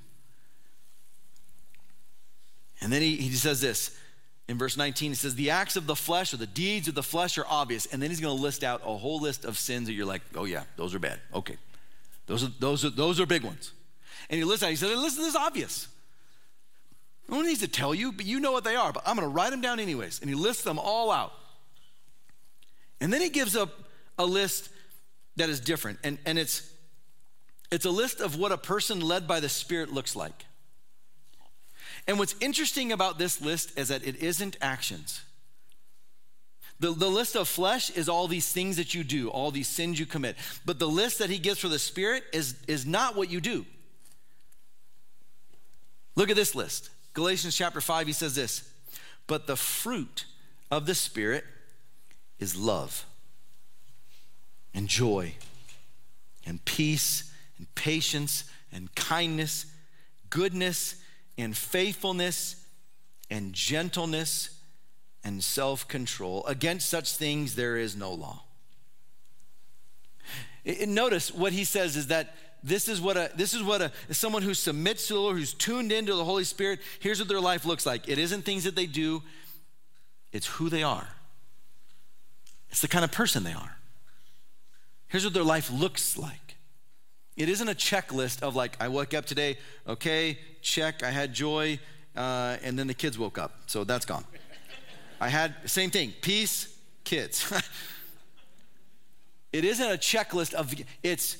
And 2.81 2.93
then 2.93 3.01
he, 3.01 3.17
he 3.17 3.31
says 3.31 3.61
this 3.61 3.97
in 4.49 4.59
verse 4.59 4.77
19. 4.77 5.13
He 5.13 5.15
says, 5.15 5.35
The 5.37 5.51
acts 5.51 5.77
of 5.77 5.87
the 5.87 5.95
flesh 5.95 6.35
or 6.35 6.37
the 6.37 6.47
deeds 6.47 6.89
of 6.89 6.95
the 6.95 7.03
flesh 7.03 7.39
are 7.39 7.47
obvious. 7.49 7.87
And 7.87 8.03
then 8.03 8.11
he's 8.11 8.21
going 8.21 8.37
to 8.37 8.43
list 8.43 8.65
out 8.65 8.83
a 8.85 8.97
whole 8.97 9.21
list 9.21 9.45
of 9.45 9.57
sins 9.57 9.87
that 9.87 9.93
you're 9.93 10.07
like, 10.07 10.23
oh, 10.35 10.45
yeah, 10.45 10.65
those 10.77 10.95
are 10.95 10.99
bad. 10.99 11.21
Okay. 11.33 11.57
Those 12.33 12.45
are, 12.45 12.53
those 12.61 12.85
are, 12.87 12.91
those 12.91 13.21
are 13.21 13.27
big 13.27 13.45
ones. 13.45 13.75
And 14.31 14.39
he 14.39 14.45
lists 14.45 14.65
out, 14.65 14.71
he 14.71 14.77
said, 14.77 14.89
Listen, 14.97 15.21
this 15.21 15.29
is 15.29 15.37
obvious. 15.37 15.87
No 17.29 17.37
one 17.37 17.47
needs 17.47 17.61
to 17.61 17.69
tell 17.69 17.95
you, 17.95 18.11
but 18.11 18.25
you 18.25 18.41
know 18.41 18.53
what 18.53 18.65
they 18.65 18.75
are. 18.75 18.91
But 18.91 19.03
I'm 19.05 19.17
going 19.17 19.29
to 19.29 19.35
write 19.35 19.51
them 19.51 19.61
down 19.61 19.79
anyways. 19.79 20.19
And 20.21 20.31
he 20.31 20.35
lists 20.35 20.63
them 20.63 20.79
all 20.79 21.11
out. 21.11 21.35
And 23.03 23.13
then 23.13 23.21
he 23.21 23.29
gives 23.29 23.55
up 23.55 23.69
a 24.19 24.25
list 24.25 24.71
that 25.37 25.51
is 25.51 25.61
different. 25.61 25.99
And, 26.05 26.17
and 26.25 26.39
it's, 26.39 26.73
it's 27.71 27.85
a 27.85 27.91
list 27.91 28.23
of 28.23 28.39
what 28.39 28.51
a 28.51 28.57
person 28.57 29.01
led 29.01 29.29
by 29.29 29.39
the 29.39 29.51
Spirit 29.51 29.93
looks 29.93 30.17
like. 30.17 30.47
And 32.09 32.19
what's 32.19 32.35
interesting 32.41 32.93
about 32.93 33.19
this 33.19 33.43
list 33.43 33.79
is 33.79 33.89
that 33.89 34.07
it 34.07 34.17
isn't 34.23 34.57
actions. 34.63 35.21
The, 36.83 36.91
the 36.91 37.09
list 37.09 37.37
of 37.37 37.47
flesh 37.47 37.91
is 37.91 38.09
all 38.09 38.27
these 38.27 38.51
things 38.53 38.77
that 38.77 38.93
you 38.93 39.05
do, 39.05 39.29
all 39.29 39.53
these 39.53 39.69
sins 39.69 40.01
you 40.01 40.05
commit. 40.05 40.35
But 40.65 40.81
the 40.81 40.89
list 40.89 41.21
that 41.21 41.31
he 41.31 41.39
gives 41.39 41.61
for 41.61 41.69
the 41.69 41.79
Spirit 41.79 42.25
is, 42.33 42.57
is 42.67 42.85
not 42.85 43.15
what 43.15 43.31
you 43.31 43.41
do. 43.41 43.65
Look 46.17 46.29
at 46.29 46.35
this 46.35 46.57
list 46.57 46.91
Galatians 47.15 47.57
chapter 47.57 47.81
5, 47.81 48.09
he 48.09 48.13
says 48.13 48.35
this 48.35 48.69
But 49.29 49.47
the 49.47 49.55
fruit 49.55 50.25
of 50.73 50.87
the 50.87 50.97
Spirit 50.97 51.45
is 52.41 52.57
love 52.57 53.07
and 54.75 54.89
joy 54.89 55.35
and 56.45 56.65
peace 56.65 57.33
and 57.59 57.73
patience 57.77 58.43
and 58.73 58.93
kindness, 58.97 59.67
goodness 60.31 60.97
and 61.39 61.57
faithfulness 61.57 62.57
and 63.31 63.53
gentleness 63.53 64.52
and 65.25 65.43
self 65.43 65.87
control. 65.89 66.45
Against 66.47 66.89
such 66.89 67.17
things 67.17 67.55
there 67.55 67.77
is 67.77 67.97
no 67.97 68.13
law. 68.13 68.43
notice 70.87 71.33
what 71.33 71.53
he 71.53 71.65
says 71.65 71.97
is 71.97 72.09
that 72.09 72.35
this 72.63 72.89
is 72.89 73.01
what 73.01 73.17
a 73.17 73.31
this 73.35 73.55
is 73.55 73.63
what 73.63 73.83
a 73.83 73.91
someone 74.15 74.43
who 74.43 74.55
submits 74.55 75.09
to 75.09 75.15
the 75.15 75.21
Lord, 75.21 75.37
who's 75.37 75.55
tuned 75.55 75.91
into 75.91 76.15
the 76.15 76.25
Holy 76.25 76.45
Spirit. 76.45 76.81
Here's 77.01 77.19
what 77.19 77.29
their 77.29 77.41
life 77.41 77.65
looks 77.65 77.85
like. 77.85 78.09
It 78.09 78.19
isn't 78.19 78.45
things 78.45 78.65
that 78.65 78.77
they 78.77 78.87
do, 78.87 79.23
it's 80.33 80.47
who 80.47 80.69
they 80.69 80.83
are. 80.83 81.09
It's 82.71 82.81
the 82.81 82.89
kind 82.89 83.05
of 83.05 83.13
person 83.13 83.45
they 83.45 83.53
are. 83.53 83.77
Here's 85.09 85.25
what 85.25 85.35
their 85.35 85.45
life 85.45 85.71
looks 85.71 86.17
like. 86.17 86.57
It 87.37 87.49
isn't 87.49 87.69
a 87.69 87.75
checklist 87.75 88.43
of 88.43 88.57
like, 88.57 88.77
I 88.81 88.89
woke 88.89 89.15
up 89.15 89.27
today, 89.27 89.59
okay, 89.87 90.39
check, 90.63 91.03
I 91.03 91.11
had 91.11 91.35
joy, 91.35 91.79
uh, 92.17 92.57
and 92.63 92.79
then 92.79 92.87
the 92.87 92.95
kids 92.95 93.19
woke 93.19 93.39
up, 93.39 93.61
so 93.67 93.85
that's 93.85 94.07
gone. 94.07 94.25
I 95.23 95.29
had, 95.29 95.55
same 95.67 95.91
thing, 95.91 96.13
peace, 96.21 96.77
kids. 97.05 97.53
it 99.53 99.65
isn't 99.65 99.87
a 99.87 99.97
checklist 99.97 100.53
of, 100.53 100.75
it's, 101.05 101.37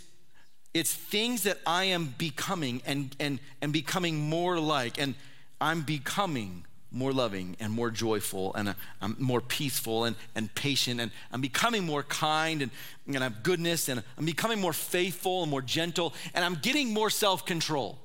it's 0.73 0.95
things 0.95 1.43
that 1.43 1.59
I 1.67 1.87
am 1.87 2.15
becoming 2.17 2.81
and, 2.87 3.17
and, 3.19 3.41
and 3.61 3.73
becoming 3.73 4.31
more 4.31 4.61
like, 4.61 5.01
and 5.01 5.17
I'm 5.61 5.83
becoming 5.83 6.65
more 6.93 7.13
loving 7.13 7.57
and 7.59 7.73
more 7.73 7.91
joyful 7.91 8.55
and 8.55 8.69
uh, 8.69 8.75
I'm 9.01 9.17
more 9.19 9.41
peaceful 9.41 10.05
and, 10.05 10.15
and 10.37 10.55
patient 10.55 11.01
and 11.01 11.11
I'm 11.33 11.41
becoming 11.41 11.85
more 11.85 12.05
kind 12.05 12.63
and, 12.63 12.71
and 13.09 13.19
I 13.19 13.25
have 13.25 13.43
goodness 13.43 13.89
and 13.89 14.05
I'm 14.17 14.27
becoming 14.27 14.61
more 14.61 14.75
faithful 14.75 15.43
and 15.43 15.51
more 15.51 15.63
gentle 15.63 16.15
and 16.35 16.45
I'm 16.45 16.55
getting 16.55 16.95
more 16.95 17.11
self-control. 17.11 17.99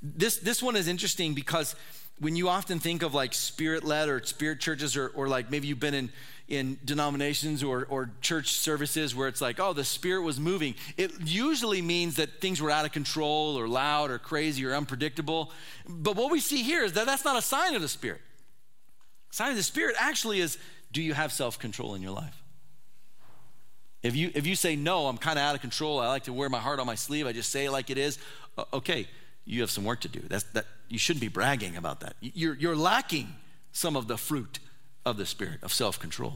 This, 0.00 0.36
this 0.36 0.62
one 0.62 0.76
is 0.76 0.86
interesting 0.86 1.34
because 1.34 1.74
when 2.18 2.36
you 2.36 2.48
often 2.48 2.78
think 2.78 3.02
of 3.02 3.14
like 3.14 3.34
spirit-led 3.34 4.08
or 4.08 4.22
spirit 4.24 4.60
churches 4.60 4.96
or, 4.96 5.08
or 5.08 5.28
like 5.28 5.50
maybe 5.50 5.66
you've 5.66 5.80
been 5.80 5.94
in 5.94 6.10
in 6.46 6.78
denominations 6.84 7.62
or, 7.62 7.86
or 7.88 8.10
church 8.20 8.52
services 8.52 9.14
where 9.14 9.28
it's 9.28 9.40
like, 9.40 9.58
oh, 9.58 9.72
the 9.72 9.84
Spirit 9.84 10.22
was 10.22 10.38
moving, 10.38 10.74
it 10.96 11.10
usually 11.24 11.80
means 11.80 12.16
that 12.16 12.40
things 12.40 12.60
were 12.60 12.70
out 12.70 12.84
of 12.84 12.92
control 12.92 13.58
or 13.58 13.66
loud 13.66 14.10
or 14.10 14.18
crazy 14.18 14.64
or 14.66 14.74
unpredictable. 14.74 15.50
But 15.88 16.16
what 16.16 16.30
we 16.30 16.40
see 16.40 16.62
here 16.62 16.84
is 16.84 16.92
that 16.94 17.06
that's 17.06 17.24
not 17.24 17.38
a 17.38 17.42
sign 17.42 17.74
of 17.74 17.80
the 17.80 17.88
Spirit. 17.88 18.20
Sign 19.30 19.50
of 19.50 19.56
the 19.56 19.62
Spirit 19.62 19.96
actually 19.98 20.40
is 20.40 20.58
do 20.92 21.02
you 21.02 21.14
have 21.14 21.32
self 21.32 21.58
control 21.58 21.94
in 21.94 22.02
your 22.02 22.12
life? 22.12 22.42
If 24.02 24.14
you, 24.14 24.30
if 24.34 24.46
you 24.46 24.54
say, 24.54 24.76
no, 24.76 25.06
I'm 25.06 25.16
kind 25.16 25.38
of 25.38 25.44
out 25.44 25.54
of 25.54 25.62
control, 25.62 25.98
I 25.98 26.08
like 26.08 26.24
to 26.24 26.32
wear 26.32 26.50
my 26.50 26.58
heart 26.60 26.78
on 26.78 26.86
my 26.86 26.94
sleeve, 26.94 27.26
I 27.26 27.32
just 27.32 27.50
say 27.50 27.64
it 27.64 27.70
like 27.70 27.88
it 27.88 27.96
is, 27.96 28.18
okay, 28.72 29.08
you 29.44 29.60
have 29.60 29.70
some 29.70 29.84
work 29.84 30.00
to 30.00 30.08
do. 30.08 30.20
That's, 30.20 30.44
that, 30.52 30.66
you 30.88 30.98
shouldn't 30.98 31.20
be 31.20 31.28
bragging 31.28 31.76
about 31.76 32.00
that. 32.00 32.16
You're, 32.20 32.54
you're 32.54 32.76
lacking 32.76 33.34
some 33.72 33.96
of 33.96 34.08
the 34.08 34.16
fruit 34.16 34.58
of 35.04 35.16
the 35.16 35.26
Spirit, 35.26 35.62
of 35.62 35.72
self 35.72 35.98
control. 35.98 36.34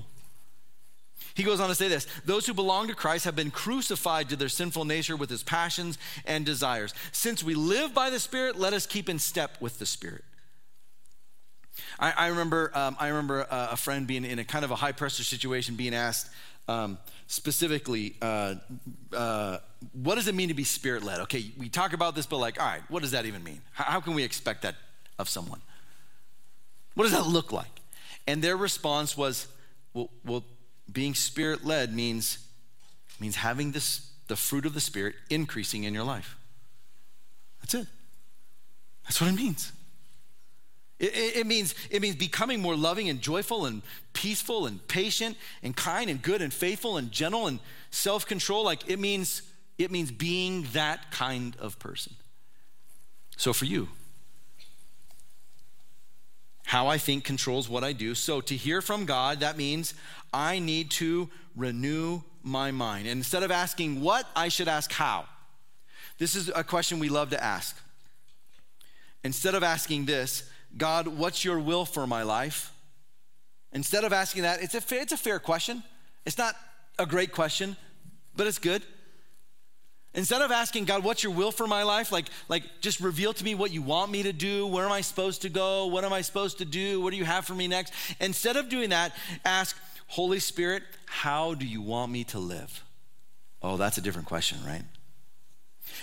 He 1.34 1.42
goes 1.44 1.60
on 1.60 1.68
to 1.68 1.74
say 1.74 1.88
this 1.88 2.06
Those 2.24 2.46
who 2.46 2.54
belong 2.54 2.88
to 2.88 2.94
Christ 2.94 3.24
have 3.24 3.36
been 3.36 3.50
crucified 3.50 4.28
to 4.28 4.36
their 4.36 4.48
sinful 4.48 4.84
nature 4.84 5.16
with 5.16 5.30
his 5.30 5.42
passions 5.42 5.96
and 6.26 6.44
desires. 6.44 6.92
Since 7.12 7.42
we 7.44 7.54
live 7.54 7.94
by 7.94 8.10
the 8.10 8.20
Spirit, 8.20 8.58
let 8.58 8.72
us 8.72 8.86
keep 8.86 9.08
in 9.08 9.18
step 9.18 9.56
with 9.60 9.78
the 9.78 9.86
Spirit. 9.86 10.24
I, 11.98 12.12
I 12.12 12.26
remember, 12.28 12.72
um, 12.74 12.96
I 12.98 13.08
remember 13.08 13.42
a, 13.42 13.68
a, 13.72 13.76
friend 13.76 14.06
being 14.06 14.24
in 14.24 14.40
a 14.40 14.44
kind 14.44 14.64
of 14.64 14.72
a 14.72 14.76
high 14.76 14.92
pressure 14.92 15.22
situation, 15.22 15.76
being 15.76 15.94
asked 15.94 16.28
um, 16.68 16.98
specifically, 17.26 18.14
uh, 18.20 18.54
uh, 19.12 19.58
what 19.92 20.16
does 20.16 20.28
it 20.28 20.34
mean 20.34 20.48
to 20.48 20.54
be 20.54 20.64
spirit 20.64 21.02
led? 21.02 21.20
Okay, 21.20 21.50
we 21.58 21.68
talk 21.68 21.92
about 21.92 22.14
this, 22.14 22.26
but 22.26 22.38
like, 22.38 22.60
all 22.60 22.66
right, 22.66 22.82
what 22.88 23.02
does 23.02 23.12
that 23.12 23.26
even 23.26 23.42
mean? 23.42 23.60
How, 23.72 23.84
how 23.84 24.00
can 24.00 24.14
we 24.14 24.22
expect 24.22 24.62
that 24.62 24.76
of 25.18 25.28
someone? 25.28 25.60
What 26.94 27.04
does 27.04 27.12
that 27.12 27.26
look 27.26 27.52
like? 27.52 27.80
And 28.26 28.42
their 28.42 28.56
response 28.56 29.16
was, 29.16 29.48
well, 29.94 30.10
well 30.24 30.44
being 30.92 31.14
spirit 31.14 31.64
led 31.64 31.94
means, 31.94 32.38
means 33.20 33.36
having 33.36 33.72
this, 33.72 34.10
the 34.28 34.36
fruit 34.36 34.66
of 34.66 34.74
the 34.74 34.80
Spirit 34.80 35.14
increasing 35.30 35.84
in 35.84 35.94
your 35.94 36.04
life. 36.04 36.36
That's 37.60 37.74
it. 37.74 37.86
That's 39.04 39.20
what 39.20 39.30
it 39.30 39.36
means. 39.36 39.72
It, 40.98 41.14
it, 41.14 41.36
it, 41.36 41.46
means, 41.46 41.74
it 41.90 42.02
means 42.02 42.16
becoming 42.16 42.60
more 42.60 42.76
loving 42.76 43.08
and 43.08 43.20
joyful 43.20 43.66
and 43.66 43.82
peaceful 44.12 44.66
and 44.66 44.86
patient 44.88 45.36
and 45.62 45.76
kind 45.76 46.10
and 46.10 46.20
good 46.20 46.42
and 46.42 46.52
faithful 46.52 46.96
and 46.96 47.12
gentle 47.12 47.46
and 47.46 47.60
self 47.90 48.26
control. 48.26 48.64
Like 48.64 48.88
it 48.90 48.98
means, 48.98 49.42
it 49.78 49.90
means 49.90 50.10
being 50.10 50.66
that 50.72 51.12
kind 51.12 51.56
of 51.60 51.78
person. 51.78 52.14
So 53.36 53.52
for 53.52 53.64
you, 53.64 53.88
how 56.64 56.88
I 56.88 56.98
think 56.98 57.24
controls 57.24 57.68
what 57.68 57.84
I 57.84 57.92
do. 57.92 58.14
So 58.14 58.40
to 58.42 58.54
hear 58.54 58.82
from 58.82 59.06
God, 59.06 59.40
that 59.40 59.56
means 59.56 59.94
I 60.34 60.58
need 60.58 60.90
to 60.92 61.30
renew 61.56 62.20
my 62.42 62.72
mind. 62.72 63.06
And 63.06 63.18
instead 63.18 63.42
of 63.42 63.50
asking 63.50 64.00
what, 64.00 64.26
I 64.36 64.48
should 64.48 64.68
ask 64.68 64.92
how. 64.92 65.24
This 66.18 66.34
is 66.34 66.50
a 66.54 66.64
question 66.64 66.98
we 66.98 67.08
love 67.08 67.30
to 67.30 67.42
ask. 67.42 67.80
Instead 69.24 69.54
of 69.54 69.62
asking 69.62 70.04
this, 70.04 70.48
God, 70.76 71.08
what's 71.08 71.44
your 71.44 71.58
will 71.58 71.84
for 71.84 72.06
my 72.06 72.22
life? 72.22 72.72
Instead 73.72 74.04
of 74.04 74.12
asking 74.12 74.42
that, 74.42 74.62
it's 74.62 74.74
a, 74.74 74.80
fair, 74.80 75.02
it's 75.02 75.12
a 75.12 75.16
fair 75.16 75.38
question. 75.38 75.82
It's 76.24 76.38
not 76.38 76.54
a 76.98 77.06
great 77.06 77.32
question, 77.32 77.76
but 78.36 78.46
it's 78.46 78.58
good. 78.58 78.82
Instead 80.14 80.42
of 80.42 80.50
asking 80.50 80.84
God, 80.84 81.04
what's 81.04 81.22
your 81.22 81.32
will 81.32 81.52
for 81.52 81.66
my 81.66 81.82
life? 81.82 82.10
Like, 82.10 82.26
like 82.48 82.64
just 82.80 83.00
reveal 83.00 83.32
to 83.34 83.44
me 83.44 83.54
what 83.54 83.70
you 83.70 83.82
want 83.82 84.10
me 84.10 84.22
to 84.22 84.32
do. 84.32 84.66
Where 84.66 84.84
am 84.84 84.92
I 84.92 85.02
supposed 85.02 85.42
to 85.42 85.48
go? 85.48 85.86
What 85.86 86.04
am 86.04 86.12
I 86.12 86.22
supposed 86.22 86.58
to 86.58 86.64
do? 86.64 87.00
What 87.00 87.10
do 87.10 87.16
you 87.16 87.24
have 87.24 87.44
for 87.44 87.54
me 87.54 87.68
next? 87.68 87.92
Instead 88.20 88.56
of 88.56 88.68
doing 88.68 88.90
that, 88.90 89.12
ask, 89.44 89.76
Holy 90.06 90.40
Spirit, 90.40 90.82
how 91.04 91.54
do 91.54 91.66
you 91.66 91.82
want 91.82 92.10
me 92.10 92.24
to 92.24 92.38
live? 92.38 92.82
Oh, 93.62 93.76
that's 93.76 93.98
a 93.98 94.00
different 94.00 94.28
question, 94.28 94.58
right? 94.66 94.82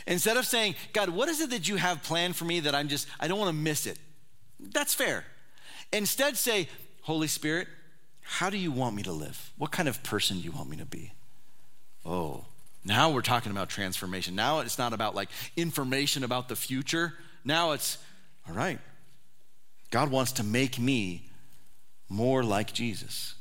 Instead 0.05 0.38
of 0.38 0.45
saying, 0.45 0.76
God, 0.93 1.09
what 1.09 1.30
is 1.30 1.41
it 1.41 1.49
that 1.49 1.68
you 1.68 1.78
have 1.78 2.03
planned 2.03 2.36
for 2.36 2.45
me 2.45 2.59
that 2.61 2.76
I'm 2.76 2.88
just, 2.88 3.07
I 3.20 3.28
don't 3.28 3.39
want 3.39 3.49
to 3.49 3.55
miss 3.55 3.88
it? 3.88 3.97
That's 4.59 4.93
fair. 4.93 5.25
Instead, 5.91 6.37
say, 6.37 6.69
Holy 7.01 7.27
Spirit, 7.27 7.67
how 8.21 8.49
do 8.49 8.57
you 8.57 8.71
want 8.71 8.95
me 8.95 9.03
to 9.03 9.11
live? 9.11 9.51
What 9.57 9.71
kind 9.71 9.87
of 9.87 10.01
person 10.03 10.37
do 10.37 10.43
you 10.43 10.51
want 10.51 10.69
me 10.69 10.77
to 10.77 10.85
be? 10.85 11.13
Oh, 12.05 12.45
now 12.83 13.09
we're 13.09 13.21
talking 13.21 13.51
about 13.51 13.69
transformation. 13.69 14.35
Now 14.35 14.59
it's 14.59 14.77
not 14.77 14.93
about 14.93 15.15
like 15.15 15.29
information 15.55 16.23
about 16.23 16.49
the 16.49 16.55
future. 16.55 17.13
Now 17.43 17.71
it's, 17.71 17.97
all 18.47 18.55
right, 18.55 18.79
God 19.91 20.09
wants 20.11 20.31
to 20.33 20.43
make 20.43 20.79
me 20.79 21.29
more 22.09 22.43
like 22.43 22.73
Jesus, 22.73 23.35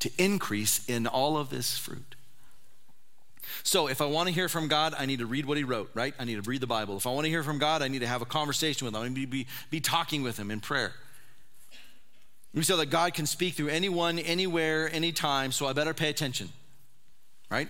to 0.00 0.10
increase 0.18 0.86
in 0.88 1.06
all 1.06 1.36
of 1.36 1.50
this 1.50 1.76
fruit. 1.76 2.14
So, 3.62 3.88
if 3.88 4.00
I 4.00 4.06
want 4.06 4.28
to 4.28 4.34
hear 4.34 4.48
from 4.48 4.68
God, 4.68 4.94
I 4.98 5.06
need 5.06 5.18
to 5.18 5.26
read 5.26 5.46
what 5.46 5.56
He 5.56 5.64
wrote, 5.64 5.90
right? 5.94 6.14
I 6.18 6.24
need 6.24 6.42
to 6.42 6.48
read 6.48 6.60
the 6.60 6.66
Bible. 6.66 6.96
If 6.96 7.06
I 7.06 7.10
want 7.10 7.24
to 7.24 7.30
hear 7.30 7.42
from 7.42 7.58
God, 7.58 7.82
I 7.82 7.88
need 7.88 8.00
to 8.00 8.06
have 8.06 8.22
a 8.22 8.26
conversation 8.26 8.84
with 8.84 8.94
Him. 8.94 9.02
I 9.02 9.08
need 9.08 9.20
to 9.22 9.26
be, 9.26 9.46
be 9.70 9.80
talking 9.80 10.22
with 10.22 10.38
Him 10.38 10.50
in 10.50 10.60
prayer. 10.60 10.92
We 12.54 12.62
said 12.62 12.76
that 12.76 12.86
God 12.86 13.14
can 13.14 13.26
speak 13.26 13.54
through 13.54 13.68
anyone, 13.68 14.18
anywhere, 14.18 14.90
anytime, 14.92 15.52
so 15.52 15.66
I 15.66 15.72
better 15.74 15.94
pay 15.94 16.08
attention, 16.08 16.48
right? 17.50 17.68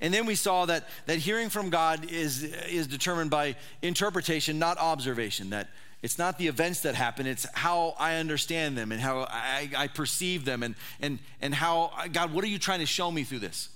And 0.00 0.12
then 0.12 0.26
we 0.26 0.34
saw 0.34 0.66
that, 0.66 0.88
that 1.06 1.18
hearing 1.18 1.48
from 1.48 1.70
God 1.70 2.10
is, 2.10 2.42
is 2.42 2.86
determined 2.86 3.30
by 3.30 3.56
interpretation, 3.82 4.58
not 4.58 4.78
observation. 4.78 5.50
That 5.50 5.68
it's 6.02 6.18
not 6.18 6.38
the 6.38 6.46
events 6.46 6.80
that 6.80 6.94
happen, 6.94 7.26
it's 7.26 7.46
how 7.54 7.94
I 7.98 8.16
understand 8.16 8.76
them 8.76 8.92
and 8.92 9.00
how 9.00 9.26
I, 9.30 9.70
I 9.76 9.88
perceive 9.88 10.44
them 10.44 10.62
and, 10.62 10.74
and, 11.00 11.18
and 11.40 11.54
how, 11.54 11.92
God, 12.12 12.32
what 12.32 12.44
are 12.44 12.48
you 12.48 12.58
trying 12.58 12.80
to 12.80 12.86
show 12.86 13.10
me 13.10 13.24
through 13.24 13.40
this? 13.40 13.70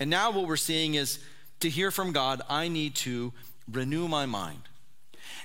And 0.00 0.10
now 0.10 0.30
what 0.30 0.46
we're 0.46 0.56
seeing 0.56 0.94
is 0.94 1.18
to 1.60 1.68
hear 1.68 1.90
from 1.90 2.12
God, 2.12 2.42
I 2.48 2.68
need 2.68 2.94
to 2.96 3.32
renew 3.70 4.08
my 4.08 4.26
mind. 4.26 4.60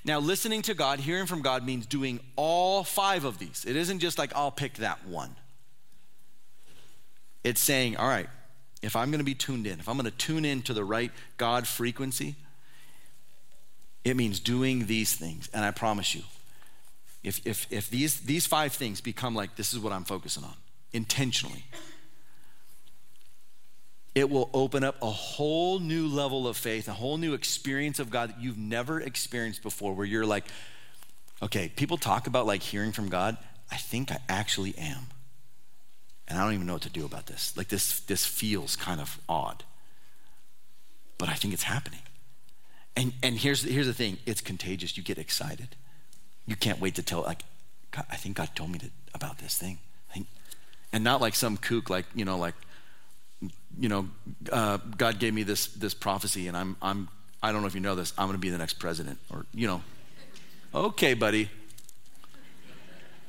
Now, 0.05 0.19
listening 0.19 0.61
to 0.63 0.73
God, 0.73 0.99
hearing 0.99 1.25
from 1.25 1.41
God 1.41 1.65
means 1.65 1.85
doing 1.85 2.19
all 2.35 2.83
five 2.83 3.23
of 3.23 3.39
these. 3.39 3.65
It 3.67 3.75
isn't 3.75 3.99
just 3.99 4.17
like, 4.17 4.35
I'll 4.35 4.51
pick 4.51 4.75
that 4.75 5.05
one. 5.07 5.35
It's 7.43 7.61
saying, 7.61 7.97
all 7.97 8.07
right, 8.07 8.29
if 8.81 8.95
I'm 8.95 9.11
going 9.11 9.19
to 9.19 9.25
be 9.25 9.35
tuned 9.35 9.65
in, 9.65 9.79
if 9.79 9.87
I'm 9.87 9.97
going 9.97 10.09
to 10.09 10.17
tune 10.17 10.45
in 10.45 10.61
to 10.63 10.73
the 10.73 10.83
right 10.83 11.11
God 11.37 11.67
frequency, 11.67 12.35
it 14.03 14.17
means 14.17 14.39
doing 14.39 14.87
these 14.87 15.13
things. 15.15 15.49
And 15.53 15.63
I 15.63 15.71
promise 15.71 16.13
you, 16.13 16.23
if, 17.23 17.45
if, 17.47 17.71
if 17.71 17.89
these, 17.89 18.19
these 18.21 18.45
five 18.45 18.73
things 18.73 18.99
become 18.99 19.33
like, 19.33 19.55
this 19.55 19.73
is 19.73 19.79
what 19.79 19.93
I'm 19.93 20.03
focusing 20.03 20.43
on, 20.43 20.55
intentionally, 20.91 21.63
it 24.15 24.29
will 24.29 24.49
open 24.53 24.83
up 24.83 24.95
a 25.01 25.09
whole 25.09 25.79
new 25.79 26.07
level 26.07 26.47
of 26.47 26.55
faith, 26.55 26.87
a 26.87 26.93
whole 26.93 27.17
new 27.17 27.33
experience 27.33 27.99
of 27.99 28.09
God 28.09 28.29
that 28.29 28.41
you've 28.41 28.57
never 28.57 28.99
experienced 28.99 29.63
before, 29.63 29.93
where 29.93 30.05
you're 30.05 30.25
like, 30.25 30.45
okay, 31.41 31.71
people 31.75 31.97
talk 31.97 32.27
about 32.27 32.45
like 32.45 32.61
hearing 32.61 32.91
from 32.91 33.09
God. 33.09 33.37
I 33.71 33.77
think 33.77 34.11
I 34.11 34.19
actually 34.29 34.77
am. 34.77 35.07
And 36.27 36.39
I 36.39 36.43
don't 36.43 36.53
even 36.53 36.67
know 36.67 36.73
what 36.73 36.83
to 36.83 36.89
do 36.89 37.05
about 37.05 37.25
this. 37.25 37.57
Like 37.57 37.69
this, 37.69 37.99
this 38.01 38.25
feels 38.25 38.75
kind 38.75 39.01
of 39.01 39.19
odd. 39.27 39.63
But 41.17 41.29
I 41.29 41.33
think 41.33 41.53
it's 41.53 41.63
happening. 41.63 41.99
And, 42.95 43.13
and 43.23 43.37
here's, 43.37 43.63
here's 43.63 43.87
the 43.87 43.93
thing 43.93 44.19
it's 44.25 44.41
contagious. 44.41 44.95
You 44.95 45.03
get 45.03 45.17
excited. 45.17 45.75
You 46.45 46.55
can't 46.55 46.79
wait 46.79 46.95
to 46.95 47.03
tell, 47.03 47.21
like, 47.21 47.43
I 48.09 48.15
think 48.15 48.37
God 48.37 48.49
told 48.55 48.71
me 48.71 48.79
to, 48.79 48.89
about 49.13 49.39
this 49.39 49.57
thing. 49.57 49.79
and 50.93 51.03
not 51.03 51.19
like 51.19 51.33
some 51.33 51.57
kook, 51.57 51.89
like, 51.89 52.05
you 52.13 52.23
know, 52.23 52.37
like, 52.37 52.53
you 53.79 53.89
know, 53.89 54.07
uh, 54.51 54.77
God 54.97 55.19
gave 55.19 55.33
me 55.33 55.43
this, 55.43 55.67
this 55.67 55.93
prophecy, 55.93 56.47
and 56.47 56.55
I'm, 56.55 56.75
I'm, 56.81 57.09
I 57.41 57.51
don't 57.51 57.61
know 57.61 57.67
if 57.67 57.75
you 57.75 57.81
know 57.81 57.95
this, 57.95 58.13
I'm 58.17 58.27
going 58.27 58.37
to 58.37 58.41
be 58.41 58.49
the 58.49 58.57
next 58.57 58.75
president. 58.75 59.19
Or, 59.31 59.45
you 59.53 59.67
know, 59.67 59.81
okay, 60.73 61.13
buddy. 61.13 61.49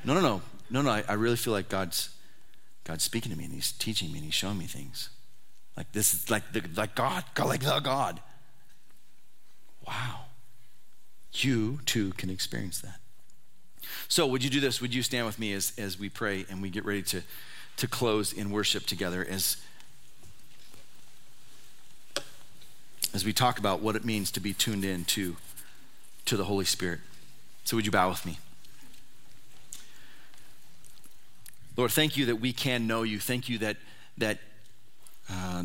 No, 0.04 0.14
no, 0.14 0.20
no. 0.20 0.42
No, 0.70 0.82
no, 0.82 0.90
I, 0.90 1.04
I 1.08 1.12
really 1.14 1.36
feel 1.36 1.52
like 1.52 1.68
God's, 1.68 2.10
God's 2.84 3.04
speaking 3.04 3.32
to 3.32 3.38
me, 3.38 3.44
and 3.44 3.54
He's 3.54 3.72
teaching 3.72 4.10
me, 4.10 4.18
and 4.18 4.24
He's 4.24 4.34
showing 4.34 4.58
me 4.58 4.66
things. 4.66 5.10
Like 5.76 5.90
this 5.92 6.14
is 6.14 6.30
like, 6.30 6.52
the, 6.52 6.62
like 6.76 6.94
God, 6.94 7.24
God, 7.34 7.48
like 7.48 7.62
the 7.62 7.80
God. 7.80 8.20
Wow. 9.86 10.26
You 11.32 11.80
too 11.84 12.12
can 12.12 12.30
experience 12.30 12.80
that. 12.80 13.00
So, 14.08 14.26
would 14.26 14.42
you 14.44 14.50
do 14.50 14.60
this? 14.60 14.80
Would 14.80 14.94
you 14.94 15.02
stand 15.02 15.26
with 15.26 15.38
me 15.38 15.52
as, 15.52 15.72
as 15.76 15.98
we 15.98 16.08
pray 16.08 16.46
and 16.48 16.62
we 16.62 16.70
get 16.70 16.84
ready 16.84 17.02
to, 17.02 17.22
to 17.78 17.88
close 17.88 18.32
in 18.32 18.50
worship 18.50 18.86
together 18.86 19.26
as, 19.28 19.56
as 23.14 23.24
we 23.24 23.32
talk 23.32 23.58
about 23.58 23.80
what 23.80 23.96
it 23.96 24.04
means 24.04 24.30
to 24.32 24.40
be 24.40 24.52
tuned 24.52 24.84
in 24.84 25.04
to, 25.06 25.36
to 26.26 26.36
the 26.36 26.44
Holy 26.44 26.66
Spirit? 26.66 27.00
So, 27.64 27.76
would 27.76 27.86
you 27.86 27.92
bow 27.92 28.10
with 28.10 28.26
me? 28.26 28.38
Lord, 31.76 31.90
thank 31.90 32.16
you 32.16 32.26
that 32.26 32.36
we 32.36 32.52
can 32.52 32.86
know 32.86 33.02
you. 33.02 33.18
Thank 33.18 33.48
you 33.48 33.58
that, 33.58 33.78
that 34.18 34.38
uh, 35.30 35.64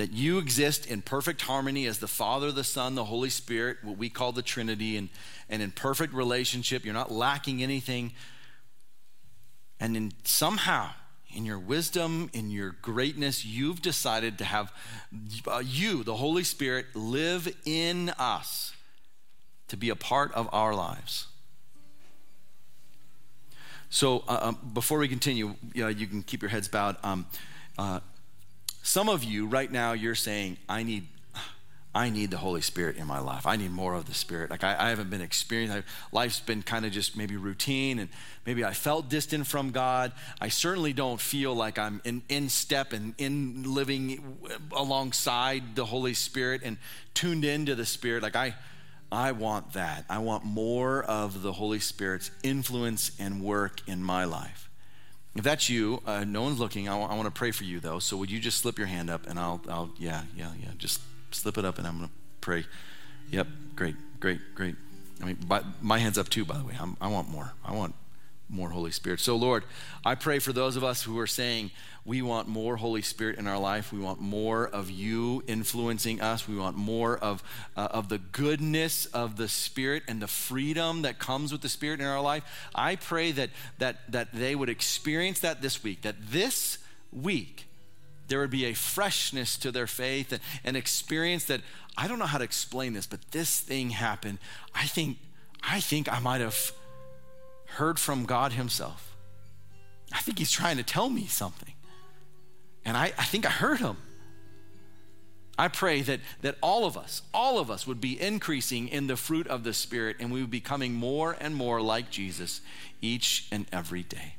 that 0.00 0.12
you 0.12 0.38
exist 0.38 0.86
in 0.86 1.02
perfect 1.02 1.42
harmony 1.42 1.84
as 1.84 1.98
the 1.98 2.08
Father, 2.08 2.50
the 2.50 2.64
Son, 2.64 2.94
the 2.94 3.04
Holy 3.04 3.28
Spirit, 3.28 3.76
what 3.82 3.98
we 3.98 4.08
call 4.08 4.32
the 4.32 4.40
Trinity, 4.40 4.96
and, 4.96 5.10
and 5.50 5.60
in 5.60 5.70
perfect 5.72 6.14
relationship. 6.14 6.86
You're 6.86 6.94
not 6.94 7.12
lacking 7.12 7.62
anything. 7.62 8.12
And 9.78 9.94
in 9.98 10.12
somehow, 10.24 10.92
in 11.34 11.44
your 11.44 11.58
wisdom, 11.58 12.30
in 12.32 12.50
your 12.50 12.76
greatness, 12.82 13.44
you've 13.44 13.82
decided 13.82 14.38
to 14.38 14.44
have 14.44 14.72
uh, 15.46 15.62
you, 15.64 16.02
the 16.02 16.16
Holy 16.16 16.44
Spirit, 16.44 16.86
live 16.94 17.54
in 17.64 18.10
us 18.18 18.72
to 19.68 19.76
be 19.76 19.90
a 19.90 19.96
part 19.96 20.32
of 20.34 20.48
our 20.52 20.74
lives. 20.74 21.26
So, 23.88 24.24
uh, 24.28 24.38
um, 24.42 24.70
before 24.72 24.98
we 24.98 25.08
continue, 25.08 25.56
you, 25.74 25.82
know, 25.82 25.88
you 25.88 26.06
can 26.06 26.22
keep 26.22 26.42
your 26.42 26.48
heads 26.48 26.68
bowed. 26.68 26.96
Um, 27.02 27.26
uh, 27.76 28.00
some 28.82 29.08
of 29.08 29.24
you 29.24 29.46
right 29.46 29.70
now, 29.70 29.92
you're 29.92 30.14
saying, 30.14 30.58
I 30.68 30.82
need. 30.82 31.06
I 31.92 32.08
need 32.08 32.30
the 32.30 32.36
Holy 32.36 32.60
Spirit 32.60 32.96
in 32.96 33.06
my 33.08 33.18
life. 33.18 33.46
I 33.46 33.56
need 33.56 33.72
more 33.72 33.94
of 33.94 34.06
the 34.06 34.14
Spirit. 34.14 34.50
Like 34.50 34.62
I, 34.62 34.76
I 34.78 34.88
haven't 34.90 35.10
been 35.10 35.20
experiencing. 35.20 35.82
Life's 36.12 36.38
been 36.38 36.62
kind 36.62 36.86
of 36.86 36.92
just 36.92 37.16
maybe 37.16 37.36
routine, 37.36 37.98
and 37.98 38.08
maybe 38.46 38.64
I 38.64 38.72
felt 38.74 39.08
distant 39.08 39.48
from 39.48 39.72
God. 39.72 40.12
I 40.40 40.50
certainly 40.50 40.92
don't 40.92 41.20
feel 41.20 41.52
like 41.52 41.80
I'm 41.80 42.00
in, 42.04 42.22
in 42.28 42.48
step 42.48 42.92
and 42.92 43.14
in 43.18 43.64
living 43.74 44.38
alongside 44.70 45.74
the 45.74 45.84
Holy 45.84 46.14
Spirit 46.14 46.60
and 46.64 46.76
tuned 47.12 47.44
into 47.44 47.74
the 47.74 47.86
Spirit. 47.86 48.22
Like 48.22 48.36
I, 48.36 48.54
I 49.10 49.32
want 49.32 49.72
that. 49.72 50.04
I 50.08 50.18
want 50.18 50.44
more 50.44 51.02
of 51.02 51.42
the 51.42 51.52
Holy 51.52 51.80
Spirit's 51.80 52.30
influence 52.44 53.10
and 53.18 53.42
work 53.42 53.80
in 53.88 54.00
my 54.00 54.24
life. 54.26 54.70
If 55.34 55.42
that's 55.42 55.68
you, 55.68 56.02
uh, 56.06 56.22
no 56.24 56.42
one's 56.42 56.60
looking. 56.60 56.88
I, 56.88 56.92
w- 56.92 57.08
I 57.08 57.14
want 57.14 57.26
to 57.26 57.36
pray 57.36 57.50
for 57.50 57.64
you 57.64 57.80
though. 57.80 57.98
So 57.98 58.16
would 58.16 58.30
you 58.30 58.38
just 58.38 58.58
slip 58.58 58.78
your 58.78 58.86
hand 58.86 59.10
up 59.10 59.26
and 59.26 59.40
I'll, 59.40 59.60
I'll, 59.68 59.90
yeah, 59.98 60.22
yeah, 60.36 60.50
yeah. 60.60 60.70
Just 60.76 61.00
slip 61.30 61.58
it 61.58 61.64
up 61.64 61.78
and 61.78 61.86
I'm 61.86 61.98
going 61.98 62.08
to 62.08 62.14
pray. 62.40 62.64
Yep, 63.30 63.46
great, 63.76 63.96
great, 64.18 64.40
great. 64.54 64.76
I 65.22 65.26
mean, 65.26 65.38
by, 65.46 65.62
my 65.80 65.98
hand's 65.98 66.18
up 66.18 66.28
too, 66.28 66.44
by 66.44 66.58
the 66.58 66.64
way. 66.64 66.74
I'm, 66.78 66.96
I 67.00 67.08
want 67.08 67.28
more. 67.28 67.52
I 67.64 67.74
want 67.74 67.94
more 68.48 68.70
Holy 68.70 68.90
Spirit. 68.90 69.20
So, 69.20 69.36
Lord, 69.36 69.64
I 70.04 70.14
pray 70.14 70.38
for 70.38 70.52
those 70.52 70.76
of 70.76 70.82
us 70.82 71.02
who 71.02 71.18
are 71.18 71.26
saying, 71.26 71.70
we 72.04 72.22
want 72.22 72.48
more 72.48 72.76
Holy 72.76 73.02
Spirit 73.02 73.38
in 73.38 73.46
our 73.46 73.58
life. 73.58 73.92
We 73.92 74.00
want 74.00 74.20
more 74.20 74.66
of 74.66 74.90
you 74.90 75.44
influencing 75.46 76.20
us. 76.20 76.48
We 76.48 76.56
want 76.56 76.76
more 76.76 77.16
of, 77.18 77.42
uh, 77.76 77.88
of 77.90 78.08
the 78.08 78.18
goodness 78.18 79.06
of 79.06 79.36
the 79.36 79.48
Spirit 79.48 80.02
and 80.08 80.20
the 80.20 80.26
freedom 80.26 81.02
that 81.02 81.18
comes 81.18 81.52
with 81.52 81.60
the 81.60 81.68
Spirit 81.68 82.00
in 82.00 82.06
our 82.06 82.20
life. 82.20 82.42
I 82.74 82.96
pray 82.96 83.32
that, 83.32 83.50
that, 83.78 84.10
that 84.10 84.32
they 84.32 84.54
would 84.54 84.70
experience 84.70 85.40
that 85.40 85.62
this 85.62 85.84
week, 85.84 86.02
that 86.02 86.16
this 86.20 86.78
week 87.12 87.66
there 88.30 88.38
would 88.38 88.50
be 88.50 88.64
a 88.64 88.74
freshness 88.74 89.58
to 89.58 89.72
their 89.72 89.88
faith 89.88 90.32
and 90.32 90.40
an 90.64 90.76
experience 90.76 91.44
that 91.46 91.60
I 91.96 92.06
don't 92.06 92.20
know 92.20 92.26
how 92.26 92.38
to 92.38 92.44
explain 92.44 92.92
this, 92.92 93.06
but 93.06 93.20
this 93.32 93.58
thing 93.60 93.90
happened. 93.90 94.38
I 94.72 94.86
think, 94.86 95.18
I 95.62 95.80
think 95.80 96.10
I 96.10 96.20
might 96.20 96.40
have 96.40 96.72
heard 97.66 97.98
from 97.98 98.24
God 98.24 98.52
Himself. 98.52 99.16
I 100.12 100.20
think 100.20 100.38
He's 100.38 100.52
trying 100.52 100.76
to 100.76 100.84
tell 100.84 101.10
me 101.10 101.26
something. 101.26 101.74
And 102.84 102.96
I, 102.96 103.06
I 103.18 103.24
think 103.24 103.44
I 103.44 103.50
heard 103.50 103.80
him. 103.80 103.96
I 105.58 105.68
pray 105.68 106.00
that, 106.02 106.20
that 106.40 106.56
all 106.62 106.86
of 106.86 106.96
us, 106.96 107.22
all 107.34 107.58
of 107.58 107.70
us 107.70 107.86
would 107.86 108.00
be 108.00 108.18
increasing 108.18 108.88
in 108.88 109.08
the 109.08 109.16
fruit 109.16 109.46
of 109.46 109.62
the 109.64 109.74
Spirit 109.74 110.16
and 110.18 110.32
we 110.32 110.40
would 110.40 110.50
be 110.50 110.58
becoming 110.58 110.94
more 110.94 111.36
and 111.38 111.54
more 111.54 111.82
like 111.82 112.10
Jesus 112.10 112.62
each 113.02 113.46
and 113.52 113.66
every 113.70 114.02
day. 114.02 114.36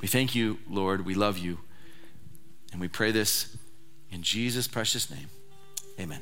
We 0.00 0.08
thank 0.08 0.34
you, 0.34 0.58
Lord. 0.68 1.06
We 1.06 1.14
love 1.14 1.38
you. 1.38 1.58
And 2.76 2.80
we 2.82 2.88
pray 2.88 3.10
this 3.10 3.56
in 4.10 4.22
Jesus' 4.22 4.68
precious 4.68 5.10
name. 5.10 5.30
Amen. 5.98 6.20